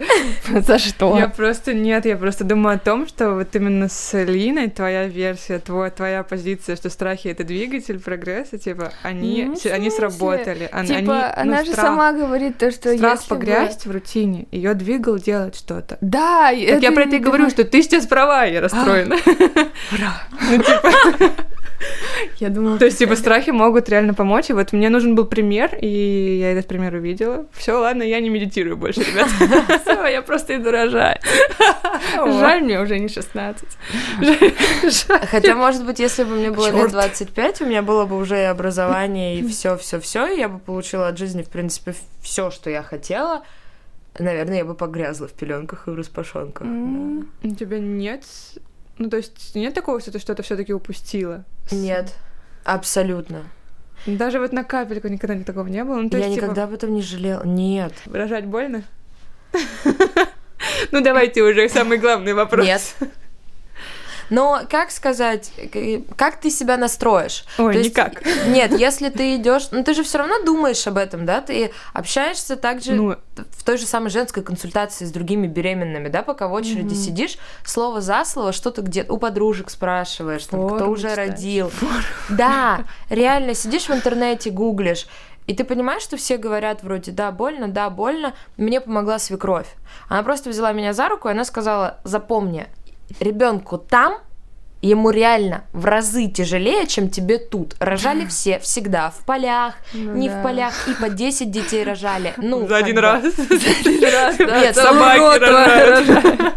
за 0.62 0.80
что? 0.80 1.18
Я 1.18 1.28
просто 1.28 1.74
нет, 1.74 2.06
я 2.06 2.18
просто 2.18 2.44
думаю 2.44 2.76
о 2.76 2.80
том, 2.80 3.08
что 3.08 3.32
вот 3.34 3.56
именно 3.56 3.90
с 3.90 4.18
Линой 4.24 4.70
твоя 4.70 5.08
версия, 5.08 5.60
твой, 5.60 5.90
твоя 5.92 6.24
позиция, 6.24 6.76
что 6.76 6.90
страхи 6.90 7.28
это 7.28 7.44
двигатель 7.44 8.00
прогресса, 8.00 8.58
типа 8.58 8.92
они, 9.04 9.44
Ну, 9.46 9.72
они 9.72 9.90
сработали. 9.90 10.66
Типа, 10.66 10.78
они, 10.78 11.02
ну, 11.08 11.14
она 11.36 11.64
же 11.64 11.72
страх- 11.72 11.86
сама 11.88 12.12
говорит 12.14 12.58
то, 12.58 12.72
что 12.72 12.96
страх 12.96 13.20
если 13.22 13.34
бы- 13.34 13.40
погрязть 13.40 13.86
в 13.86 13.92
рутине, 13.92 14.48
ее 14.52 14.74
двигал 14.74 15.18
делать 15.18 15.56
что-то. 15.56 15.98
Да, 16.02 16.50
Так 16.52 16.82
я 16.82 16.92
про 16.92 17.04
это 17.04 17.16
и 17.18 17.20
говорю, 17.20 17.50
что 17.50 17.64
ты 17.64 17.82
сейчас 17.82 18.06
права, 18.08 18.46
я 18.46 18.62
расстроена. 18.62 19.18
Ура! 19.92 20.22
Ну, 20.52 20.58
типа, 20.58 20.92
Я 22.38 22.50
думала... 22.50 22.78
То 22.78 22.86
есть, 22.86 22.98
типа, 23.00 23.16
страхи 23.16 23.50
могут 23.52 23.90
реально 23.90 24.14
помочь. 24.14 24.50
И 24.50 24.54
вот 24.54 24.74
мне 24.74 24.90
нужен 24.90 25.16
был 25.16 25.26
пример, 25.26 25.76
и 25.80 26.40
я 26.40 26.52
этот 26.52 26.68
пример 26.68 26.96
увидела. 26.96 27.46
Все, 27.54 27.74
ладно, 27.74 28.04
я 28.04 28.20
не 28.20 28.30
медитирую 28.30 28.78
больше, 28.78 29.02
ребят. 29.02 29.28
Всё, 29.82 30.06
я 30.06 30.22
просто 30.22 30.56
иду 30.56 30.72
рожать. 30.72 31.22
Жаль, 32.16 32.64
мне 32.64 32.80
уже 32.80 33.00
не 33.00 33.08
16. 33.08 33.68
Хотя, 35.30 35.56
может 35.56 35.86
быть, 35.86 36.00
если 36.00 36.24
бы 36.24 36.36
мне 36.36 36.52
было 36.52 36.68
лет 36.68 36.76
Чёрт. 36.76 36.92
25, 36.92 37.62
у 37.62 37.66
меня 37.66 37.82
было 37.82 38.06
бы 38.06 38.18
уже 38.18 38.40
и 38.40 38.44
образование, 38.44 39.40
и 39.40 39.48
все, 39.48 39.78
все, 39.78 40.00
все, 40.00 40.28
я 40.28 40.50
бы 40.50 40.60
получила 40.60 41.08
от 41.08 41.18
жизни, 41.18 41.44
в 41.44 41.50
принципе, 41.50 41.94
все, 42.22 42.52
что 42.52 42.70
я 42.70 42.84
хотела. 42.84 43.44
Наверное, 44.20 44.58
я 44.58 44.66
бы 44.66 44.74
погрязла 44.76 45.28
в 45.28 45.32
пеленках 45.34 45.88
и 45.88 45.92
в 45.92 45.96
распашонках. 45.96 46.68
да. 46.68 47.50
У 47.50 47.56
тебя 47.56 47.80
нет... 47.80 48.24
Ну, 49.02 49.10
то 49.10 49.18
есть, 49.18 49.56
нет 49.56 49.74
такого, 49.74 50.00
что 50.00 50.12
ты 50.12 50.20
что-то 50.20 50.44
все 50.44 50.56
таки 50.56 50.74
упустила? 50.74 51.44
Нет, 51.72 52.14
абсолютно. 52.64 53.46
Даже 54.06 54.40
вот 54.40 54.54
на 54.54 54.64
капельку 54.64 55.08
никогда 55.08 55.34
ни 55.34 55.42
такого 55.42 55.66
не 55.66 55.84
было. 55.84 55.96
Ну, 55.96 56.08
то 56.08 56.20
я 56.20 56.26
есть, 56.26 56.36
типа, 56.36 56.46
никогда 56.46 56.66
об 56.66 56.74
этом 56.74 56.94
не 56.94 57.02
жалела. 57.02 57.44
Нет. 57.44 57.94
рожать 58.06 58.46
больно? 58.46 58.84
Ну, 60.92 61.02
давайте 61.02 61.42
уже 61.42 61.68
самый 61.70 61.98
главный 61.98 62.34
вопрос. 62.34 62.64
Нет. 62.64 62.96
Но 64.32 64.62
как 64.70 64.92
сказать, 64.92 65.52
как 66.16 66.38
ты 66.40 66.50
себя 66.50 66.78
настроишь? 66.78 67.44
Ой, 67.60 67.74
То 67.74 67.80
есть, 67.80 67.92
никак. 67.92 68.24
Нет, 68.48 68.72
если 68.80 69.10
ты 69.10 69.36
идешь, 69.36 69.68
ну 69.72 69.84
ты 69.84 69.94
же 69.94 70.04
все 70.04 70.18
равно 70.20 70.42
думаешь 70.44 70.88
об 70.88 70.98
этом, 70.98 71.26
да? 71.26 71.42
Ты 71.42 71.72
общаешься 71.94 72.56
также 72.56 72.94
Ну, 72.94 73.16
в 73.36 73.64
той 73.64 73.78
же 73.78 73.86
самой 73.86 74.10
женской 74.10 74.42
консультации 74.42 75.06
с 75.06 75.12
другими 75.12 75.48
беременными, 75.48 76.08
да, 76.08 76.24
пока 76.24 76.48
в 76.48 76.54
очереди 76.54 76.94
Мгм. 76.94 77.04
сидишь, 77.04 77.38
слово 77.66 78.00
за 78.02 78.24
слово, 78.24 78.54
что 78.54 78.72
ты 78.72 78.82
где 78.82 79.04
у 79.04 79.18
подружек 79.18 79.70
спрашиваешь, 79.70 80.46
там, 80.46 80.76
кто 80.76 80.90
уже 80.90 81.10
читаешь. 81.10 81.30
родил. 81.32 81.72
Да, 82.30 82.86
реально 83.10 83.54
сидишь 83.54 83.90
в 83.90 83.94
интернете, 83.94 84.50
гуглишь, 84.50 85.08
и 85.48 85.54
ты 85.54 85.66
понимаешь, 85.66 86.04
что 86.04 86.16
все 86.18 86.38
говорят 86.38 86.84
вроде 86.84 87.12
«да, 87.12 87.32
больно, 87.32 87.68
да, 87.68 87.90
больно». 87.90 88.34
Мне 88.58 88.80
помогла 88.80 89.20
свекровь. 89.20 89.68
Она 90.08 90.24
просто 90.24 90.50
взяла 90.50 90.72
меня 90.72 90.94
за 90.94 91.10
руку, 91.10 91.28
и 91.28 91.32
она 91.32 91.44
сказала 91.44 91.98
«запомни, 92.06 92.68
ребенку 93.20 93.78
там 93.78 94.20
ему 94.82 95.12
реально 95.12 95.64
в 95.74 95.86
разы 95.86 96.28
тяжелее, 96.28 96.88
чем 96.88 97.10
тебе 97.10 97.38
тут. 97.38 97.76
Рожали 97.80 98.26
все, 98.30 98.60
всегда, 98.60 99.12
в 99.12 99.26
полях, 99.26 99.76
ну 99.94 100.16
не 100.16 100.30
да. 100.30 100.40
в 100.40 100.44
полях, 100.44 100.74
и 100.88 100.94
по 100.94 101.10
10 101.10 101.52
детей 101.52 101.84
рожали. 101.84 102.34
Ну, 102.42 102.68
за 102.68 102.78
один 102.78 102.96
бы. 102.96 103.02
раз. 103.02 103.24
раз, 103.38 104.38
да, 104.38 104.62
Нет, 104.62 104.76
собаки. 104.76 106.52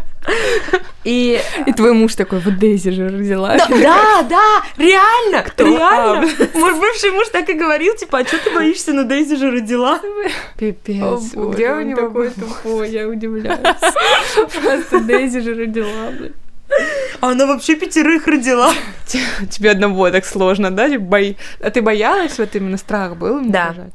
И 1.03 1.39
И 1.67 1.73
твой 1.73 1.93
муж 1.93 2.15
такой, 2.15 2.39
вот 2.39 2.57
Дейзи 2.57 2.89
же 2.89 3.09
родила. 3.09 3.55
Да, 3.57 3.67
да, 3.67 4.23
да, 4.23 4.63
реально, 4.75 5.45
реально. 5.55 6.27
А, 6.27 6.57
Мой 6.57 6.73
бывший 6.79 7.11
муж 7.11 7.27
так 7.31 7.47
и 7.47 7.53
говорил, 7.53 7.95
типа, 7.95 8.19
а 8.19 8.25
что 8.25 8.39
ты 8.39 8.51
боишься, 8.51 8.91
ну 8.91 9.03
Дейзи 9.03 9.35
же 9.35 9.51
родила. 9.51 9.97
О, 9.97 10.57
Пипец. 10.57 11.33
боже, 11.35 11.55
Где 11.55 11.71
у 11.73 11.81
него 11.81 12.01
такой 12.07 12.31
тупой, 12.31 12.89
я 12.89 13.07
удивляюсь. 13.07 13.59
Просто 14.63 14.99
Дейзи 15.01 15.41
же 15.41 15.53
родила, 15.53 16.09
блин. 16.09 16.33
А 17.21 17.29
она 17.31 17.45
вообще 17.45 17.75
пятерых 17.75 18.27
родила. 18.27 18.71
Тебе 19.49 19.71
одного 19.71 20.09
так 20.11 20.25
сложно, 20.25 20.71
да? 20.71 20.89
Типа, 20.89 21.03
бои- 21.03 21.35
А 21.61 21.69
ты 21.71 21.81
боялась? 21.81 22.37
Вот 22.37 22.55
именно 22.55 22.77
страх 22.77 23.15
был? 23.17 23.41
Да. 23.45 23.67
рожать? 23.69 23.93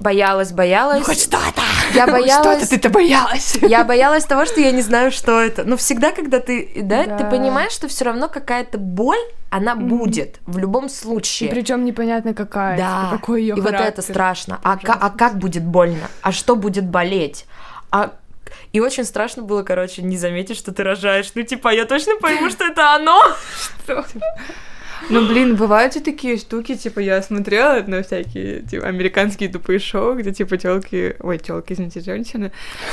Боялась, 0.00 0.52
боялась. 0.52 1.04
Хоть 1.04 1.20
что-то! 1.22 1.60
Я 1.92 2.06
боялась. 2.12 2.58
Что-то 2.62 2.68
ты-то 2.70 2.88
боялась! 2.88 3.58
Я 3.62 3.82
боялась 3.84 4.24
того, 4.24 4.46
что 4.46 4.60
я 4.60 4.70
не 4.70 4.82
знаю, 4.82 5.10
что 5.10 5.40
это. 5.40 5.64
Но 5.64 5.76
всегда, 5.76 6.12
когда 6.12 6.38
ты, 6.38 6.70
да, 6.82 7.02
ты 7.02 7.24
Да. 7.24 7.24
понимаешь, 7.24 7.72
что 7.72 7.88
все 7.88 8.04
равно 8.04 8.28
какая-то 8.28 8.78
боль, 8.78 9.18
она 9.50 9.74
Мгм. 9.74 9.88
будет 9.98 10.38
в 10.46 10.56
любом 10.58 10.86
И 10.86 10.88
случае. 10.88 11.50
причем 11.50 11.84
непонятно 11.84 12.32
какая, 12.32 12.76
Да, 12.76 13.06
типа, 13.06 13.18
какой 13.18 13.42
ее 13.42 13.56
и 13.56 13.60
вот 13.60 13.72
это 13.74 14.00
страшно. 14.02 14.60
А, 14.62 14.78
а 14.84 15.10
как 15.10 15.36
будет 15.38 15.64
больно? 15.64 16.08
А 16.22 16.30
что 16.30 16.54
будет 16.54 16.84
болеть? 16.86 17.46
А 17.90 18.12
и 18.72 18.80
очень 18.80 19.04
страшно 19.04 19.42
было, 19.42 19.62
короче, 19.62 20.02
не 20.02 20.16
заметить, 20.16 20.56
что 20.56 20.72
ты 20.72 20.82
рожаешь. 20.82 21.30
Ну, 21.34 21.42
типа, 21.42 21.72
я 21.72 21.84
точно 21.84 22.16
пойму, 22.20 22.50
что 22.50 22.64
это 22.64 22.94
оно. 22.94 23.20
Ну, 25.10 25.26
блин, 25.28 25.54
бывают 25.56 25.94
же 25.94 26.00
такие 26.00 26.36
штуки, 26.36 26.74
типа, 26.74 26.98
я 26.98 27.22
смотрела 27.22 27.82
на 27.86 28.02
всякие, 28.02 28.62
типа, 28.62 28.86
американские 28.88 29.48
тупые 29.48 29.78
шоу, 29.78 30.14
где, 30.14 30.32
типа, 30.32 30.56
телки, 30.56 31.16
ой, 31.20 31.38
телки, 31.38 31.72
извините, 31.72 32.00
женщины, 32.00 32.50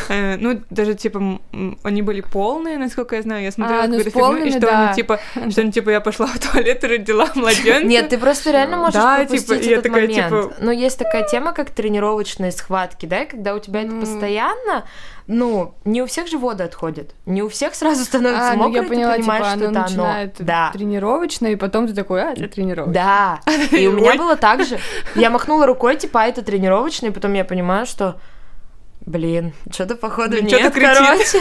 э, 0.10 0.38
ну, 0.38 0.62
даже, 0.70 0.94
типа, 0.94 1.40
они 1.84 2.02
были 2.04 2.22
полные, 2.22 2.78
насколько 2.78 3.16
я 3.16 3.22
знаю, 3.24 3.44
я 3.44 3.52
смотрела 3.52 3.84
А, 3.84 3.88
ну, 3.88 3.98
какую-то 3.98 4.12
фигню, 4.12 4.22
и 4.22 4.24
полными, 4.24 4.50
что 4.52 4.60
да. 4.60 4.86
они, 4.86 4.96
типа, 4.96 5.20
что 5.50 5.62
они, 5.62 5.72
типа, 5.72 5.90
я 5.90 6.00
пошла 6.00 6.28
в 6.28 6.40
туалет 6.40 6.84
и 6.84 6.88
родила 6.88 7.28
младенца. 7.36 7.84
Нет, 7.88 8.10
ты 8.10 8.18
просто 8.20 8.52
реально 8.52 8.78
можешь 8.78 8.94
Да, 8.94 9.18
пропустить 9.18 9.48
типа, 9.48 9.60
и 9.60 9.66
я 9.66 9.72
этот 9.80 9.84
такая, 9.84 10.02
момент. 10.08 10.28
типа- 10.28 10.54
Но 10.64 10.72
есть 10.72 11.00
такая 11.00 11.28
тема, 11.28 11.54
как 11.54 11.72
тренировочные 11.72 12.52
схватки, 12.52 13.08
да, 13.08 13.24
и 13.24 13.28
когда 13.28 13.56
у 13.56 13.60
тебя 13.60 13.82
это 13.82 13.96
постоянно, 13.96 14.86
ну, 15.28 15.74
не 15.86 16.02
у 16.02 16.06
всех 16.06 16.28
же 16.28 16.38
воды 16.38 16.64
отходят, 16.64 17.16
не 17.26 17.42
у 17.42 17.50
всех 17.50 17.74
сразу 17.76 18.04
становится 18.06 18.52
А, 18.52 18.54
ну 18.56 18.64
мокро, 18.66 18.82
я 18.84 18.88
поняла, 18.88 19.14
ты 19.14 19.20
понимаешь, 19.22 19.46
типа, 19.46 19.56
что 19.58 19.68
оно 19.68 19.72
это 19.72 19.80
оно. 19.80 19.82
начинает 19.88 20.36
Да. 20.40 20.70
тренировочно, 20.74 21.48
и 21.48 21.56
потом 21.56 21.88
ты 21.88 21.94
такой, 21.94 22.22
а, 22.24 22.32
это 22.32 22.48
тренировочно. 22.48 22.94
Да, 22.94 23.40
и 23.72 23.88
у 23.88 23.94
меня 23.94 24.16
было 24.16 24.36
так 24.36 24.64
же. 24.64 24.80
Я 25.16 25.30
махнула 25.30 25.66
рукой, 25.66 25.96
типа, 25.98 26.24
а 26.24 26.26
это 26.28 26.42
тренировочный, 26.44 27.10
и 27.10 27.12
потом 27.12 27.34
я 27.34 27.44
понимаю, 27.46 27.86
что 27.86 28.20
Блин, 29.06 29.54
что-то 29.72 29.96
походу 29.96 30.32
Блин, 30.32 30.46
нет, 30.48 30.74
кричит. 30.74 30.96
короче. 30.98 31.40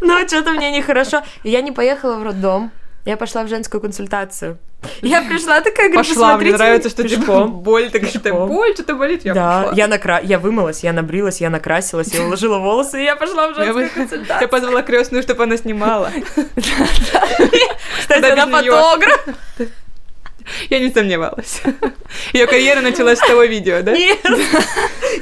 Ну, 0.00 0.26
что-то 0.26 0.50
мне 0.50 0.72
нехорошо. 0.72 1.22
И 1.44 1.50
я 1.50 1.60
не 1.60 1.70
поехала 1.70 2.16
в 2.16 2.24
роддом. 2.24 2.72
Я 3.08 3.16
пошла 3.16 3.42
в 3.42 3.48
женскую 3.48 3.80
консультацию. 3.80 4.58
Я 5.00 5.22
пришла 5.22 5.62
такая, 5.62 5.88
говорю, 5.88 6.06
Пошла, 6.06 6.36
мне 6.36 6.52
нравится, 6.52 6.90
что, 6.90 7.08
типа, 7.08 7.20
Пешком. 7.22 7.52
боль, 7.60 7.90
так 7.90 8.04
что 8.04 8.18
боль, 8.46 8.74
что-то 8.74 8.96
болит, 8.96 9.24
я 9.24 9.32
да, 9.32 9.62
пошла. 9.62 9.76
я 9.76 9.86
накра... 9.86 10.20
я 10.20 10.38
вымылась, 10.38 10.84
я 10.84 10.92
набрилась, 10.92 11.40
я 11.40 11.48
накрасилась, 11.48 12.08
я 12.08 12.22
уложила 12.22 12.58
волосы, 12.58 13.00
и 13.00 13.04
я 13.04 13.16
пошла 13.16 13.48
в 13.48 13.54
женскую 13.54 13.88
консультацию. 13.88 14.38
Я 14.42 14.48
позвала 14.48 14.82
крестную, 14.82 15.22
чтобы 15.22 15.44
она 15.44 15.56
снимала. 15.56 16.10
Кстати, 17.98 18.26
она 18.26 18.46
фотограф. 18.46 19.26
Я 20.68 20.78
не 20.78 20.90
сомневалась. 20.90 21.62
Ее 22.34 22.46
карьера 22.46 22.82
началась 22.82 23.18
с 23.20 23.26
того 23.26 23.44
видео, 23.44 23.80
да? 23.80 23.92
Нет. 23.92 24.20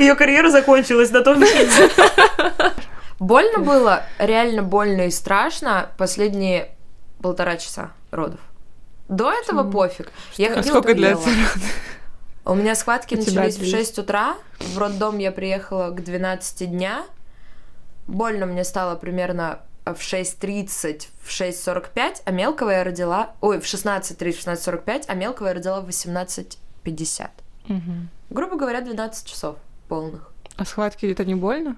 Ее 0.01 0.17
карьера 0.17 0.51
закончилась 0.51 1.13
на 1.13 1.21
том 1.21 1.39
месте. 1.39 1.89
Больно 3.21 3.61
было, 3.61 4.03
реально 4.19 4.65
больно 4.65 5.07
и 5.07 5.11
страшно 5.11 5.89
последние 5.97 6.76
полтора 7.23 7.57
часа 7.57 7.93
родов. 8.11 8.41
До 9.09 9.31
этого 9.31 9.59
Почему? 9.63 9.73
пофиг. 9.73 10.13
Я 10.37 10.53
А 10.53 10.55
ходила, 10.57 10.73
сколько 10.75 10.89
трындела. 10.95 11.23
длится? 11.23 11.61
У 12.45 12.55
меня 12.55 12.75
схватки 12.75 13.15
У 13.15 13.19
начались 13.19 13.57
в 13.57 13.61
длится. 13.61 13.77
6 13.79 13.99
утра. 14.01 14.35
В 14.59 14.79
роддом 14.79 15.19
я 15.19 15.33
приехала 15.33 15.91
к 15.91 16.03
12 16.03 16.71
дня. 16.71 17.05
Больно 18.07 18.47
мне 18.47 18.65
стало 18.65 18.95
примерно 18.97 19.61
в 19.85 19.95
6.30, 20.01 21.07
в 21.23 21.29
6.45, 21.29 22.23
а 22.25 22.31
мелкого 22.33 22.71
я 22.71 22.85
родила... 22.85 23.31
Ой, 23.41 23.61
в 23.61 23.65
16.30, 23.65 24.33
в 24.33 24.47
16.45, 24.47 25.05
а 25.07 25.15
мелкого 25.15 25.49
я 25.49 25.55
родила 25.55 25.81
в 25.81 25.89
18.50. 25.89 27.29
Мгм. 27.69 28.09
Грубо 28.31 28.57
говоря, 28.57 28.81
12 28.81 29.27
часов 29.27 29.57
полных. 29.89 30.33
А 30.57 30.65
схватки 30.65 31.07
это 31.07 31.25
не 31.25 31.35
больно? 31.37 31.77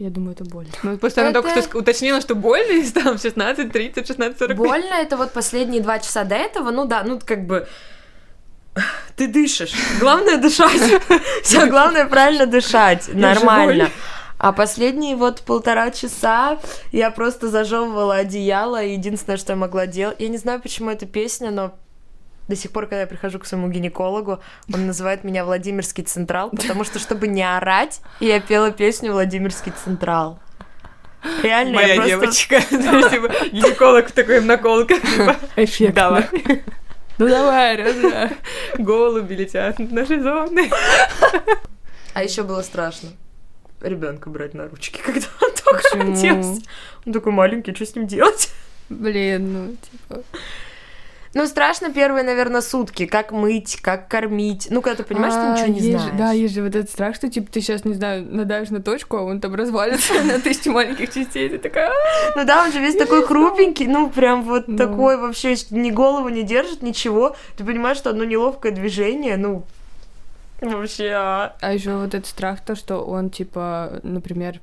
Я 0.00 0.08
думаю, 0.08 0.32
это 0.32 0.44
больно. 0.44 0.72
Ну, 0.82 0.96
просто 0.96 1.20
она 1.20 1.30
Это- 1.30 1.42
только 1.42 1.60
что 1.60 1.78
уточнила, 1.78 2.22
что 2.22 2.34
больно, 2.34 2.72
и 2.72 2.90
там 2.90 3.18
16, 3.18 3.70
30, 3.70 4.06
16, 4.06 4.38
45. 4.38 4.56
Больно 4.56 4.94
это 4.94 5.18
вот 5.18 5.32
последние 5.32 5.82
два 5.82 5.98
часа 5.98 6.24
до 6.24 6.36
этого, 6.36 6.70
ну 6.70 6.86
да, 6.86 7.02
ну 7.04 7.20
как 7.22 7.46
бы 7.46 7.68
ты 9.16 9.28
дышишь. 9.28 9.74
Главное 10.00 10.38
дышать. 10.38 11.02
Все, 11.42 11.66
главное 11.66 12.06
правильно 12.06 12.46
дышать. 12.46 13.10
Нормально. 13.12 13.90
А 14.38 14.52
последние 14.52 15.16
вот 15.16 15.42
полтора 15.42 15.90
часа 15.90 16.58
я 16.92 17.10
просто 17.10 17.50
зажевывала 17.50 18.14
одеяло, 18.14 18.82
и 18.82 18.92
единственное, 18.92 19.36
что 19.36 19.52
я 19.52 19.56
могла 19.56 19.86
делать... 19.86 20.16
Я 20.18 20.28
не 20.28 20.38
знаю, 20.38 20.62
почему 20.62 20.88
эта 20.88 21.04
песня, 21.04 21.50
но 21.50 21.74
до 22.50 22.56
сих 22.56 22.70
пор, 22.70 22.84
когда 22.84 23.00
я 23.00 23.06
прихожу 23.06 23.38
к 23.38 23.46
своему 23.46 23.68
гинекологу, 23.68 24.40
он 24.72 24.86
называет 24.86 25.24
меня 25.24 25.44
Владимирский 25.44 26.04
Централ, 26.04 26.50
потому 26.50 26.84
что, 26.84 26.98
чтобы 26.98 27.28
не 27.28 27.42
орать, 27.42 28.02
я 28.20 28.40
пела 28.40 28.70
песню 28.70 29.12
Владимирский 29.12 29.72
Централ. 29.84 30.38
Реально, 31.42 31.74
Моя 31.74 32.04
я 32.04 32.18
просто... 32.18 32.48
девочка. 32.48 32.60
Типа, 33.10 33.28
гинеколог 33.52 34.10
такой 34.10 34.40
наколка. 34.40 34.94
типа, 34.94 35.36
Эффектно. 35.56 35.94
Давай. 35.94 36.28
Ну 37.18 37.28
давай, 37.28 37.76
раз, 37.76 38.30
Голуби 38.78 39.34
летят 39.34 39.78
над 39.78 39.92
нашей 39.92 40.20
зоны. 40.20 40.70
А 42.14 42.22
еще 42.22 42.42
было 42.42 42.62
страшно 42.62 43.10
ребенка 43.82 44.30
брать 44.30 44.54
на 44.54 44.68
ручки, 44.68 45.00
когда 45.04 45.26
он 45.40 45.50
только 45.64 45.82
Почему? 45.82 46.14
родился. 46.14 46.62
Он 47.06 47.12
такой 47.12 47.32
маленький, 47.32 47.74
что 47.74 47.86
с 47.86 47.94
ним 47.94 48.06
делать? 48.06 48.50
Блин, 48.88 49.52
ну, 49.52 49.76
типа... 49.76 50.22
Ну, 51.32 51.46
страшно 51.46 51.92
первые, 51.92 52.24
наверное, 52.24 52.60
сутки. 52.60 53.06
Как 53.06 53.30
мыть, 53.30 53.76
как 53.80 54.08
кормить. 54.08 54.66
Ну, 54.68 54.82
когда 54.82 54.96
ты 54.96 55.08
понимаешь, 55.08 55.32
что 55.32 55.52
А, 55.52 55.52
ничего 55.54 55.68
не 55.68 55.74
есть 55.80 55.86
же- 55.86 55.98
знаешь. 56.08 56.18
Да, 56.18 56.32
есть 56.32 56.54
же 56.54 56.62
вот 56.62 56.74
этот 56.74 56.90
страх, 56.90 57.14
что, 57.14 57.30
типа, 57.30 57.52
ты 57.52 57.60
сейчас, 57.60 57.84
не 57.84 57.94
знаю, 57.94 58.26
надавишь 58.28 58.70
на 58.70 58.82
точку, 58.82 59.16
а 59.16 59.22
он 59.22 59.40
там 59.40 59.54
развалится 59.54 60.12
на 60.24 60.40
тысячи 60.40 60.68
маленьких 60.68 61.12
частей, 61.14 61.48
ты 61.48 61.58
такая... 61.58 61.88
«А». 61.88 61.92
Ну 62.34 62.44
да, 62.44 62.64
он 62.64 62.72
же 62.72 62.80
весь 62.80 62.96
такой 62.96 63.24
хрупенький, 63.24 63.86
ну, 63.86 64.10
прям 64.10 64.42
вот 64.42 64.66
такой 64.76 65.16
вообще, 65.18 65.54
ни 65.70 65.90
голову 65.92 66.28
не 66.30 66.42
держит, 66.42 66.82
ничего. 66.82 67.36
Ты 67.56 67.64
понимаешь, 67.64 67.98
что 67.98 68.10
одно 68.10 68.24
неловкое 68.24 68.72
движение, 68.72 69.36
ну, 69.36 69.62
вообще... 70.60 71.12
а. 71.14 71.56
А 71.60 71.72
еще 71.72 71.94
вот 71.96 72.08
этот 72.14 72.26
страх, 72.26 72.60
то, 72.64 72.74
что 72.74 73.04
он, 73.04 73.30
типа, 73.30 74.00
например, 74.02 74.60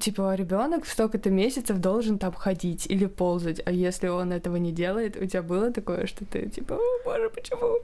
типа, 0.00 0.34
ребенок 0.34 0.84
в 0.84 0.90
столько-то 0.90 1.30
месяцев 1.30 1.78
должен 1.78 2.18
там 2.18 2.32
ходить 2.32 2.86
или 2.86 3.06
ползать, 3.06 3.60
а 3.64 3.70
если 3.70 4.08
он 4.08 4.32
этого 4.32 4.56
не 4.56 4.72
делает, 4.72 5.16
у 5.16 5.26
тебя 5.26 5.42
было 5.42 5.72
такое, 5.72 6.06
что 6.06 6.24
ты, 6.24 6.48
типа, 6.48 6.74
о, 6.74 7.04
боже, 7.04 7.30
почему? 7.30 7.80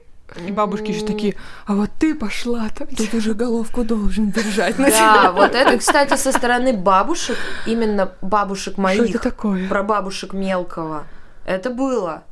И 0.47 0.51
бабушки 0.51 0.91
еще 0.91 1.05
такие, 1.05 1.35
а 1.65 1.73
вот 1.73 1.89
ты 1.99 2.15
пошла 2.15 2.69
там. 2.69 2.87
Тут 2.87 3.13
уже 3.13 3.33
головку 3.33 3.83
должен 3.83 4.31
держать 4.31 4.79
на 4.79 4.89
Да, 4.89 5.31
вот 5.33 5.53
это, 5.53 5.77
кстати, 5.77 6.15
со 6.15 6.31
стороны 6.31 6.73
бабушек, 6.73 7.37
именно 7.67 8.13
бабушек 8.21 8.73
Что 8.73 8.81
моих, 8.81 9.09
это 9.09 9.19
такое? 9.19 9.67
про 9.67 9.83
бабушек 9.83 10.33
мелкого. 10.33 11.03
Это 11.45 11.69
было. 11.69 12.23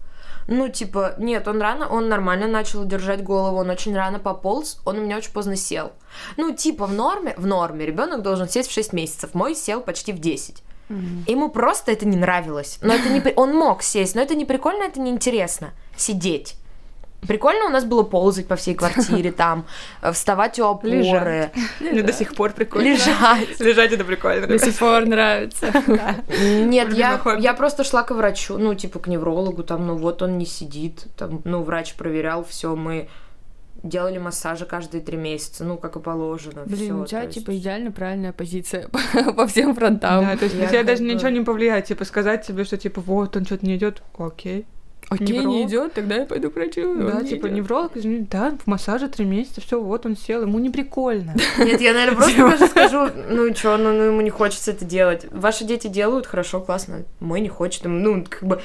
Ну, 0.52 0.68
типа, 0.68 1.14
нет, 1.20 1.48
он 1.48 1.62
рано, 1.62 1.88
он 1.88 2.10
нормально 2.10 2.48
начал 2.48 2.84
держать 2.84 3.24
голову, 3.24 3.58
он 3.58 3.70
очень 3.70 3.96
рано 3.96 4.18
пополз, 4.18 4.80
он 4.84 4.98
у 4.98 5.02
меня 5.02 5.18
очень 5.18 5.32
поздно 5.32 5.56
сел. 5.56 5.92
Ну, 6.38 6.56
типа, 6.56 6.88
в 6.88 6.94
норме, 6.94 7.36
в 7.38 7.46
норме, 7.46 7.86
ребенок 7.86 8.24
должен 8.24 8.50
сесть 8.50 8.70
в 8.70 8.74
6 8.74 8.92
месяцев, 8.94 9.36
мой 9.36 9.54
сел 9.56 9.80
почти 9.80 10.12
в 10.12 10.18
10. 10.20 10.64
Ему 11.28 11.50
просто 11.50 11.92
это 11.92 12.08
не 12.08 12.18
нравилось. 12.18 12.80
Но 12.82 12.96
это 12.96 13.10
не... 13.10 13.22
Он 13.36 13.56
мог 13.56 13.84
сесть, 13.84 14.16
но 14.16 14.22
это 14.22 14.34
не 14.34 14.46
прикольно, 14.46 14.84
это 14.84 15.00
не 15.00 15.12
интересно. 15.12 15.70
Сидеть. 15.96 16.56
Прикольно 17.28 17.66
у 17.66 17.70
нас 17.70 17.84
было 17.84 18.04
ползать 18.04 18.48
по 18.48 18.56
всей 18.56 18.76
квартире, 18.76 19.32
там, 19.32 19.66
э, 20.02 20.12
вставать 20.14 20.58
у 20.60 20.66
опоры, 20.66 20.98
Лежать. 21.00 21.52
Мне 21.80 22.02
до 22.02 22.14
сих 22.14 22.34
пор 22.34 22.54
прикольно. 22.54 22.88
лежать. 22.88 23.60
Лежать 23.60 23.92
это 23.92 24.04
прикольно. 24.06 24.48
До 24.48 24.58
сих 24.58 24.76
пор 24.78 25.06
нравится. 25.06 25.72
Нет, 26.42 26.94
я, 26.94 27.20
я 27.40 27.54
просто 27.54 27.84
шла 27.84 28.04
к 28.04 28.12
врачу, 28.12 28.58
ну, 28.58 28.74
типа, 28.74 29.00
к 29.00 29.08
неврологу, 29.08 29.64
там, 29.64 29.86
ну, 29.86 29.96
вот 29.96 30.22
он 30.22 30.38
не 30.38 30.46
сидит, 30.46 31.08
там, 31.18 31.42
ну, 31.44 31.62
врач 31.62 31.94
проверял, 31.96 32.44
все, 32.46 32.76
мы 32.76 33.10
делали 33.84 34.18
массажи 34.18 34.66
каждые 34.66 35.02
три 35.02 35.16
месяца, 35.18 35.64
ну, 35.64 35.78
как 35.78 35.96
и 35.96 36.00
положено. 36.00 36.64
Блин, 36.66 36.78
всё, 36.78 37.02
у 37.02 37.06
тебя, 37.06 37.20
то 37.22 37.26
есть- 37.28 37.40
типа, 37.40 37.56
идеально 37.58 37.92
правильная 37.92 38.34
позиция 38.34 38.88
по- 39.36 39.48
всем 39.48 39.76
фронтам. 39.76 40.24
Да, 40.26 40.36
то 40.38 40.46
есть 40.46 40.56
Я 40.56 40.64
на 40.64 40.68
тебя 40.70 40.84
даже 40.84 41.04
бы- 41.04 41.14
ничего 41.14 41.30
не 41.30 41.42
повлияет, 41.42 41.86
типа 41.86 42.06
сказать 42.06 42.46
тебе, 42.46 42.64
что 42.66 42.78
типа 42.78 43.02
вот 43.02 43.36
он 43.38 43.46
что-то 43.46 43.66
не 43.66 43.76
идет, 43.76 44.02
окей. 44.18 44.66
Окей, 45.10 45.28
не 45.28 45.38
невролог. 45.40 45.68
идет, 45.68 45.94
тогда 45.94 46.16
я 46.18 46.26
пойду 46.26 46.52
к 46.52 46.56
врачу. 46.56 46.82
Да, 46.96 47.18
Он 47.18 47.24
не 47.24 47.30
типа 47.30 47.48
идёт. 47.48 47.58
невролог, 47.58 47.92
извини, 47.98 48.28
да, 48.30 48.54
в 48.64 48.68
массаже 48.68 49.08
три 49.08 49.26
месяца, 49.26 49.60
все, 49.62 49.82
вот 49.82 50.06
он 50.06 50.16
сел, 50.16 50.44
ему 50.44 50.60
не 50.60 50.70
прикольно. 50.70 51.36
Нет, 51.58 51.82
я, 51.82 51.94
наверное, 51.94 52.16
просто 52.16 52.38
даже 52.38 52.68
скажу, 52.68 53.10
ну, 53.30 53.46
и 53.48 53.54
чё, 53.56 53.78
ну, 53.78 53.92
ну, 53.92 54.04
ему 54.04 54.22
не 54.22 54.30
хочется 54.30 54.72
это 54.72 54.86
делать. 54.86 55.26
Ваши 55.32 55.64
дети 55.64 55.88
делают, 55.88 56.28
хорошо, 56.28 56.62
классно, 56.62 57.06
мой 57.20 57.42
не 57.42 57.50
хочет, 57.50 57.86
ну, 57.86 58.24
как 58.30 58.44
бы 58.44 58.62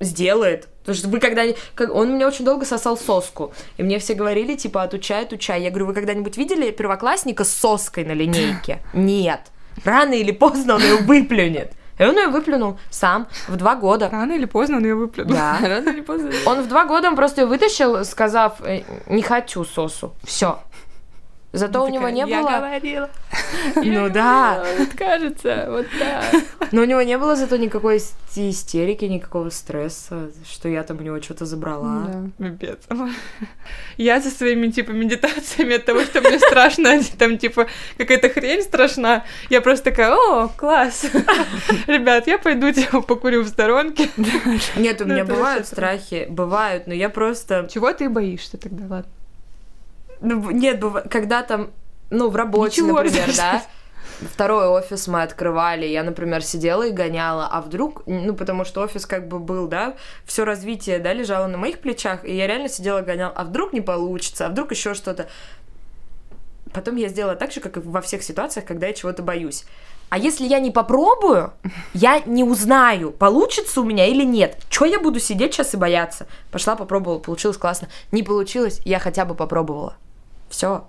сделает. 0.00 0.68
Потому 0.80 0.96
что 0.96 1.08
вы 1.08 1.20
когда 1.20 1.42
как, 1.74 1.94
Он 1.94 2.10
мне 2.14 2.26
очень 2.26 2.44
долго 2.44 2.64
сосал 2.64 2.96
соску. 2.96 3.52
И 3.76 3.82
мне 3.82 3.98
все 3.98 4.14
говорили, 4.14 4.56
типа, 4.56 4.82
отучай, 4.82 5.22
отучай. 5.24 5.62
Я 5.62 5.70
говорю, 5.70 5.86
вы 5.86 5.94
когда-нибудь 5.94 6.36
видели 6.36 6.70
первоклассника 6.70 7.44
с 7.44 7.50
соской 7.50 8.04
на 8.04 8.12
линейке? 8.12 8.78
Нет. 8.94 9.40
Рано 9.84 10.14
или 10.14 10.32
поздно 10.32 10.76
он 10.76 10.82
ее 10.82 10.96
выплюнет. 10.96 11.72
И 12.00 12.04
он 12.04 12.16
ее 12.16 12.28
выплюнул 12.28 12.78
сам 12.88 13.28
в 13.46 13.56
два 13.56 13.74
года. 13.74 14.08
Рано 14.10 14.32
или 14.32 14.46
поздно 14.46 14.78
он 14.78 14.84
ее 14.84 14.94
выплюнул. 14.94 15.34
Да. 15.34 15.58
Рано 15.62 15.90
или 15.90 16.00
поздно. 16.00 16.30
Он 16.46 16.62
в 16.62 16.68
два 16.68 16.86
года 16.86 17.08
он 17.08 17.14
просто 17.14 17.42
ее 17.42 17.46
вытащил, 17.46 18.04
сказав, 18.06 18.62
«Э, 18.62 18.80
не 19.06 19.20
хочу 19.20 19.64
сосу. 19.66 20.14
Все. 20.24 20.60
Зато 21.52 21.84
у 21.84 21.88
него 21.88 22.08
не 22.08 22.20
Я 22.20 22.26
было... 22.26 22.48
говорила. 22.50 23.10
Ну 23.76 24.08
да. 24.08 24.64
Кажется, 24.96 25.66
вот 25.68 25.86
да. 25.98 26.22
Но 26.72 26.82
у 26.82 26.84
него 26.84 27.02
не 27.02 27.18
было 27.18 27.34
зато 27.36 27.56
никакой 27.56 27.96
ис- 27.96 28.14
истерики, 28.36 29.04
никакого 29.04 29.50
стресса, 29.50 30.30
что 30.48 30.68
я 30.68 30.82
там 30.84 30.98
у 30.98 31.02
него 31.02 31.20
что-то 31.20 31.46
забрала. 31.46 32.06
Да. 32.38 32.48
Пипец. 32.50 32.78
Я 33.96 34.20
со 34.22 34.30
своими, 34.30 34.68
типа, 34.70 34.92
медитациями 34.92 35.74
от 35.76 35.84
того, 35.84 36.00
что 36.02 36.20
мне 36.20 36.38
страшно, 36.38 37.00
там, 37.18 37.36
типа, 37.38 37.66
какая-то 37.98 38.28
хрень 38.30 38.62
страшна, 38.62 39.24
я 39.50 39.60
просто 39.60 39.90
такая, 39.90 40.14
о, 40.14 40.48
класс. 40.48 41.06
Ребят, 41.86 42.26
я 42.26 42.38
пойду, 42.38 42.72
типа, 42.72 43.02
покурю 43.02 43.42
в 43.42 43.48
сторонке. 43.48 44.08
Нет, 44.76 45.00
у 45.00 45.04
Ну, 45.06 45.14
меня 45.14 45.24
бывают 45.24 45.66
страхи, 45.66 46.26
бывают, 46.30 46.86
но 46.86 46.94
я 46.94 47.08
просто... 47.10 47.68
Чего 47.72 47.92
ты 47.92 48.08
боишься 48.08 48.56
тогда, 48.56 48.84
ладно? 48.88 49.12
Ну, 50.20 50.50
нет, 50.50 50.80
быва- 50.80 51.08
когда 51.08 51.42
там, 51.42 51.70
ну, 52.10 52.28
в 52.28 52.36
работе, 52.36 52.82
Ничего, 52.82 53.02
например, 53.02 53.30
да, 53.36 53.62
второй 54.32 54.66
офис 54.68 55.06
мы 55.08 55.22
открывали, 55.22 55.86
я, 55.86 56.02
например, 56.02 56.42
сидела 56.42 56.86
и 56.86 56.90
гоняла, 56.90 57.48
а 57.50 57.60
вдруг, 57.62 58.02
ну, 58.06 58.34
потому 58.34 58.64
что 58.64 58.82
офис 58.82 59.06
как 59.06 59.28
бы 59.28 59.38
был, 59.38 59.66
да, 59.66 59.94
все 60.26 60.44
развитие, 60.44 60.98
да, 60.98 61.12
лежало 61.12 61.46
на 61.46 61.56
моих 61.56 61.78
плечах, 61.80 62.24
и 62.24 62.36
я 62.36 62.46
реально 62.46 62.68
сидела 62.68 63.00
и 63.00 63.04
гоняла, 63.04 63.32
а 63.34 63.44
вдруг 63.44 63.72
не 63.72 63.80
получится, 63.80 64.46
а 64.46 64.48
вдруг 64.50 64.70
еще 64.72 64.94
что-то. 64.94 65.28
Потом 66.72 66.96
я 66.96 67.08
сделала 67.08 67.34
так 67.34 67.50
же, 67.50 67.60
как 67.60 67.78
и 67.78 67.80
во 67.80 68.00
всех 68.00 68.22
ситуациях, 68.22 68.64
когда 68.66 68.86
я 68.86 68.92
чего-то 68.92 69.22
боюсь. 69.22 69.64
А 70.08 70.18
если 70.18 70.44
я 70.44 70.58
не 70.58 70.70
попробую, 70.70 71.52
я 71.94 72.20
не 72.26 72.42
узнаю, 72.44 73.12
получится 73.12 73.80
у 73.80 73.84
меня 73.84 74.06
или 74.06 74.24
нет. 74.24 74.58
Чё 74.68 74.84
я 74.84 74.98
буду 74.98 75.20
сидеть 75.20 75.54
сейчас 75.54 75.74
и 75.74 75.76
бояться? 75.76 76.26
Пошла, 76.50 76.74
попробовала, 76.76 77.20
получилось 77.20 77.56
классно. 77.56 77.88
Не 78.10 78.22
получилось, 78.24 78.80
я 78.84 78.98
хотя 78.98 79.24
бы 79.24 79.34
попробовала. 79.36 79.96
Все. 80.50 80.86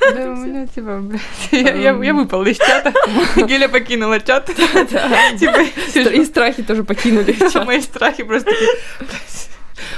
Да, 0.00 0.30
у 0.30 0.36
меня, 0.36 0.66
типа, 0.68 1.00
блядь, 1.00 1.20
я, 1.50 1.74
я, 1.74 1.90
я 1.90 2.14
выпала 2.14 2.44
из 2.44 2.56
чата. 2.56 2.92
Геля 3.36 3.68
покинула 3.68 4.20
чат. 4.20 4.46
Типа, 4.46 6.08
И 6.10 6.24
страхи 6.24 6.62
тоже 6.62 6.84
покинули 6.84 7.36
мои 7.64 7.80
страхи 7.80 8.22
просто 8.22 8.50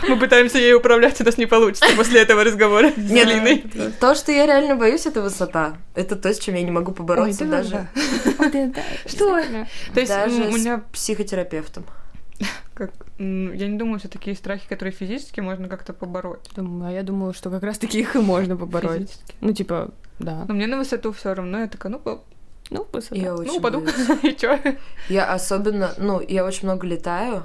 мы 0.09 0.19
пытаемся 0.19 0.59
ей 0.59 0.75
управлять, 0.75 1.21
у 1.21 1.25
нас 1.25 1.39
не 1.39 1.47
получится 1.47 1.95
после 1.97 2.23
этого 2.23 2.45
разговора 2.45 2.91
с 2.91 2.97
Нет, 2.97 3.27
Алиной. 3.29 3.65
То, 4.01 4.15
что 4.15 4.33
я 4.33 4.47
реально 4.47 4.77
боюсь, 4.77 5.07
это 5.07 5.23
высота. 5.23 5.77
Это 5.95 6.17
то, 6.17 6.33
с 6.33 6.39
чем 6.39 6.55
я 6.55 6.63
не 6.63 6.71
могу 6.71 6.93
побороться 6.93 7.45
Ой, 7.45 7.51
да, 7.51 7.57
даже, 7.59 7.71
да. 7.71 8.83
Что? 9.07 9.41
То 9.95 10.01
есть 10.01 10.13
даже 10.13 10.43
у 10.43 10.53
с 10.53 10.55
меня 10.55 10.83
психотерапевтом. 10.93 11.85
Как, 12.75 12.93
я 13.19 13.69
не 13.69 13.77
думаю, 13.79 13.99
что 13.99 14.09
такие 14.09 14.37
страхи, 14.37 14.69
которые 14.69 14.93
физически 14.93 15.41
можно 15.41 15.69
как-то 15.69 15.93
побороть. 15.93 16.49
Думаю, 16.55 16.89
а 16.89 16.93
я 16.93 17.03
думала, 17.03 17.35
что 17.35 17.51
как 17.51 17.63
раз 17.63 17.79
таки 17.79 18.01
их 18.01 18.15
и 18.17 18.21
можно 18.21 18.57
побороть. 18.57 19.01
Физически. 19.11 19.35
Ну, 19.41 19.53
типа, 19.53 19.91
да. 20.19 20.45
Но 20.47 20.55
мне 20.55 20.67
на 20.67 20.77
высоту 20.77 21.13
все 21.13 21.35
равно, 21.35 21.61
я 21.61 21.69
такая, 21.69 21.91
ну, 21.93 21.99
по- 21.99 22.23
Ну, 22.71 22.87
высота. 22.93 23.17
Я 23.17 23.35
очень 23.35 23.53
ну, 23.53 23.59
упаду, 23.59 23.85
и 24.23 24.35
чё? 24.37 24.59
Я 25.09 25.33
особенно, 25.33 25.95
ну, 25.99 26.21
я 26.21 26.45
очень 26.45 26.65
много 26.65 26.87
летаю, 26.87 27.43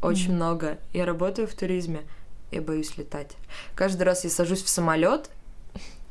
очень 0.00 0.34
много. 0.34 0.78
Я 0.92 1.04
работаю 1.06 1.46
в 1.46 1.54
туризме, 1.54 2.02
я 2.50 2.60
боюсь 2.60 2.96
летать. 2.96 3.36
Каждый 3.76 4.02
раз 4.02 4.24
я 4.24 4.30
сажусь 4.30 4.62
в 4.62 4.68
самолет, 4.68 5.30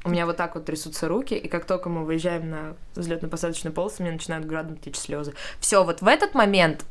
у 0.03 0.09
меня 0.09 0.25
вот 0.25 0.37
так 0.37 0.55
вот 0.55 0.65
трясутся 0.65 1.07
руки, 1.07 1.35
и 1.35 1.47
как 1.47 1.65
только 1.65 1.89
мы 1.89 2.05
выезжаем 2.05 2.49
на 2.49 2.75
взлетно-посадочный 2.95 3.71
полос, 3.71 3.99
мне 3.99 4.11
начинают 4.11 4.45
градом 4.45 4.77
течь 4.77 4.95
слезы. 4.95 5.33
Все, 5.59 5.83
вот 5.83 6.01
в 6.01 6.07
этот 6.07 6.33
момент 6.33 6.85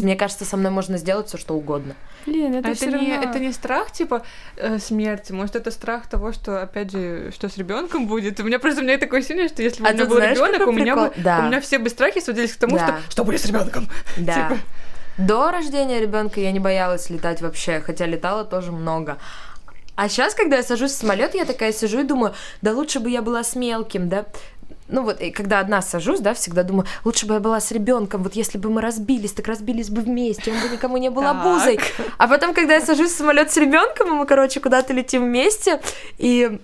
мне 0.00 0.16
кажется, 0.16 0.44
со 0.44 0.56
мной 0.56 0.70
можно 0.70 0.96
сделать 0.98 1.28
все 1.28 1.36
что 1.38 1.54
угодно. 1.54 1.94
Блин, 2.26 2.54
это, 2.54 2.68
А 2.68 2.72
это, 2.72 2.86
не, 2.86 2.92
равно- 3.16 3.30
это 3.30 3.38
не 3.38 3.52
страх, 3.52 3.90
типа, 3.92 4.22
э, 4.56 4.78
смерти. 4.78 5.32
Может, 5.32 5.56
это 5.56 5.70
страх 5.70 6.06
того, 6.08 6.32
что, 6.32 6.62
опять 6.62 6.90
же, 6.90 7.30
что 7.34 7.48
с 7.50 7.58
ребенком 7.58 8.06
будет. 8.06 8.40
У 8.40 8.44
меня 8.44 8.58
просто 8.58 8.80
у 8.80 8.84
меня 8.84 8.96
такое 8.96 9.20
ощущение, 9.20 9.48
что 9.48 9.62
если 9.62 9.82
бы 9.82 9.88
А 9.88 9.92
у 9.92 9.94
меня 9.94 10.06
был 10.06 10.16
знаешь, 10.16 10.38
ребенок, 10.38 10.68
у 10.68 10.72
меня, 10.72 10.94
прикол? 10.94 11.08
бы- 11.10 11.22
Да. 11.22 11.38
у 11.40 11.42
меня 11.48 11.60
все 11.60 11.78
бы 11.78 11.90
страхи 11.90 12.20
сводились 12.20 12.54
к 12.54 12.56
тому, 12.58 12.76
Да. 12.78 12.86
что 12.86 13.10
что 13.10 13.24
будет 13.24 13.40
с 13.42 13.44
ребенком. 13.46 13.88
Да. 14.16 14.48
Типа. 14.48 14.60
До 15.18 15.50
рождения 15.52 16.00
ребенка 16.00 16.40
я 16.40 16.50
не 16.50 16.60
боялась 16.60 17.10
летать 17.10 17.40
вообще, 17.42 17.80
хотя 17.80 18.06
летала 18.06 18.44
тоже 18.44 18.72
много. 18.72 19.18
А 19.96 20.08
сейчас, 20.08 20.34
когда 20.34 20.56
я 20.56 20.62
сажусь 20.64 20.90
в 20.90 20.96
самолет, 20.96 21.34
я 21.36 21.44
такая 21.44 21.72
сижу 21.72 22.00
и 22.00 22.02
думаю, 22.02 22.34
да 22.62 22.72
лучше 22.72 22.98
бы 22.98 23.08
я 23.10 23.22
была 23.22 23.44
с 23.44 23.54
мелким, 23.54 24.08
да. 24.08 24.24
Ну 24.88 25.02
вот, 25.02 25.20
и 25.20 25.30
когда 25.30 25.60
одна 25.60 25.80
сажусь, 25.80 26.20
да, 26.20 26.34
всегда 26.34 26.62
думаю, 26.62 26.86
лучше 27.04 27.26
бы 27.26 27.34
я 27.34 27.40
была 27.40 27.58
с 27.60 27.72
ребенком, 27.72 28.22
вот 28.22 28.34
если 28.34 28.58
бы 28.58 28.68
мы 28.68 28.82
разбились, 28.82 29.32
так 29.32 29.46
разбились 29.48 29.88
бы 29.88 30.02
вместе, 30.02 30.52
он 30.52 30.60
бы 30.60 30.68
никому 30.68 30.98
не 30.98 31.08
был 31.08 31.22
Так. 31.22 31.36
обузой. 31.36 31.80
А 32.18 32.28
потом, 32.28 32.52
когда 32.52 32.74
я 32.74 32.80
сажусь 32.82 33.12
в 33.12 33.16
самолет 33.16 33.50
с 33.50 33.56
ребенком, 33.56 34.08
и 34.08 34.10
мы, 34.12 34.26
короче, 34.26 34.60
куда-то 34.60 34.92
летим 34.92 35.24
вместе, 35.24 35.80
и 36.18 36.58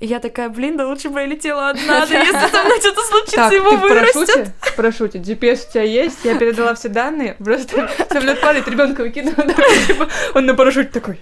я 0.00 0.20
такая, 0.20 0.50
блин, 0.50 0.76
да 0.76 0.86
лучше 0.86 1.08
бы 1.08 1.20
я 1.20 1.26
летела 1.26 1.70
одна, 1.70 2.04
да 2.04 2.18
если 2.18 2.48
со 2.50 2.62
мной 2.62 2.78
что-то 2.80 3.02
случится, 3.02 3.36
Так, 3.36 3.52
его 3.52 3.70
вырастет. 3.76 4.50
В 4.60 4.76
парашюте. 4.76 5.18
GPS 5.18 5.68
у 5.68 5.72
тебя 5.72 5.82
есть, 5.84 6.18
я 6.24 6.36
передала 6.36 6.74
все 6.74 6.90
данные, 6.90 7.36
просто 7.42 7.88
самолет 8.10 8.40
падает, 8.42 8.68
ребенка 8.68 9.02
да, 9.04 9.54
типа, 9.86 10.08
он 10.34 10.44
на 10.44 10.54
парашюте 10.54 10.90
такой. 10.90 11.18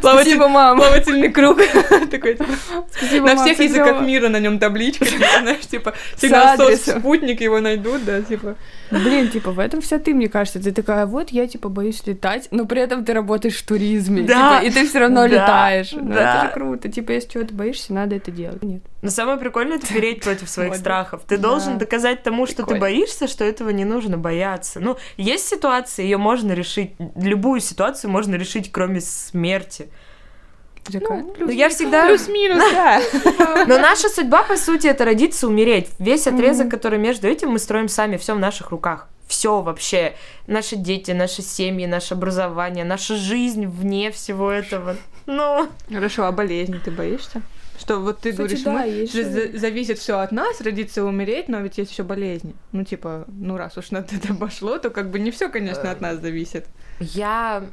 Плаватель- 0.00 0.22
Спасибо, 0.30 0.48
мам. 0.48 0.78
Плавательный 0.78 1.30
круг. 1.30 1.58
Такой, 2.10 2.34
типа, 2.34 2.46
Спасибо, 2.90 3.26
на 3.26 3.34
мам, 3.34 3.44
всех 3.44 3.58
языках 3.60 4.00
мира 4.02 4.28
на 4.28 4.38
нем 4.40 4.58
табличка, 4.58 5.04
типа, 5.04 5.24
знаешь, 5.42 5.66
типа, 5.66 5.94
адресом. 6.22 7.00
спутник 7.00 7.40
его 7.40 7.60
найдут, 7.60 8.04
да, 8.04 8.22
типа. 8.22 8.56
Блин, 8.90 9.28
типа, 9.30 9.50
в 9.52 9.58
этом 9.58 9.80
вся 9.80 9.98
ты, 9.98 10.14
мне 10.14 10.28
кажется. 10.28 10.60
Ты 10.62 10.72
такая, 10.72 11.06
вот 11.06 11.30
я, 11.30 11.46
типа, 11.46 11.68
боюсь 11.68 12.02
летать, 12.06 12.48
но 12.50 12.64
при 12.66 12.80
этом 12.80 13.04
ты 13.04 13.12
работаешь 13.12 13.56
в 13.56 13.66
туризме. 13.66 14.22
Да. 14.22 14.60
типа, 14.60 14.66
и 14.66 14.70
ты 14.70 14.88
все 14.88 14.98
равно 15.00 15.22
Да. 15.22 15.26
летаешь. 15.28 15.92
Ну, 15.92 16.12
Да. 16.12 16.38
это 16.38 16.46
же 16.46 16.52
круто. 16.52 16.88
Типа, 16.88 17.12
если 17.12 17.28
чего-то 17.30 17.54
боишься, 17.54 17.92
надо 17.92 18.16
это 18.16 18.30
делать. 18.30 18.62
Нет. 18.62 18.82
Но 19.02 19.08
самое 19.10 19.38
прикольное 19.38 19.78
это 19.78 19.86
переть 19.86 20.22
против 20.22 20.48
своих 20.48 20.76
страхов. 20.76 21.22
Ты 21.26 21.38
должен 21.38 21.78
доказать 21.78 22.22
тому, 22.22 22.46
что 22.46 22.64
ты 22.64 22.78
боишься, 22.78 23.28
что 23.28 23.44
этого 23.44 23.70
не 23.70 23.84
нужно 23.84 24.18
бояться. 24.18 24.80
Ну, 24.80 24.98
есть 25.16 25.48
ситуации, 25.48 26.02
ее 26.04 26.18
можно 26.18 26.52
решить. 26.52 26.92
Любую 27.16 27.60
ситуацию 27.60 28.10
можно 28.10 28.34
решить, 28.34 28.70
кроме 28.70 29.00
смерти. 29.00 29.88
Ну, 30.88 31.50
я 31.50 31.68
всегда. 31.68 32.06
Плюс-минус, 32.06 32.62
да. 32.72 33.00
Но 33.66 33.78
наша 33.78 34.08
судьба, 34.08 34.42
по 34.42 34.56
сути, 34.56 34.86
это 34.86 35.04
родиться, 35.04 35.46
умереть. 35.46 35.88
Весь 35.98 36.26
отрезок, 36.26 36.70
который 36.70 36.98
между 36.98 37.28
этим, 37.28 37.50
мы 37.50 37.58
строим 37.58 37.88
сами, 37.88 38.16
все 38.16 38.34
в 38.34 38.38
наших 38.38 38.70
руках. 38.70 39.08
Все 39.28 39.60
вообще. 39.60 40.14
Наши 40.46 40.76
дети, 40.76 41.12
наши 41.12 41.42
семьи, 41.42 41.86
наше 41.86 42.14
образование, 42.14 42.84
наша 42.84 43.14
жизнь 43.14 43.66
вне 43.66 44.10
всего 44.10 44.50
этого. 44.50 44.96
Ну, 45.26 45.68
Хорошо, 45.88 46.24
а 46.24 46.32
болезни 46.32 46.80
ты 46.84 46.90
боишься? 46.90 47.42
Что 47.80 47.98
вот 47.98 48.20
ты 48.20 48.30
Кстати, 48.32 48.36
говоришь, 48.36 48.62
да, 48.62 48.72
мы- 48.72 49.06
же 49.06 49.24
же. 49.24 49.30
за- 49.52 49.58
зависит 49.58 49.98
все 49.98 50.18
от 50.18 50.32
нас, 50.32 50.60
родиться 50.60 51.00
и 51.00 51.04
умереть, 51.04 51.48
но 51.48 51.60
ведь 51.60 51.78
есть 51.78 51.90
еще 51.92 52.02
болезни. 52.02 52.54
Ну, 52.72 52.84
типа, 52.84 53.24
ну 53.28 53.56
раз 53.56 53.78
уж 53.78 53.90
на 53.90 53.98
это 53.98 54.34
пошло, 54.34 54.78
то 54.78 54.90
как 54.90 55.10
бы 55.10 55.18
не 55.18 55.30
все, 55.30 55.48
конечно, 55.48 55.90
от 55.90 56.00
нас 56.02 56.20
зависит. 56.20 56.66
Я 57.00 57.64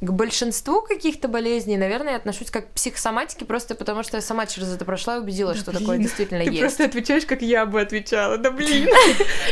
к 0.00 0.10
большинству 0.12 0.80
каких-то 0.82 1.26
болезней, 1.26 1.76
наверное, 1.76 2.14
отношусь 2.14 2.52
как 2.52 2.68
к 2.68 2.70
психосоматике, 2.74 3.44
просто 3.44 3.74
потому 3.74 4.04
что 4.04 4.16
я 4.18 4.20
сама 4.20 4.46
через 4.46 4.72
это 4.72 4.84
прошла 4.84 5.16
и 5.16 5.18
убедилась, 5.20 5.56
Да 5.56 5.62
что 5.62 5.70
блин, 5.72 5.82
такое 5.82 5.98
действительно 5.98 6.44
Ты 6.44 6.50
есть. 6.50 6.60
просто 6.60 6.84
отвечаешь, 6.84 7.26
как 7.26 7.42
я 7.42 7.66
бы 7.66 7.80
отвечала. 7.80 8.38
Да 8.38 8.52
блин. 8.52 8.88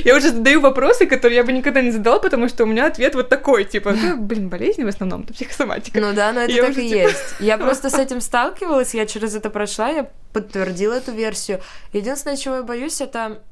Я 0.04 0.14
уже 0.16 0.30
задаю 0.30 0.60
вопросы, 0.60 1.06
которые 1.06 1.38
я 1.38 1.42
бы 1.42 1.50
никогда 1.52 1.80
не 1.82 1.90
задала, 1.90 2.20
потому 2.20 2.48
что 2.48 2.62
у 2.62 2.66
меня 2.68 2.86
ответ 2.86 3.16
вот 3.16 3.28
такой, 3.28 3.64
типа, 3.64 3.96
блин, 4.18 4.48
болезни 4.48 4.84
в 4.84 4.88
основном, 4.88 5.22
это 5.24 5.34
психосоматика. 5.34 6.00
Ну 6.00 6.12
да, 6.12 6.32
но 6.32 6.42
это 6.42 6.52
Я 6.52 6.62
так 6.62 6.78
и 6.78 6.88
типа- 6.90 6.96
есть. 7.08 7.34
Я 7.40 7.58
просто 7.58 7.90
с 7.90 7.94
этим 7.94 8.20
сталкивалась, 8.20 8.94
я 8.94 9.04
через 9.06 9.34
это 9.34 9.50
прошла, 9.50 9.88
я 9.88 10.08
подтвердила 10.32 10.92
эту 10.94 11.10
версию. 11.10 11.60
Единственное, 11.92 12.36
чего 12.36 12.56
я 12.56 12.62
боюсь, 12.62 13.00
это, 13.00 13.42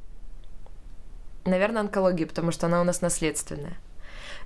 наверное, 1.44 1.80
онкология, 1.82 2.26
потому 2.26 2.52
что 2.52 2.66
она 2.66 2.80
у 2.80 2.84
нас 2.84 3.00
наследственная. 3.00 3.78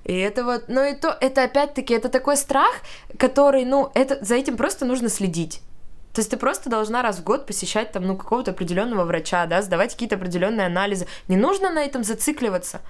И 0.03 0.17
это 0.17 0.43
вот, 0.43 0.65
ну 0.67 0.83
и 0.83 0.95
то, 0.95 1.15
это 1.19 1.43
опять-таки, 1.43 1.93
это 1.93 2.09
такой 2.09 2.37
страх, 2.37 2.81
который, 3.17 3.65
ну, 3.65 3.91
это, 3.93 4.23
за 4.23 4.35
этим 4.35 4.57
просто 4.57 4.85
нужно 4.85 5.09
следить. 5.09 5.61
То 6.13 6.21
есть 6.21 6.31
ты 6.31 6.37
просто 6.37 6.69
должна 6.69 7.01
раз 7.01 7.19
в 7.19 7.23
год 7.23 7.45
посещать 7.45 7.91
там, 7.91 8.05
ну, 8.05 8.17
какого-то 8.17 8.51
определенного 8.51 9.05
врача, 9.05 9.45
да, 9.45 9.61
сдавать 9.61 9.93
какие-то 9.93 10.15
определенные 10.15 10.65
анализы. 10.65 11.07
Не 11.27 11.37
нужно 11.37 11.69
на 11.69 11.83
этом 11.83 12.03
зацикливаться. 12.03 12.81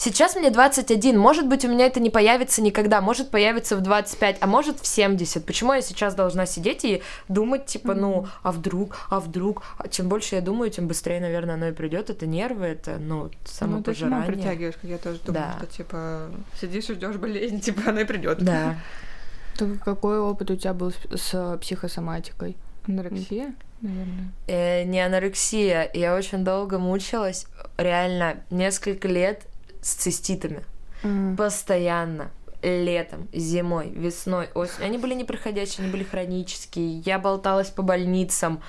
Сейчас 0.00 0.36
мне 0.36 0.50
21, 0.50 1.18
может 1.18 1.48
быть, 1.48 1.64
у 1.64 1.68
меня 1.68 1.86
это 1.86 1.98
не 1.98 2.08
появится 2.08 2.62
никогда, 2.62 3.00
может 3.00 3.30
появиться 3.30 3.76
в 3.76 3.80
25, 3.80 4.36
а 4.40 4.46
может 4.46 4.78
в 4.78 4.86
70. 4.86 5.44
Почему 5.44 5.72
я 5.72 5.82
сейчас 5.82 6.14
должна 6.14 6.46
сидеть 6.46 6.84
и 6.84 7.02
думать, 7.28 7.66
типа, 7.66 7.94
ну, 7.94 8.28
а 8.44 8.52
вдруг, 8.52 8.96
а 9.10 9.18
вдруг? 9.18 9.64
А 9.76 9.88
чем 9.88 10.08
больше 10.08 10.36
я 10.36 10.40
думаю, 10.40 10.70
тем 10.70 10.86
быстрее, 10.86 11.20
наверное, 11.20 11.56
оно 11.56 11.66
и 11.68 11.72
придет. 11.72 12.10
Это 12.10 12.26
нервы, 12.28 12.66
это, 12.66 12.96
ну, 12.98 13.24
Ну, 13.24 13.28
ты 13.28 13.36
сама 13.50 13.72
самопожирание. 13.72 14.26
притягиваешь, 14.32 14.74
как 14.80 14.84
я 14.88 14.98
тоже 14.98 15.18
думаю, 15.24 15.44
Да. 15.44 15.56
что, 15.58 15.66
типа, 15.76 16.30
сидишь 16.60 16.88
и 16.90 16.94
ждешь 16.94 17.16
болезнь, 17.16 17.58
типа, 17.60 17.90
она 17.90 18.02
и 18.02 18.04
придет. 18.04 18.38
Да. 18.38 18.76
Так 19.58 19.80
какой 19.84 20.20
опыт 20.20 20.48
у 20.52 20.56
тебя 20.56 20.74
был 20.74 20.92
с, 20.92 20.96
с 21.20 21.58
психосоматикой? 21.60 22.56
Анорексия, 22.86 23.52
наверное. 23.82 24.32
Э, 24.46 24.84
не 24.84 25.00
анорексия. 25.00 25.90
Я 25.92 26.14
очень 26.14 26.44
долго 26.44 26.78
мучилась, 26.78 27.46
реально, 27.76 28.36
несколько 28.50 29.08
лет 29.08 29.42
с 29.88 29.94
циститами. 29.94 30.64
М. 31.02 31.36
Постоянно. 31.36 32.30
Летом, 32.62 33.28
зимой, 33.32 33.90
весной, 33.90 34.48
осенью. 34.54 34.86
Они 34.86 34.98
были 34.98 35.14
непроходящие, 35.14 35.84
они 35.84 35.92
были 35.92 36.02
хронические. 36.02 36.98
Я 37.00 37.20
болталась 37.20 37.70
по 37.70 37.82
больницам. 37.82 38.60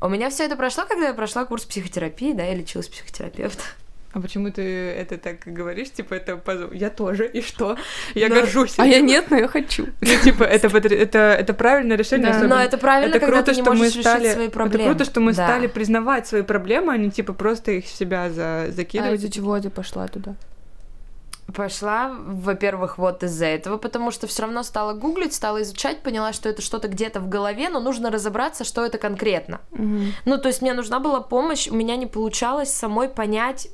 У 0.00 0.08
меня 0.08 0.30
все 0.30 0.44
это 0.46 0.56
прошло, 0.56 0.84
когда 0.86 1.08
я 1.08 1.14
прошла 1.14 1.44
курс 1.44 1.64
психотерапии, 1.64 2.32
да, 2.32 2.42
я 2.44 2.54
лечилась 2.54 2.88
психотерапевта. 2.88 3.62
А 4.14 4.20
почему 4.20 4.50
ты 4.50 4.62
это 4.90 5.16
так 5.16 5.38
говоришь? 5.46 5.90
Типа, 5.90 6.14
это 6.14 6.36
позор. 6.36 6.72
Я 6.72 6.90
тоже, 6.90 7.26
и 7.26 7.40
что? 7.40 7.76
Я 8.14 8.28
Ну, 8.28 8.34
горжусь. 8.34 8.74
А 8.78 8.86
я 8.86 9.00
нет, 9.00 9.30
но 9.30 9.36
я 9.38 9.48
хочу. 9.48 9.86
Ну, 10.00 10.08
типа, 10.22 10.42
это, 10.44 10.68
это, 10.76 11.18
это 11.18 11.54
правильное 11.54 11.96
решение. 11.96 12.28
Да. 12.28 12.36
особенно- 12.36 12.56
Но 12.56 12.62
это 12.62 12.76
правильно, 12.78 13.10
это 13.10 13.20
когда 13.20 13.36
круто, 13.38 13.52
ты 13.52 13.56
не 13.56 13.62
что 13.62 13.70
мы 13.72 13.76
можешь 13.78 14.00
стали, 14.00 14.22
решить 14.24 14.34
свои 14.34 14.48
проблемы. 14.48 14.84
Это 14.84 14.94
круто, 14.94 15.04
что 15.10 15.20
мы 15.20 15.32
Да. 15.32 15.46
стали 15.46 15.66
признавать 15.66 16.26
свои 16.26 16.42
проблемы, 16.42 16.92
а 16.92 16.96
не 16.98 17.10
типа 17.10 17.32
просто 17.32 17.72
их 17.72 17.86
в 17.86 17.88
себя 17.94 18.28
за... 18.30 18.64
А 18.64 18.70
закидывать. 18.70 19.14
из-за 19.20 19.30
чего 19.30 19.58
ты 19.58 19.70
пошла 19.70 20.06
туда? 20.08 20.34
Пошла, 21.54 22.12
во-первых, 22.24 22.98
вот 22.98 23.22
из-за 23.24 23.46
этого, 23.46 23.76
потому 23.76 24.10
что 24.10 24.26
все 24.26 24.42
равно 24.42 24.62
стала 24.62 24.94
гуглить, 24.94 25.34
стала 25.34 25.60
изучать, 25.62 26.02
поняла, 26.02 26.32
что 26.32 26.48
это 26.48 26.62
что-то 26.62 26.88
где-то 26.88 27.20
в 27.20 27.28
голове, 27.28 27.68
но 27.68 27.80
нужно 27.80 28.10
разобраться, 28.10 28.64
что 28.64 28.84
это 28.86 28.96
конкретно. 28.96 29.60
Мгм. 29.72 30.12
Ну, 30.24 30.38
то 30.38 30.48
есть 30.48 30.62
мне 30.62 30.72
нужна 30.72 30.98
была 31.00 31.20
помощь, 31.20 31.68
у 31.68 31.74
меня 31.74 31.96
не 31.96 32.06
получалось 32.06 32.72
самой 32.72 33.08
понять 33.08 33.68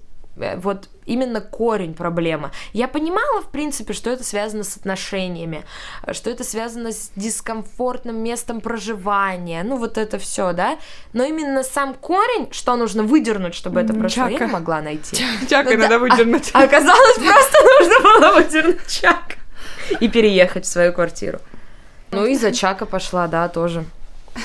вот 0.57 0.89
именно 1.07 1.41
корень 1.41 1.95
проблемы. 1.95 2.51
Я 2.72 2.86
понимала, 2.89 3.43
в 3.43 3.51
принципе, 3.51 3.93
что 3.93 4.11
это 4.11 4.24
связано 4.24 4.62
с 4.62 4.76
отношениями, 4.76 5.64
э, 6.03 6.12
что 6.12 6.30
это 6.30 6.45
связано 6.45 6.93
с 6.93 7.11
дискомфортным 7.16 8.16
местом 8.22 8.61
проживания, 8.61 9.62
ну 9.64 9.76
вот 9.76 9.99
это 9.99 10.18
все, 10.18 10.53
да. 10.53 10.78
Но 11.12 11.24
именно 11.24 11.62
сам 11.64 11.95
корень, 11.95 12.49
что 12.53 12.76
нужно 12.76 13.03
выдернуть, 13.03 13.55
чтобы 13.55 13.80
это 13.80 13.95
прошло, 13.95 14.24
я 14.24 14.32
чака. 14.32 14.47
не 14.47 14.53
могла 14.53 14.80
найти. 14.80 15.16
Чакой 15.49 15.76
Ну 15.76 15.82
да, 15.82 15.89
надо 15.89 15.99
выдернуть. 15.99 16.51
А 16.53 16.62
оказалось, 16.64 17.16
просто 17.16 17.59
нужно 17.80 18.01
было 18.03 18.34
выдернуть 18.34 18.86
чак 18.86 19.36
и 20.01 20.09
переехать 20.09 20.64
в 20.64 20.68
свою 20.68 20.93
квартиру. 20.93 21.41
Ну 22.11 22.26
и 22.26 22.36
за 22.36 22.53
чака 22.53 22.86
пошла, 22.86 23.26
да, 23.26 23.49
тоже. 23.49 23.84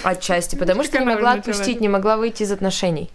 Отчасти, 0.04 0.56
потому 0.60 0.84
что 0.84 1.00
не 1.00 1.06
могла 1.06 1.34
отпустить, 1.34 1.82
не 1.82 1.90
могла 1.90 2.18
выйти 2.18 2.44
из 2.44 2.52
отношений. 2.52 3.10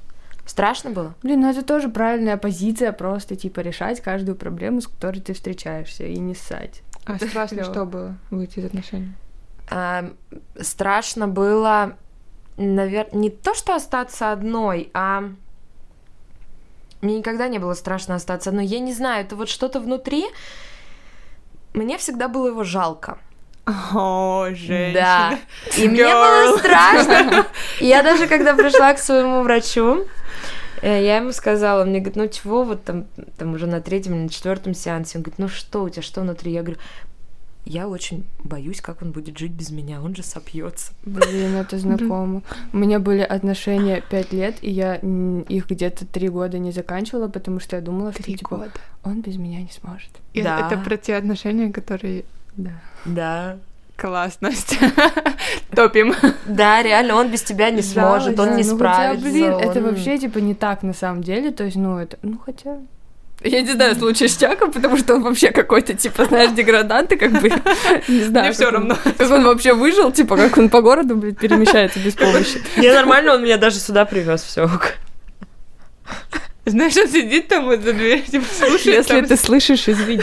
Страшно 0.49 0.91
было? 0.91 1.15
Блин, 1.23 1.43
ну 1.43 1.51
это 1.51 1.63
тоже 1.63 1.91
правильная 1.91 2.39
позиция, 2.39 2.93
просто 2.93 3.37
типа 3.37 3.61
решать 3.61 4.01
каждую 4.01 4.35
проблему, 4.35 4.81
с 4.81 4.89
которой 4.89 5.21
ты 5.21 5.35
встречаешься, 5.35 6.05
и 6.05 6.19
не 6.19 6.35
ссать. 6.35 6.81
А 7.05 7.17
Это 7.17 7.29
страшно 7.29 7.65
что 7.65 7.85
было? 7.85 8.17
Выйти 8.31 8.61
из 8.61 8.65
отношений? 8.65 9.13
А, 9.71 10.11
страшно 10.59 11.29
было, 11.29 11.99
наверное, 12.57 13.21
не 13.21 13.29
то, 13.29 13.53
что 13.53 13.75
остаться 13.75 14.33
одной, 14.33 14.91
а 14.95 15.25
мне 17.03 17.19
никогда 17.19 17.47
не 17.49 17.59
было 17.59 17.75
страшно 17.75 18.15
остаться 18.15 18.49
одной. 18.49 18.65
Я 18.65 18.81
не 18.81 18.95
знаю, 18.95 19.27
это 19.27 19.37
вот 19.37 19.51
что-то 19.51 19.81
внутри. 19.81 20.25
Мне 21.75 21.99
всегда 21.99 22.29
было 22.29 22.49
его 22.49 22.65
жалко. 22.65 23.19
О, 23.93 24.47
женщина. 24.49 24.95
Да. 24.95 25.39
И 25.77 25.87
мне 25.87 26.05
Girl. 26.05 26.47
было 26.47 26.57
страшно. 26.57 27.47
Я 27.81 28.03
даже 28.03 28.27
когда 28.27 28.55
пришла 28.55 28.95
к 28.95 28.99
своему 28.99 29.43
врачу, 29.43 30.07
я 30.87 31.17
ему 31.19 31.33
сказала, 31.33 31.83
он 31.83 31.91
мне 31.91 32.01
говорит, 32.01 32.17
ну 32.17 32.29
чего, 32.29 32.65
вот 32.65 32.85
там, 32.85 33.07
там 33.37 33.55
уже 33.55 33.67
на 33.67 33.81
третьем 33.81 34.15
или 34.15 34.23
на 34.23 34.29
четвертом 34.29 34.75
сеансе, 34.75 35.19
он 35.19 35.23
говорит, 35.23 35.39
ну 35.39 35.49
что 35.49 35.83
у 35.83 35.89
тебя, 35.89 36.03
что 36.03 36.21
внутри? 36.21 36.53
Я 36.53 36.63
говорю, 36.63 36.79
я 37.65 37.87
очень 37.87 38.25
боюсь, 38.43 38.81
как 38.81 39.03
он 39.03 39.13
будет 39.13 39.37
жить 39.37 39.53
без 39.53 39.71
меня, 39.71 40.01
он 40.01 40.15
же 40.15 40.23
сопьется. 40.23 40.93
Блин, 41.05 41.55
это 41.55 41.79
знакомо. 41.79 42.43
У 42.73 42.77
меня 42.79 42.99
были 42.99 43.21
отношения 43.21 44.03
пять 44.09 44.33
лет, 44.33 44.57
и 44.63 44.71
я 44.71 44.97
их 44.97 45.69
где-то 45.69 46.07
три 46.07 46.29
года 46.29 46.59
не 46.59 46.73
заканчивала, 46.73 47.29
потому 47.29 47.61
что 47.61 47.77
я 47.77 47.83
думала, 47.83 48.13
что 48.13 48.23
типа 48.23 48.69
он 49.05 49.21
без 49.21 49.37
меня 49.37 49.61
не 49.61 49.71
сможет. 49.71 50.11
да. 50.35 50.67
Это 50.67 50.79
про 50.83 50.97
те 50.97 51.17
отношения, 51.17 51.71
которые... 51.71 52.25
Да. 52.57 52.73
Да. 53.05 53.59
Классность. 53.99 54.79
Топим. 55.75 56.15
Да, 56.47 56.83
реально, 56.85 57.17
он 57.17 57.33
без 57.33 57.43
тебя 57.43 57.71
не 57.71 57.83
сможет, 57.83 58.39
он 58.39 58.55
не 58.55 58.63
ну, 58.63 58.77
справится. 58.77 59.29
блин, 59.29 59.53
это 59.55 59.81
вообще 59.81 60.19
типа 60.19 60.39
не 60.39 60.55
так 60.55 60.85
на 60.85 60.95
самом 60.95 61.25
деле, 61.25 61.51
то 61.51 61.65
есть, 61.65 61.77
ну, 61.77 61.99
это, 61.99 62.17
ну, 62.23 62.39
хотя... 62.39 62.79
Я 63.43 63.61
не 63.61 63.73
знаю 63.73 63.97
случай 63.97 64.29
с 64.29 64.37
Чаком, 64.37 64.71
потому 64.71 64.97
что 64.97 65.17
он 65.17 65.23
вообще 65.23 65.51
какой-то, 65.51 65.95
типа, 65.95 66.27
знаешь, 66.27 66.53
деградант, 66.53 67.13
и 67.13 67.17
как 67.17 67.33
бы, 67.41 67.51
не 68.09 68.23
знаю. 68.23 68.47
Мне 68.47 68.53
все 68.53 68.71
равно. 68.71 68.97
Как 69.17 69.31
он 69.31 69.45
вообще 69.45 69.75
выжил, 69.75 70.13
типа, 70.13 70.37
как 70.37 70.57
он 70.59 70.69
по 70.71 70.81
городу, 70.81 71.17
блядь, 71.17 71.39
перемещается 71.39 71.99
без 71.99 72.15
помощи. 72.15 72.63
Не, 72.77 72.93
нормально, 72.93 73.35
он 73.35 73.43
меня 73.43 73.57
даже 73.57 73.79
сюда 73.79 74.05
привез, 74.05 74.43
все. 74.43 74.71
Знаешь, 76.71 76.97
он 76.97 77.09
сидит 77.09 77.49
там 77.49 77.65
вот 77.65 77.81
за 77.81 77.93
дверью, 77.93 78.25
типа, 78.25 78.45
слушает. 78.45 79.09
Если 79.09 79.21
ты 79.23 79.37
слышишь, 79.37 79.89
извини. 79.89 80.23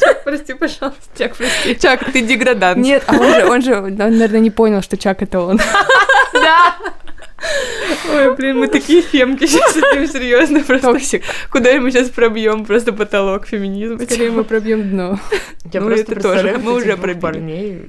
Чак, 0.00 0.24
прости, 0.24 0.54
пожалуйста. 0.54 1.02
Чак, 1.16 1.36
прости. 1.36 1.78
Чак, 1.80 2.12
ты 2.12 2.20
деградант. 2.22 2.78
Нет, 2.78 3.04
а 3.06 3.16
он 3.16 3.32
же, 3.32 3.46
он 3.46 3.62
же, 3.62 3.76
он, 3.76 3.96
наверное, 3.96 4.40
не 4.40 4.50
понял, 4.50 4.82
что 4.82 4.96
Чак 4.96 5.22
это 5.22 5.40
он. 5.40 5.60
Да. 6.32 6.76
Ой, 8.12 8.34
блин, 8.36 8.58
мы 8.58 8.68
такие 8.68 9.02
фемки 9.02 9.46
сейчас 9.46 9.74
сидим, 9.74 10.06
серьезно, 10.06 10.60
просто. 10.60 10.92
Toxic. 10.92 11.22
Куда 11.50 11.72
мы 11.80 11.90
сейчас 11.90 12.08
пробьем 12.08 12.64
просто 12.64 12.92
потолок 12.92 13.46
феминизма? 13.46 13.98
Скорее 14.04 14.30
мы 14.30 14.44
пробьем 14.44 14.90
дно. 14.90 15.18
Я 15.72 15.80
ну, 15.80 15.88
просто 15.88 16.12
это 16.12 16.20
тоже. 16.20 16.58
Мы 16.62 16.72
уже 16.74 16.96
пробили. 16.96 17.20
парней. 17.20 17.82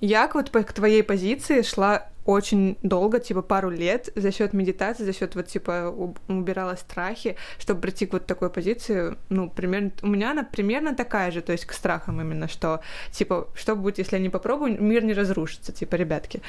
Я 0.00 0.30
вот 0.32 0.50
к 0.50 0.72
твоей 0.72 1.02
позиции 1.02 1.62
шла 1.62 2.06
очень 2.24 2.76
долго, 2.82 3.18
типа 3.18 3.42
пару 3.42 3.70
лет, 3.70 4.10
за 4.14 4.30
счет 4.30 4.52
медитации, 4.52 5.04
за 5.04 5.12
счет 5.12 5.34
вот 5.34 5.48
типа 5.48 5.94
убирала 6.28 6.76
страхи, 6.76 7.36
чтобы 7.58 7.80
прийти 7.80 8.06
к 8.06 8.12
вот 8.12 8.26
такой 8.26 8.50
позиции, 8.50 9.16
ну, 9.30 9.48
примерно, 9.48 9.90
у 10.02 10.06
меня 10.06 10.30
она 10.30 10.44
примерно 10.44 10.94
такая 10.94 11.30
же, 11.30 11.40
то 11.40 11.52
есть 11.52 11.64
к 11.64 11.72
страхам 11.72 12.20
именно, 12.20 12.48
что, 12.48 12.80
типа, 13.10 13.48
что 13.54 13.74
будет, 13.74 13.98
если 13.98 14.16
я 14.16 14.22
не 14.22 14.28
попробую, 14.28 14.80
мир 14.80 15.02
не 15.02 15.14
разрушится, 15.14 15.72
типа, 15.72 15.96
ребятки. 15.96 16.42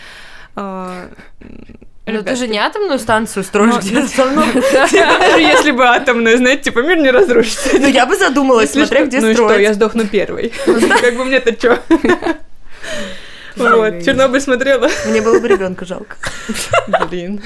А, 0.56 1.08
ну 2.06 2.24
ты 2.24 2.36
же 2.36 2.48
не 2.48 2.58
атомную 2.58 3.00
станцию 3.00 3.44
строишь 3.44 3.78
где-то 3.78 4.26
мной. 4.26 4.48
Если 5.42 5.72
бы 5.72 5.86
атомную, 5.86 6.38
знаете, 6.38 6.64
типа 6.64 6.80
мир 6.80 6.98
не 6.98 7.10
разрушится. 7.10 7.78
Ну 7.80 7.88
я 7.88 8.06
бы 8.06 8.18
задумалась, 8.18 8.72
смотря 8.72 9.06
где 9.06 9.20
строить. 9.20 9.38
Ну 9.38 9.48
что, 9.48 9.58
я 9.58 9.74
сдохну 9.74 10.06
первой. 10.06 10.52
Как 10.66 11.16
бы 11.16 11.24
мне-то 11.24 11.54
что? 11.54 11.80
Вот, 13.56 14.04
Чернобыль 14.04 14.42
смотрела. 14.42 14.90
Мне 15.08 15.22
было 15.22 15.40
бы 15.40 15.48
ребенка 15.48 15.86
жалко. 15.86 16.16
Блин. 17.10 17.42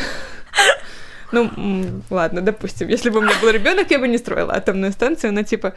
Ну, 1.31 2.01
ладно, 2.09 2.41
допустим. 2.41 2.87
Если 2.87 3.09
бы 3.09 3.19
у 3.19 3.21
меня 3.21 3.33
был 3.41 3.49
ребенок, 3.49 3.91
я 3.91 3.99
бы 3.99 4.07
не 4.07 4.17
строила 4.17 4.53
атомную 4.53 4.91
станцию, 4.91 5.33
но 5.33 5.43
типа. 5.43 5.73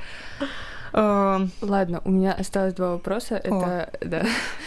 Ладно, 0.92 2.00
у 2.04 2.10
меня 2.10 2.32
осталось 2.32 2.74
два 2.74 2.92
вопроса. 2.92 3.36
Это, 3.36 3.90
да. 4.00 4.24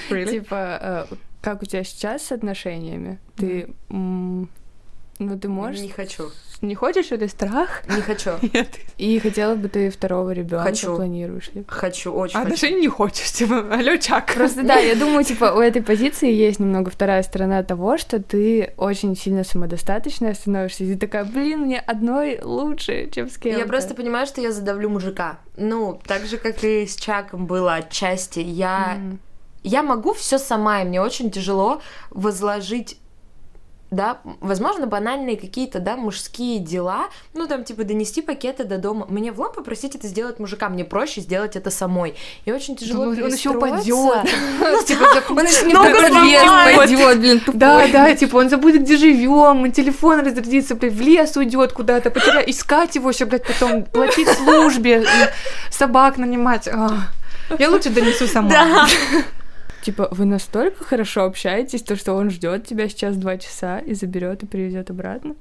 Типа, 0.09 1.07
э, 1.11 1.15
как 1.41 1.63
у 1.63 1.65
тебя 1.65 1.83
сейчас 1.83 2.27
с 2.27 2.31
отношениями? 2.31 3.19
Ты, 3.35 3.73
ну, 5.21 5.39
ты 5.39 5.47
можешь? 5.49 5.81
Не 5.81 5.89
хочу. 5.89 6.31
Не 6.61 6.75
хочешь 6.75 7.11
или 7.11 7.25
страх? 7.25 7.83
Не 7.87 8.01
хочу. 8.01 8.31
Нет. 8.53 8.67
И 8.97 9.19
хотела 9.19 9.55
бы 9.55 9.67
ты 9.67 9.89
второго 9.89 10.31
ребенка 10.31 10.65
хочу. 10.65 10.95
планируешь 10.95 11.49
ли? 11.53 11.63
Хочу, 11.67 12.11
очень 12.11 12.37
а 12.37 12.43
хочу. 12.43 12.51
даже 12.51 12.71
не 12.71 12.87
хочешь, 12.87 13.31
типа, 13.31 13.67
алло, 13.73 13.97
Чак. 13.97 14.33
Просто 14.33 14.63
да, 14.63 14.75
я 14.75 14.95
думаю, 14.95 15.23
типа, 15.23 15.53
у 15.55 15.59
этой 15.59 15.81
позиции 15.81 16.31
есть 16.31 16.59
немного 16.59 16.91
вторая 16.91 17.23
сторона 17.23 17.63
того, 17.63 17.97
что 17.97 18.21
ты 18.21 18.73
очень 18.77 19.15
сильно 19.15 19.43
самодостаточная 19.43 20.35
становишься, 20.35 20.83
и 20.83 20.93
ты 20.93 20.99
такая, 20.99 21.25
блин, 21.25 21.61
мне 21.61 21.79
одной 21.79 22.39
лучше, 22.41 23.09
чем 23.11 23.29
с 23.29 23.37
кем-то. 23.37 23.59
Я 23.59 23.65
просто 23.65 23.95
понимаю, 23.95 24.27
что 24.27 24.41
я 24.41 24.51
задавлю 24.51 24.89
мужика. 24.89 25.39
Ну, 25.57 25.99
так 26.05 26.25
же, 26.25 26.37
как 26.37 26.63
и 26.63 26.85
с 26.85 26.95
Чаком 26.95 27.47
было 27.47 27.75
отчасти. 27.75 28.39
Я... 28.39 28.97
Mm. 28.99 29.17
Я 29.63 29.83
могу 29.83 30.13
все 30.13 30.39
сама, 30.39 30.81
и 30.81 30.85
мне 30.85 30.99
очень 31.01 31.29
тяжело 31.29 31.81
возложить 32.09 32.97
да, 33.91 34.19
возможно, 34.39 34.87
банальные 34.87 35.35
какие-то, 35.35 35.79
да, 35.79 35.97
мужские 35.97 36.59
дела, 36.59 37.09
ну, 37.33 37.45
там, 37.45 37.65
типа, 37.65 37.83
донести 37.83 38.21
пакеты 38.21 38.63
до 38.63 38.77
дома. 38.77 39.05
Мне 39.09 39.33
в 39.33 39.39
лом 39.39 39.51
попросить 39.53 39.95
это 39.95 40.07
сделать 40.07 40.39
мужика, 40.39 40.69
мне 40.69 40.85
проще 40.85 41.19
сделать 41.19 41.57
это 41.57 41.69
самой. 41.71 42.15
И 42.45 42.53
очень 42.53 42.77
тяжело 42.77 43.07
Он, 43.07 43.27
еще 43.27 43.49
упадет. 43.49 43.89
Он 43.89 44.25
еще 44.77 44.95
упадет, 44.95 45.25
блин, 47.19 47.41
Да, 47.53 47.85
да, 47.89 48.15
типа, 48.15 48.37
он 48.37 48.49
забудет, 48.49 48.83
где 48.83 48.95
живем, 48.95 49.69
телефон 49.73 50.21
разрядится, 50.21 50.75
в 50.75 51.01
лес 51.01 51.35
уйдет 51.35 51.73
куда-то, 51.73 52.11
потеряет, 52.11 52.47
искать 52.47 52.95
его 52.95 53.09
еще, 53.09 53.25
блядь, 53.25 53.45
потом 53.45 53.83
платить 53.83 54.29
службе, 54.29 55.05
собак 55.69 56.17
нанимать. 56.17 56.69
Я 57.59 57.69
лучше 57.69 57.89
донесу 57.89 58.25
сама. 58.25 58.49
Да. 58.49 58.87
Типа, 59.81 60.07
вы 60.11 60.25
настолько 60.25 60.83
хорошо 60.83 61.23
общаетесь, 61.23 61.81
то 61.81 61.95
что 61.95 62.13
он 62.13 62.29
ждет 62.29 62.67
тебя 62.67 62.87
сейчас 62.87 63.15
два 63.15 63.37
часа 63.37 63.79
и 63.79 63.93
заберет 63.93 64.43
и 64.43 64.45
привезет 64.45 64.91
обратно? 64.91 65.35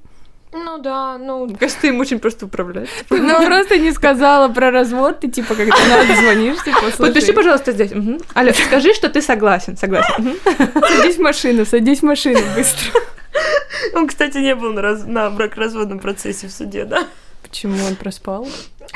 Ну 0.53 0.79
да, 0.79 1.17
ну... 1.17 1.47
Кажется, 1.57 1.81
ты 1.81 1.87
им 1.89 1.99
очень 1.99 2.19
просто 2.19 2.45
управлять. 2.45 2.89
Ну, 3.09 3.45
просто 3.45 3.77
не 3.77 3.91
сказала 3.91 4.51
про 4.51 4.71
развод, 4.71 5.21
ты 5.21 5.29
типа 5.29 5.55
когда 5.55 5.75
надо 5.87 6.15
звонишь, 6.15 6.61
типа, 6.63 6.79
слушай... 6.81 7.13
Подпиши, 7.13 7.33
пожалуйста, 7.33 7.71
здесь. 7.71 7.91
Угу. 7.91 8.19
Алло, 8.33 8.51
скажи, 8.51 8.93
что 8.93 9.09
ты 9.09 9.21
согласен, 9.21 9.77
согласен. 9.77 10.35
Садись 10.73 11.17
в 11.17 11.21
машину, 11.21 11.65
садись 11.65 11.99
в 11.99 12.03
машину 12.03 12.39
быстро. 12.55 12.99
Он, 13.93 14.07
кстати, 14.07 14.39
не 14.39 14.55
был 14.55 14.73
на, 14.73 14.81
раз... 14.81 15.05
на 15.05 15.29
бракоразводном 15.29 15.99
процессе 15.99 16.47
в 16.47 16.51
суде, 16.51 16.85
да? 16.85 17.07
Почему 17.43 17.75
он 17.87 17.95
проспал? 17.95 18.47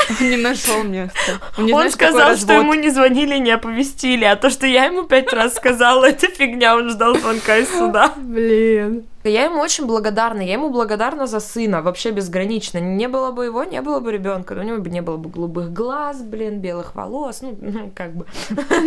Он 0.09 0.29
не 0.29 0.37
нашел 0.37 0.83
места. 0.83 1.39
Он, 1.57 1.65
не 1.65 1.73
он 1.73 1.89
сказал, 1.89 2.35
что 2.35 2.53
ему 2.53 2.73
не 2.73 2.89
звонили, 2.89 3.37
не 3.37 3.51
оповестили, 3.51 4.25
а 4.25 4.35
то, 4.35 4.49
что 4.49 4.67
я 4.67 4.85
ему 4.85 5.03
пять 5.03 5.31
раз 5.33 5.55
сказала, 5.55 6.05
это 6.09 6.27
фигня, 6.27 6.75
он 6.75 6.89
ждал 6.89 7.15
звонка 7.15 7.57
из 7.57 7.69
суда. 7.69 8.13
Блин. 8.17 9.05
Я 9.23 9.45
ему 9.45 9.59
очень 9.59 9.87
благодарна, 9.87 10.41
я 10.41 10.53
ему 10.53 10.69
благодарна 10.69 11.25
за 11.25 11.39
сына, 11.39 11.81
вообще 11.81 12.11
безгранично. 12.11 12.77
Не 12.77 13.07
было 13.07 13.31
бы 13.31 13.45
его, 13.45 13.63
не 13.63 13.81
было 13.81 13.99
бы 13.99 14.11
ребенка, 14.11 14.53
у 14.53 14.61
него 14.61 14.77
бы 14.77 14.89
не 14.91 15.01
было 15.01 15.17
бы 15.17 15.29
голубых 15.29 15.73
глаз, 15.73 16.21
блин, 16.21 16.59
белых 16.59 16.93
волос, 16.93 17.41
ну, 17.41 17.57
ну 17.61 17.91
как 17.95 18.13
бы 18.13 18.27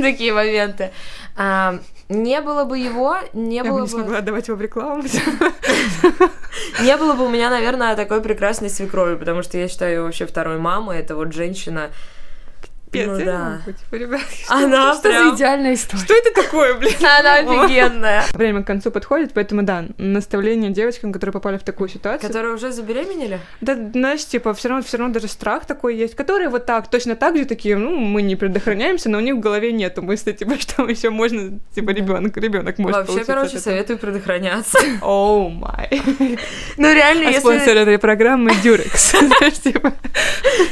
такие 0.00 0.32
моменты. 0.32 0.92
А, 1.36 1.80
не 2.08 2.40
было 2.40 2.64
бы 2.64 2.78
его, 2.78 3.16
не 3.32 3.56
я 3.56 3.64
было 3.64 3.78
бы... 3.78 3.82
не 3.82 3.88
смогла 3.88 4.20
давать 4.20 4.46
его 4.46 4.56
в 4.56 4.62
рекламу. 4.62 5.02
Не 6.80 6.96
было 6.96 7.14
бы 7.14 7.26
у 7.26 7.28
меня, 7.28 7.50
наверное, 7.50 7.96
такой 7.96 8.20
прекрасной 8.20 8.70
свекрови, 8.70 9.16
потому 9.16 9.42
что 9.42 9.58
я 9.58 9.68
считаю 9.68 9.92
ее 9.92 10.02
вообще 10.02 10.26
второй 10.26 10.58
мамой. 10.58 10.87
Это 10.92 11.16
вот 11.16 11.32
женщина, 11.32 11.90
Пипец, 12.90 13.06
ну, 13.08 13.24
да. 13.24 13.60
Типа, 13.66 13.94
ребят, 13.96 14.20
что, 14.44 14.54
Она 14.54 14.94
что 14.94 15.02
прям... 15.02 15.30
за 15.30 15.36
идеальная 15.36 15.74
история? 15.74 16.02
Что 16.02 16.14
это 16.14 16.42
такое, 16.42 16.74
блин? 16.74 16.94
Она 17.20 17.34
офигенная. 17.34 18.24
Время 18.32 18.62
к 18.62 18.66
концу 18.66 18.90
подходит, 18.90 19.32
поэтому 19.34 19.62
да, 19.62 19.84
наставление 19.98 20.70
девочкам, 20.70 21.12
которые 21.12 21.32
попали 21.32 21.58
в 21.58 21.62
такую 21.62 21.88
ситуацию. 21.88 22.28
Которые 22.28 22.54
уже 22.54 22.72
забеременели? 22.72 23.40
Да, 23.60 23.76
знаешь, 23.92 24.24
типа, 24.24 24.54
все 24.54 24.68
равно, 24.68 24.84
все 24.84 24.96
равно 24.96 25.12
даже 25.12 25.28
страх 25.28 25.66
такой 25.66 25.96
есть, 25.96 26.14
которые 26.14 26.48
вот 26.48 26.66
так, 26.66 26.88
точно 26.88 27.16
так 27.16 27.36
же 27.36 27.44
такие, 27.44 27.76
ну, 27.76 27.96
мы 27.96 28.22
не 28.22 28.36
предохраняемся, 28.36 29.10
но 29.10 29.18
у 29.18 29.20
них 29.20 29.36
в 29.36 29.40
голове 29.40 29.72
нету 29.72 30.02
мысли, 30.02 30.32
типа, 30.32 30.54
что 30.58 30.86
еще 30.86 31.10
можно, 31.10 31.58
типа, 31.74 31.90
ребенок, 31.90 32.36
ребенок 32.36 32.78
может 32.78 33.08
Вообще, 33.08 33.24
короче, 33.24 33.58
советую 33.58 33.98
предохраняться. 33.98 34.78
Оу 35.02 35.50
май. 35.50 36.02
Ну, 36.76 36.92
реально, 36.92 37.24
если... 37.24 37.40
спонсор 37.40 37.76
этой 37.76 37.98
программы 37.98 38.52
Дюрекс. 38.62 39.14
Типа. 39.62 39.92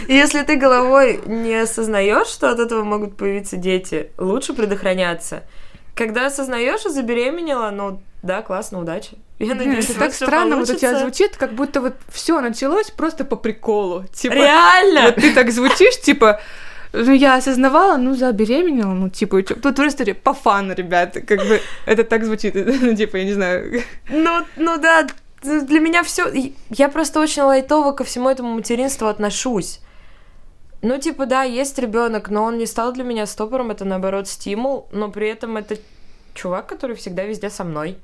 Если 0.09 0.43
ты 0.43 0.57
головой 0.57 1.21
не 1.27 1.55
осознаешь 1.55 2.06
осознаешь, 2.11 2.29
что 2.29 2.51
от 2.51 2.59
этого 2.59 2.85
могут 2.85 3.17
появиться 3.17 3.57
дети, 3.57 4.11
лучше 4.19 4.53
предохраняться. 4.53 5.43
Когда 5.95 6.27
осознаешь 6.27 6.85
и 6.85 6.91
забеременела, 6.91 7.71
ну 7.71 8.01
да, 8.23 8.43
классно, 8.43 8.81
удачи. 8.81 9.17
Я 9.39 9.55
надеюсь, 9.55 9.91
это 9.91 9.99
так 9.99 10.15
странно 10.15 10.57
вот 10.57 10.71
у 10.71 10.75
тебя 10.75 10.99
звучит, 10.99 11.37
как 11.37 11.53
будто 11.53 11.81
вот 11.81 11.95
все 12.09 12.41
началось 12.41 12.91
просто 12.91 13.25
по 13.25 13.37
приколу. 13.37 14.05
Типа, 14.13 14.35
Реально? 14.35 15.03
Вот 15.03 15.17
ты 15.17 15.35
так 15.35 15.51
звучишь, 15.51 16.01
типа, 16.01 16.41
ну, 16.93 17.13
я 17.13 17.37
осознавала, 17.37 17.97
ну, 17.99 18.15
забеременела, 18.15 18.93
ну, 18.93 19.11
типа, 19.11 19.43
тут 19.43 19.77
просто 19.77 20.15
по 20.15 20.33
фану, 20.33 20.75
ребята, 20.75 21.21
как 21.21 21.39
бы 21.41 21.61
это 21.87 22.05
так 22.05 22.25
звучит, 22.25 22.55
ну, 22.83 22.95
типа, 22.95 23.17
я 23.17 23.25
не 23.25 23.35
знаю. 23.35 23.83
Ну, 24.09 24.41
ну 24.57 24.79
да, 24.79 25.07
для 25.43 25.81
меня 25.81 26.03
все. 26.03 26.25
Я 26.71 26.89
просто 26.89 27.21
очень 27.21 27.43
лайтово 27.43 27.93
ко 27.93 28.05
всему 28.05 28.29
этому 28.29 28.55
материнству 28.55 29.07
отношусь. 29.07 29.81
Ну, 30.87 30.99
типа, 30.99 31.27
да, 31.27 31.43
есть 31.43 31.77
ребенок, 31.81 32.31
но 32.31 32.45
он 32.45 32.59
не 32.59 32.67
стал 32.67 32.93
для 32.93 33.03
меня 33.03 33.27
стопором, 33.27 33.73
это 33.73 33.85
наоборот 33.85 34.29
стимул, 34.29 34.87
но 34.93 35.11
при 35.11 35.29
этом 35.29 35.57
это 35.57 35.79
чувак, 36.33 36.69
который 36.69 36.95
всегда 36.95 37.25
везде 37.25 37.51
со 37.51 37.65
мной. 37.65 37.97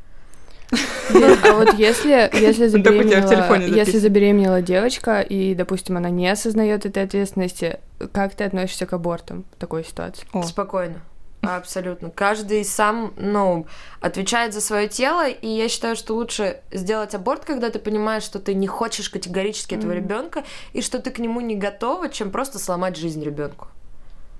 а 0.72 1.52
вот 1.52 1.74
если, 1.74 2.28
если, 2.32 2.66
забеременела, 2.66 3.56
если 3.60 3.98
забеременела 3.98 4.62
девочка, 4.62 5.20
и, 5.20 5.54
допустим, 5.54 5.96
она 5.96 6.10
не 6.10 6.28
осознает 6.28 6.84
этой 6.84 7.04
ответственности, 7.04 7.78
как 8.10 8.34
ты 8.34 8.42
относишься 8.42 8.84
к 8.84 8.92
абортам 8.94 9.44
в 9.56 9.60
такой 9.60 9.84
ситуации? 9.84 10.26
Спокойно. 10.42 10.96
Абсолютно. 11.42 12.10
Каждый 12.10 12.64
сам, 12.64 13.12
ну, 13.16 13.66
отвечает 14.00 14.54
за 14.54 14.60
свое 14.60 14.88
тело, 14.88 15.28
и 15.28 15.48
я 15.48 15.68
считаю, 15.68 15.96
что 15.96 16.14
лучше 16.14 16.62
сделать 16.70 17.16
аборт, 17.16 17.44
когда 17.44 17.68
ты 17.70 17.80
понимаешь, 17.80 18.22
что 18.22 18.38
ты 18.38 18.54
не 18.54 18.68
хочешь 18.68 19.10
категорически 19.10 19.74
этого 19.74 19.90
mm. 19.90 19.96
ребенка 19.96 20.44
и 20.72 20.80
что 20.82 21.00
ты 21.00 21.10
к 21.10 21.18
нему 21.18 21.40
не 21.40 21.56
готова, 21.56 22.08
чем 22.08 22.30
просто 22.30 22.60
сломать 22.60 22.96
жизнь 22.96 23.24
ребенку. 23.24 23.66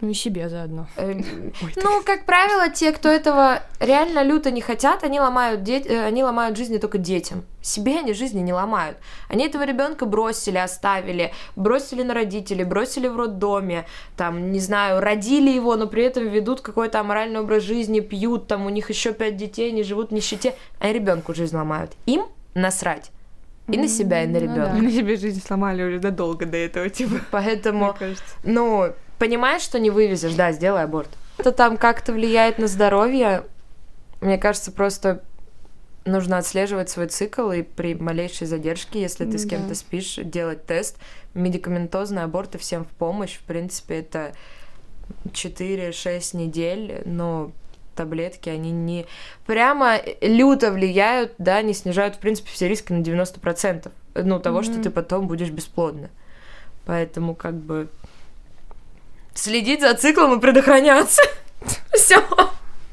Ну 0.02 0.10
и 0.10 0.14
себе 0.14 0.48
заодно. 0.48 0.88
Эм, 0.96 1.24
ну, 1.76 2.02
как 2.04 2.26
правило, 2.26 2.68
те, 2.68 2.90
кто 2.90 3.08
этого 3.08 3.62
реально 3.78 4.24
люто 4.24 4.50
не 4.50 4.60
хотят, 4.60 5.04
они 5.04 5.20
ломают, 5.20 5.62
де... 5.62 5.78
Э, 5.78 6.06
они 6.06 6.24
ломают 6.24 6.56
жизни 6.56 6.78
только 6.78 6.98
детям. 6.98 7.44
Себе 7.60 8.00
они 8.00 8.12
жизни 8.12 8.40
не 8.40 8.52
ломают. 8.52 8.96
Они 9.28 9.46
этого 9.46 9.64
ребенка 9.64 10.04
бросили, 10.04 10.58
оставили, 10.58 11.32
бросили 11.54 12.02
на 12.02 12.14
родителей, 12.14 12.64
бросили 12.64 13.06
в 13.06 13.16
роддоме, 13.16 13.86
там, 14.16 14.50
не 14.50 14.58
знаю, 14.58 15.00
родили 15.00 15.50
его, 15.50 15.76
но 15.76 15.86
при 15.86 16.02
этом 16.02 16.26
ведут 16.28 16.62
какой-то 16.62 16.98
аморальный 16.98 17.38
образ 17.38 17.62
жизни, 17.62 18.00
пьют, 18.00 18.48
там, 18.48 18.66
у 18.66 18.70
них 18.70 18.90
еще 18.90 19.12
пять 19.12 19.36
детей, 19.36 19.70
они 19.70 19.84
живут 19.84 20.10
в 20.10 20.12
нищете, 20.12 20.56
а 20.80 20.92
ребенку 20.92 21.32
жизнь 21.32 21.54
ломают. 21.54 21.92
Им 22.06 22.24
насрать. 22.54 23.12
И 23.68 23.78
на 23.78 23.86
себя, 23.86 24.24
и 24.24 24.26
на 24.26 24.38
ребенка. 24.38 24.72
Ну, 24.74 24.78
да. 24.78 24.82
На 24.82 24.90
себе 24.90 25.14
жизнь 25.14 25.40
сломали 25.40 25.84
уже 25.84 26.00
задолго 26.00 26.44
до 26.44 26.56
этого, 26.56 26.88
типа. 26.88 27.20
Поэтому, 27.30 27.94
ну, 28.42 28.92
понимаешь, 29.22 29.62
что 29.62 29.78
не 29.78 29.90
вывезешь, 29.90 30.34
да, 30.34 30.50
сделай 30.50 30.82
аборт. 30.82 31.08
Это 31.38 31.52
там 31.52 31.76
как-то 31.76 32.12
влияет 32.12 32.58
на 32.58 32.66
здоровье. 32.66 33.44
Мне 34.20 34.36
кажется, 34.36 34.72
просто 34.72 35.22
нужно 36.04 36.38
отслеживать 36.38 36.90
свой 36.90 37.06
цикл 37.06 37.52
и 37.52 37.62
при 37.62 37.94
малейшей 37.94 38.48
задержке, 38.48 39.00
если 39.00 39.24
ты 39.24 39.38
с 39.38 39.46
кем-то 39.46 39.68
да. 39.68 39.74
спишь, 39.76 40.16
делать 40.16 40.66
тест. 40.66 40.96
Медикаментозные 41.34 42.24
аборты 42.24 42.58
всем 42.58 42.84
в 42.84 42.88
помощь. 42.88 43.38
В 43.38 43.42
принципе, 43.44 44.00
это 44.00 44.32
4-6 45.26 46.36
недель, 46.36 47.02
но 47.04 47.52
таблетки, 47.94 48.48
они 48.48 48.72
не 48.72 49.06
прямо 49.46 50.00
люто 50.20 50.72
влияют, 50.72 51.34
да, 51.38 51.62
не 51.62 51.74
снижают, 51.74 52.16
в 52.16 52.18
принципе, 52.18 52.50
все 52.50 52.66
риски 52.66 52.92
на 52.92 53.02
90%, 53.02 53.88
ну, 54.16 54.40
того, 54.40 54.60
mm-hmm. 54.60 54.64
что 54.64 54.82
ты 54.82 54.90
потом 54.90 55.28
будешь 55.28 55.50
бесплодна. 55.50 56.10
Поэтому, 56.86 57.36
как 57.36 57.54
бы, 57.54 57.88
следить 59.34 59.80
за 59.80 59.94
циклом 59.94 60.38
и 60.38 60.40
предохраняться. 60.40 61.22
Все. 61.94 62.22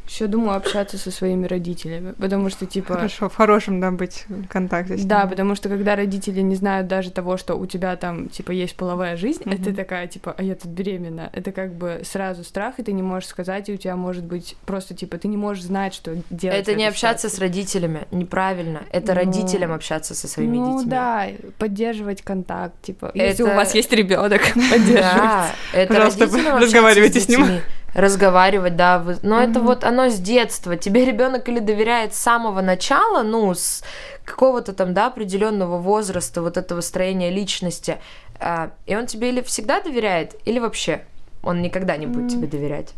Еще 0.09 0.25
думаю 0.25 0.57
общаться 0.57 0.97
со 0.97 1.11
своими 1.11 1.45
родителями, 1.45 2.13
потому 2.13 2.49
что 2.49 2.65
типа. 2.65 2.95
Хорошо, 2.95 3.29
в 3.29 3.35
хорошем, 3.35 3.79
да, 3.79 3.91
быть 3.91 4.25
в 4.27 4.47
контакте. 4.47 4.95
С 4.95 4.97
ними. 4.97 5.07
Да, 5.07 5.27
потому 5.27 5.53
что 5.53 5.69
когда 5.69 5.95
родители 5.95 6.41
не 6.41 6.55
знают 6.55 6.87
даже 6.87 7.11
того, 7.11 7.37
что 7.37 7.53
у 7.53 7.67
тебя 7.67 7.95
там 7.95 8.27
типа 8.27 8.51
есть 8.51 8.75
половая 8.75 9.17
жизнь, 9.17 9.43
mm-hmm. 9.43 9.61
это 9.61 9.75
такая 9.75 10.07
типа, 10.07 10.33
а 10.35 10.41
я 10.41 10.55
тут 10.55 10.71
беременна, 10.71 11.29
это 11.31 11.51
как 11.51 11.75
бы 11.75 12.01
сразу 12.03 12.43
страх, 12.43 12.79
и 12.79 12.83
ты 12.83 12.91
не 12.91 13.03
можешь 13.03 13.29
сказать, 13.29 13.69
и 13.69 13.73
у 13.73 13.77
тебя 13.77 13.95
может 13.95 14.23
быть 14.23 14.55
просто 14.65 14.95
типа 14.95 15.19
ты 15.19 15.27
не 15.27 15.37
можешь 15.37 15.65
знать, 15.65 15.93
что 15.93 16.17
делать. 16.31 16.57
Это 16.57 16.73
не 16.73 16.87
общаться 16.87 17.29
ситуации. 17.29 17.37
с 17.37 17.39
родителями, 17.41 18.07
неправильно. 18.09 18.81
Это 18.91 19.13
ну, 19.13 19.19
родителям 19.19 19.71
общаться 19.71 20.15
со 20.15 20.27
своими 20.27 20.57
ну, 20.57 20.65
детьми. 20.65 20.83
Ну 20.85 20.89
да, 20.89 21.27
поддерживать 21.59 22.23
контакт, 22.23 22.81
типа. 22.81 23.11
Это... 23.13 23.25
Если 23.25 23.43
у 23.43 23.53
вас 23.53 23.75
есть 23.75 23.93
ребенок, 23.93 24.41
поддерживать. 24.53 24.95
Да, 24.95 25.51
это 25.71 25.99
разговаривайте 26.59 27.19
с 27.19 27.29
ним 27.29 27.45
разговаривать, 27.93 28.75
да, 28.75 28.99
вы... 28.99 29.17
но 29.21 29.39
mm-hmm. 29.39 29.49
это 29.49 29.59
вот 29.61 29.83
оно 29.83 30.09
с 30.09 30.19
детства. 30.19 30.77
Тебе 30.77 31.05
ребенок 31.05 31.49
или 31.49 31.59
доверяет 31.59 32.13
с 32.13 32.19
самого 32.19 32.61
начала, 32.61 33.23
ну, 33.23 33.53
с 33.53 33.83
какого-то 34.25 34.73
там, 34.73 34.93
да, 34.93 35.07
определенного 35.07 35.77
возраста, 35.77 36.41
вот 36.41 36.57
этого 36.57 36.81
строения 36.81 37.31
личности, 37.31 37.97
а, 38.39 38.71
и 38.85 38.95
он 38.95 39.07
тебе 39.07 39.29
или 39.29 39.41
всегда 39.41 39.81
доверяет, 39.81 40.35
или 40.45 40.59
вообще 40.59 41.03
он 41.43 41.61
никогда 41.61 41.97
не 41.97 42.05
будет 42.05 42.31
mm-hmm. 42.31 42.35
тебе 42.35 42.47
доверять. 42.47 42.93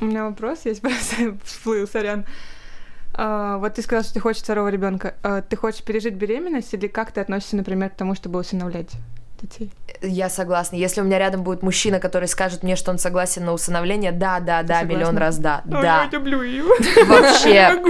У 0.00 0.04
меня 0.04 0.24
вопрос 0.24 0.60
есть, 0.64 0.80
просто 0.82 1.36
всплыл, 1.44 1.86
сорян. 1.86 2.24
А, 3.14 3.58
вот 3.58 3.74
ты 3.74 3.82
сказала, 3.82 4.04
что 4.04 4.14
ты 4.14 4.20
хочешь 4.20 4.42
второго 4.42 4.68
ребенка. 4.68 5.14
А, 5.22 5.42
ты 5.42 5.56
хочешь 5.56 5.82
пережить 5.82 6.14
беременность 6.14 6.72
или 6.72 6.86
как 6.86 7.12
ты 7.12 7.20
относишься, 7.20 7.56
например, 7.56 7.90
к 7.90 7.94
тому, 7.94 8.14
чтобы 8.14 8.38
усыновлять? 8.38 8.92
Детей. 9.40 9.70
Я 10.00 10.28
согласна. 10.28 10.76
Если 10.76 11.00
у 11.00 11.04
меня 11.04 11.18
рядом 11.18 11.42
будет 11.42 11.62
мужчина, 11.62 11.98
который 11.98 12.28
скажет 12.28 12.62
мне, 12.62 12.76
что 12.76 12.90
он 12.90 12.98
согласен 12.98 13.44
на 13.44 13.52
усыновление, 13.52 14.12
да, 14.12 14.38
да, 14.40 14.62
да, 14.62 14.82
миллион 14.82 15.16
раз 15.16 15.38
да, 15.38 15.62
Но 15.64 15.82
да. 15.82 16.04
Я 16.04 16.08
люблю 16.10 16.42
его. 16.42 16.72
Вообще, 17.06 17.80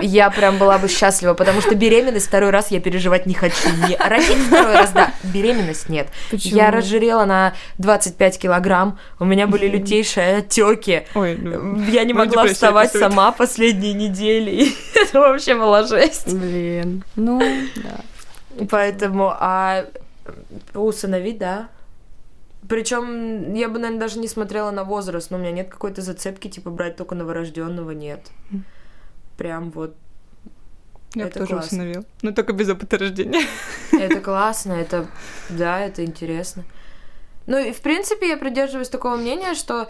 я 0.00 0.30
прям 0.30 0.58
была 0.58 0.78
бы 0.78 0.88
счастлива, 0.88 1.34
потому 1.34 1.60
что 1.60 1.74
беременность 1.74 2.26
второй 2.26 2.50
раз 2.50 2.70
я 2.70 2.80
переживать 2.80 3.26
не 3.26 3.34
хочу. 3.34 3.68
Не... 3.88 3.96
Родить 3.96 4.38
второй 4.46 4.74
раз, 4.74 4.92
да, 4.92 5.12
беременность 5.24 5.88
нет. 5.88 6.08
Почему? 6.30 6.56
Я 6.56 6.70
разжирела 6.70 7.24
на 7.24 7.54
25 7.78 8.38
килограмм, 8.38 8.98
у 9.18 9.24
меня 9.24 9.46
были 9.46 9.66
лютейшие 9.66 10.36
отеки. 10.38 11.06
Ой, 11.14 11.36
ну, 11.36 11.80
я 11.88 12.04
не 12.04 12.12
могла 12.12 12.46
вставать 12.46 12.92
сама 12.92 13.32
последние 13.32 13.94
недели. 13.94 14.72
Это 14.94 15.20
вообще 15.20 15.54
была 15.54 15.84
жесть. 15.84 16.32
Блин, 16.32 17.04
ну, 17.16 17.40
да. 17.76 18.66
Поэтому, 18.70 19.34
а 19.38 19.84
Усыновить, 20.74 21.38
да. 21.38 21.68
Причем 22.68 23.54
я 23.54 23.68
бы, 23.68 23.78
наверное, 23.78 24.00
даже 24.00 24.18
не 24.18 24.28
смотрела 24.28 24.70
на 24.70 24.84
возраст, 24.84 25.30
но 25.30 25.36
у 25.36 25.40
меня 25.40 25.52
нет 25.52 25.68
какой-то 25.68 26.02
зацепки, 26.02 26.48
типа 26.48 26.70
брать 26.70 26.96
только 26.96 27.14
новорожденного, 27.14 27.92
нет. 27.92 28.30
Прям 29.36 29.70
вот. 29.70 29.94
Я 31.14 31.26
это 31.26 31.40
тоже 31.40 31.52
классно. 31.52 31.78
усыновил. 31.78 32.04
Но 32.22 32.32
только 32.32 32.52
без 32.52 32.68
опыта 32.68 32.98
рождения. 32.98 33.46
Это 33.92 34.20
классно, 34.20 34.72
это 34.74 35.06
да, 35.48 35.80
это 35.80 36.04
интересно. 36.04 36.64
Ну 37.46 37.58
и 37.58 37.72
в 37.72 37.80
принципе 37.80 38.28
я 38.28 38.36
придерживаюсь 38.36 38.90
такого 38.90 39.16
мнения, 39.16 39.54
что 39.54 39.88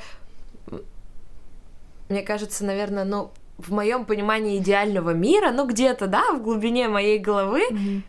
мне 2.08 2.22
кажется, 2.22 2.64
наверное, 2.64 3.04
ну, 3.04 3.32
в 3.56 3.72
моем 3.72 4.04
понимании 4.04 4.58
идеального 4.58 5.10
мира, 5.10 5.50
ну 5.50 5.66
где-то, 5.66 6.06
да, 6.06 6.32
в 6.32 6.42
глубине 6.42 6.88
моей 6.88 7.18
головы, 7.18 7.62
mm-hmm 7.70 8.02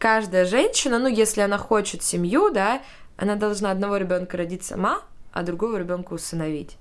каждая 0.00 0.46
женщина, 0.46 0.98
ну, 0.98 1.06
если 1.06 1.42
она 1.42 1.58
хочет 1.58 2.02
семью, 2.02 2.50
да, 2.50 2.80
она 3.16 3.36
должна 3.36 3.70
одного 3.70 3.98
ребенка 3.98 4.36
родить 4.36 4.64
сама, 4.64 5.02
а 5.30 5.42
другого 5.42 5.76
ребенка 5.76 6.14
усыновить. 6.14 6.76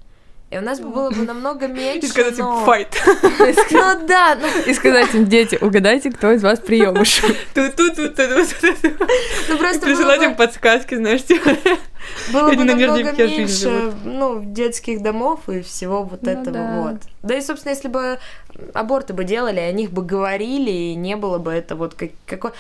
И 0.49 0.57
у 0.57 0.61
нас 0.61 0.80
бы 0.80 0.89
было 0.89 1.11
бы 1.11 1.24
намного 1.24 1.67
меньше. 1.67 2.07
И 2.07 2.09
сказать 2.09 2.39
им 2.39 2.65
файт. 2.65 2.88
Ну 3.72 4.07
да, 4.07 4.36
ну. 4.41 4.47
И 4.65 4.74
сказать 4.74 5.13
им, 5.13 5.28
дети, 5.28 5.59
угадайте, 5.61 6.09
кто 6.09 6.32
из 6.32 6.41
вас 6.41 6.59
приемыш. 6.59 7.22
Тут, 7.53 7.76
тут, 7.76 7.95
тут, 7.95 8.15
тут, 8.15 8.38
Ну 9.49 9.57
просто. 9.59 9.82
Присылать 9.82 10.24
им 10.24 10.36
подсказки, 10.36 10.95
знаешь, 10.95 11.24
типа. 11.24 11.51
Было 12.34 12.51
бы 12.53 12.63
намного 12.63 13.11
меньше, 13.11 13.93
ну, 14.03 14.41
детских 14.43 15.03
домов 15.03 15.41
и 15.49 15.61
всего 15.61 16.03
вот 16.03 16.24
ну 16.24 16.32
этого 16.32 16.82
вот. 16.82 17.01
Да 17.22 17.38
и, 17.38 17.41
собственно, 17.41 17.74
если 17.74 17.89
бы 17.89 18.17
аборты 18.74 19.13
бы 19.13 19.26
делали, 19.26 19.59
о 19.59 19.72
них 19.72 19.91
бы 19.91 20.03
говорили, 20.03 20.72
и 20.72 20.95
не 20.95 21.15
было 21.15 21.38
бы 21.38 21.51
это 21.51 21.76
вот 21.76 21.93
как, 21.93 22.09
какой 22.26 22.51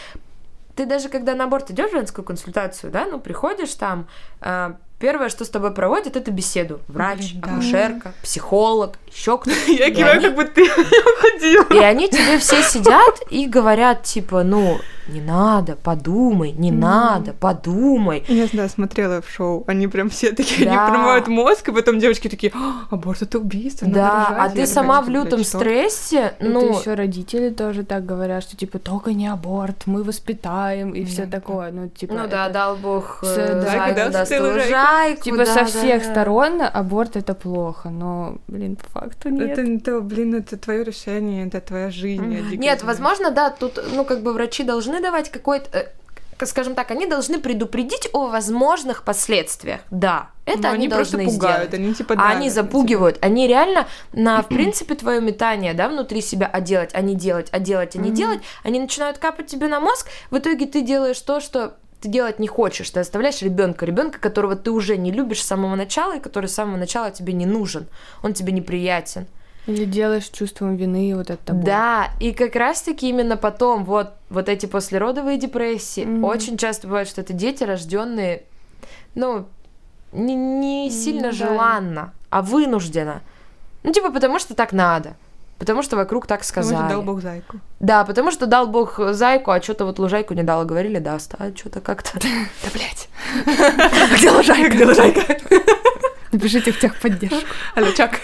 ты 0.79 0.85
даже 0.85 1.09
когда 1.09 1.35
на 1.35 1.43
аборт 1.43 1.71
идешь 1.71 1.91
женскую 1.91 2.23
консультацию, 2.23 2.89
да, 2.89 3.05
ну, 3.05 3.19
приходишь 3.19 3.73
там, 3.73 4.07
э, 4.39 4.75
первое, 4.97 5.27
что 5.27 5.43
с 5.43 5.49
тобой 5.49 5.73
проводят, 5.73 6.15
это 6.15 6.31
беседу. 6.31 6.79
Врач, 6.87 7.33
Блин, 7.33 7.41
да. 7.41 7.51
акушерка, 7.51 8.13
психолог, 8.23 8.97
еще 9.11 9.37
кто-то. 9.37 9.59
Я 9.71 9.91
киваю, 9.91 10.21
как 10.21 10.35
будто 10.35 10.53
ты 10.53 10.69
ходила. 11.19 11.65
И 11.73 11.79
они 11.79 12.07
тебе 12.07 12.37
все 12.37 12.63
сидят 12.63 13.19
и 13.29 13.45
говорят, 13.45 14.03
типа, 14.03 14.43
ну, 14.43 14.79
не 15.09 15.21
надо, 15.21 15.75
подумай, 15.75 16.51
не 16.51 16.71
mm. 16.71 16.75
надо, 16.75 17.33
подумай. 17.33 18.23
Я 18.27 18.47
знаю, 18.47 18.69
смотрела 18.69 19.21
в 19.21 19.29
шоу, 19.29 19.63
они 19.67 19.87
прям 19.87 20.09
все 20.09 20.31
такие, 20.31 20.65
да. 20.65 20.85
они 20.85 20.91
промывают 20.91 21.27
мозг, 21.27 21.69
и 21.69 21.71
потом 21.71 21.99
девочки 21.99 22.27
такие, 22.29 22.51
«А, 22.55 22.85
аборт 22.89 23.21
это 23.21 23.39
убийство, 23.39 23.87
Да, 23.87 24.27
а 24.27 24.49
ты 24.49 24.65
сама 24.65 25.01
в 25.01 25.09
лютом 25.09 25.43
стрессе, 25.43 26.33
ну... 26.39 26.79
еще 26.79 26.93
родители 26.93 27.49
тоже 27.49 27.83
так 27.83 28.05
говорят, 28.05 28.43
что 28.43 28.55
типа, 28.55 28.79
только 28.79 29.13
не 29.13 29.27
аборт, 29.27 29.83
мы 29.85 30.03
воспитаем, 30.03 30.91
и 30.91 31.03
все 31.05 31.25
такое, 31.25 31.71
ну 31.71 31.89
типа... 31.89 32.13
Ну 32.13 32.27
да, 32.27 32.49
дал 32.49 32.75
бог 32.75 33.19
э, 33.23 33.61
зайку, 33.61 34.11
даст 34.11 34.31
лужайку. 34.39 35.23
Типа 35.23 35.45
со 35.45 35.65
всех 35.65 36.03
сторон 36.03 36.61
аборт 36.61 37.15
это 37.15 37.33
плохо, 37.33 37.89
но, 37.89 38.37
блин, 38.47 38.75
по 38.75 39.01
факту 39.01 39.29
нет. 39.29 39.57
Это, 39.57 40.01
блин, 40.01 40.35
это 40.35 40.57
твое 40.57 40.83
решение, 40.83 41.47
это 41.47 41.61
твоя 41.61 41.89
жизнь. 41.89 42.57
Нет, 42.57 42.83
возможно, 42.83 43.31
да, 43.31 43.49
тут, 43.49 43.79
ну 43.93 44.05
как 44.05 44.21
бы 44.21 44.33
врачи 44.33 44.63
должны 44.63 44.98
давать 45.01 45.29
какой-то 45.29 45.77
э, 45.77 45.87
скажем 46.45 46.75
так, 46.75 46.91
они 46.91 47.05
должны 47.05 47.39
предупредить 47.39 48.09
о 48.13 48.27
возможных 48.27 49.03
последствиях. 49.03 49.81
Да, 49.91 50.29
это 50.45 50.63
Но 50.63 50.69
они, 50.69 50.77
они 50.77 50.87
должны 50.87 51.25
пугают, 51.25 51.67
сделать. 51.67 51.73
Они 51.73 51.93
типа 51.93 52.15
да, 52.15 52.29
они 52.29 52.49
запугивают, 52.49 53.15
типа... 53.15 53.27
они 53.27 53.47
реально 53.47 53.87
на, 54.13 54.41
в 54.41 54.47
принципе, 54.47 54.95
твое 54.95 55.21
метание, 55.21 55.73
да, 55.73 55.89
внутри 55.89 56.21
себя, 56.21 56.49
а 56.51 56.61
делать, 56.61 56.91
а 56.93 57.01
не 57.01 57.15
делать, 57.15 57.49
а 57.51 57.59
делать, 57.59 57.95
а 57.95 57.99
не 57.99 58.09
mm-hmm. 58.09 58.13
делать, 58.13 58.39
они 58.63 58.79
начинают 58.79 59.17
капать 59.17 59.47
тебе 59.47 59.67
на 59.67 59.79
мозг. 59.79 60.07
В 60.31 60.37
итоге 60.37 60.65
ты 60.65 60.81
делаешь 60.81 61.19
то, 61.19 61.39
что 61.39 61.75
ты 62.01 62.07
делать 62.07 62.39
не 62.39 62.47
хочешь, 62.47 62.89
ты 62.89 63.01
оставляешь 63.01 63.41
ребенка, 63.41 63.85
ребенка, 63.85 64.19
которого 64.19 64.55
ты 64.55 64.71
уже 64.71 64.95
не 64.97 65.11
любишь 65.11 65.43
с 65.43 65.47
самого 65.47 65.75
начала 65.75 66.15
и 66.15 66.21
который 66.21 66.47
с 66.47 66.53
самого 66.53 66.77
начала 66.77 67.11
тебе 67.11 67.33
не 67.33 67.45
нужен, 67.45 67.87
он 68.23 68.33
тебе 68.33 68.53
неприятен. 68.53 69.27
Или 69.69 69.85
делаешь 69.85 70.27
чувством 70.29 70.75
вины 70.75 71.15
вот 71.15 71.29
это. 71.29 71.53
Боль. 71.53 71.63
Да, 71.63 72.09
и 72.19 72.33
как 72.33 72.55
раз-таки 72.55 73.07
именно 73.07 73.37
потом 73.37 73.85
вот, 73.85 74.13
вот 74.29 74.49
эти 74.49 74.65
послеродовые 74.65 75.37
депрессии, 75.37 76.03
mm-hmm. 76.03 76.25
очень 76.25 76.57
часто 76.57 76.87
бывает, 76.87 77.07
что 77.07 77.21
это 77.21 77.33
дети, 77.33 77.63
рожденные, 77.63 78.43
ну, 79.15 79.45
не, 80.11 80.35
не 80.35 80.89
сильно 80.89 81.27
mm, 81.27 81.31
желанно, 81.33 82.13
а 82.29 82.41
вынужденно. 82.41 83.21
Ну, 83.83 83.91
типа, 83.91 84.11
потому 84.11 84.39
что 84.39 84.55
так 84.55 84.73
надо. 84.73 85.13
Потому 85.59 85.83
что 85.83 85.97
вокруг 85.97 86.25
так 86.25 86.43
сказали. 86.43 86.75
Потому 86.75 86.89
что 86.89 86.95
дал 86.95 87.03
бог 87.03 87.21
зайку. 87.21 87.59
Да, 87.79 88.05
потому 88.05 88.31
что 88.31 88.45
дал 88.47 88.67
бог 88.67 88.99
зайку, 89.11 89.51
а 89.51 89.61
что-то 89.61 89.85
вот 89.85 89.99
лужайку 89.99 90.33
не 90.33 90.43
дала. 90.43 90.63
Говорили, 90.63 90.99
даст, 90.99 91.35
а 91.37 91.55
что-то 91.55 91.81
как-то... 91.81 92.11
Да, 92.19 92.69
блядь. 92.73 93.09
Где 94.17 94.31
лужайка? 94.31 94.69
Где 94.69 94.85
лужайка? 94.85 95.37
Напишите 96.31 96.71
в 96.71 96.79
техподдержку. 96.79 97.45
Алло, 97.75 97.91
Чак. 97.91 98.21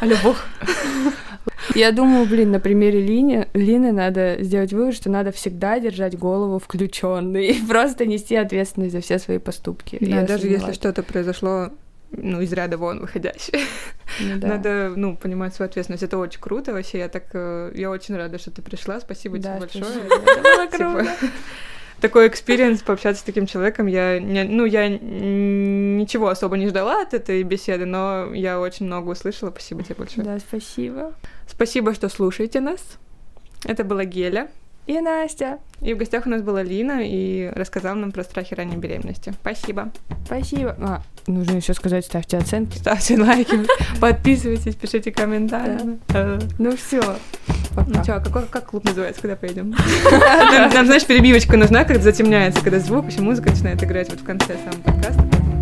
Алло, 0.00 0.16
бог. 0.22 0.36
Я 1.74 1.92
думаю, 1.92 2.26
блин, 2.26 2.52
на 2.52 2.60
примере 2.60 3.00
Лини, 3.00 3.48
Лины 3.54 3.90
надо 3.92 4.36
сделать 4.40 4.72
вывод, 4.72 4.94
что 4.94 5.10
надо 5.10 5.32
всегда 5.32 5.78
держать 5.80 6.16
голову 6.16 6.58
включенной 6.58 7.46
и 7.48 7.66
просто 7.66 8.06
нести 8.06 8.36
ответственность 8.36 8.92
за 8.92 9.00
все 9.00 9.18
свои 9.18 9.38
поступки. 9.38 9.98
Да, 10.00 10.22
даже 10.22 10.46
если 10.46 10.72
что-то 10.72 11.02
произошло 11.02 11.70
ну, 12.16 12.40
из 12.40 12.52
ряда 12.52 12.76
вон 12.76 13.00
выходящие. 13.00 13.60
Ну, 14.20 14.38
да. 14.38 14.48
Надо, 14.48 14.92
ну, 14.94 15.16
понимать 15.16 15.54
свою 15.54 15.68
ответственность. 15.68 16.02
Это 16.02 16.18
очень 16.18 16.40
круто 16.40 16.72
вообще. 16.72 16.98
Я 16.98 17.08
так, 17.08 17.24
э, 17.32 17.72
я 17.74 17.90
очень 17.90 18.14
рада, 18.14 18.38
что 18.38 18.50
ты 18.50 18.62
пришла. 18.62 19.00
Спасибо 19.00 19.38
да, 19.38 19.58
тебе 19.58 19.60
большое. 19.60 20.06
Это 20.06 20.42
было 20.42 20.66
круто. 20.66 21.16
Такой 22.04 22.28
experience 22.28 22.82
пообщаться 22.82 23.22
с 23.22 23.24
таким 23.24 23.46
человеком. 23.46 23.86
Я, 23.86 24.20
не, 24.20 24.44
ну, 24.44 24.66
я 24.66 24.90
ничего 24.90 26.28
особо 26.28 26.58
не 26.58 26.68
ждала 26.68 27.00
от 27.00 27.14
этой 27.14 27.42
беседы, 27.44 27.86
но 27.86 28.34
я 28.34 28.60
очень 28.60 28.84
много 28.84 29.08
услышала. 29.08 29.48
Спасибо 29.48 29.82
тебе 29.82 29.94
большое. 29.94 30.22
Да, 30.26 30.38
спасибо. 30.38 31.14
Спасибо, 31.48 31.94
что 31.94 32.10
слушаете 32.10 32.60
нас. 32.60 32.98
Это 33.64 33.84
была 33.84 34.04
Геля. 34.04 34.48
И 34.86 35.00
Настя. 35.00 35.58
И 35.80 35.94
в 35.94 35.96
гостях 35.98 36.26
у 36.26 36.28
нас 36.28 36.42
была 36.42 36.62
Лина 36.62 37.00
и 37.02 37.50
рассказала 37.54 37.94
нам 37.94 38.12
про 38.12 38.22
страхи 38.22 38.54
ранней 38.54 38.76
беременности. 38.76 39.32
Спасибо. 39.40 39.90
Спасибо. 40.26 40.76
А, 40.78 41.02
нужно 41.26 41.56
еще 41.56 41.72
сказать, 41.72 42.04
ставьте 42.04 42.36
оценки. 42.36 42.76
Ставьте 42.76 43.18
лайки, 43.20 43.60
подписывайтесь, 44.00 44.74
пишите 44.74 45.10
комментарии. 45.10 45.98
Ну 46.58 46.76
все. 46.76 47.16
Ну 47.76 48.04
что, 48.04 48.20
какой, 48.20 48.46
как 48.46 48.66
клуб 48.66 48.84
называется, 48.84 49.22
когда 49.22 49.36
поедем? 49.36 49.70
Нам, 50.74 50.86
знаешь, 50.86 51.06
перебивочка 51.06 51.56
нужна, 51.56 51.84
когда 51.84 52.02
затемняется, 52.02 52.62
когда 52.62 52.78
звук, 52.78 53.06
еще 53.10 53.22
музыка 53.22 53.50
начинает 53.50 53.82
играть 53.82 54.10
вот 54.10 54.20
в 54.20 54.24
конце 54.24 54.56
самого 54.58 54.82
подкаста. 54.82 55.53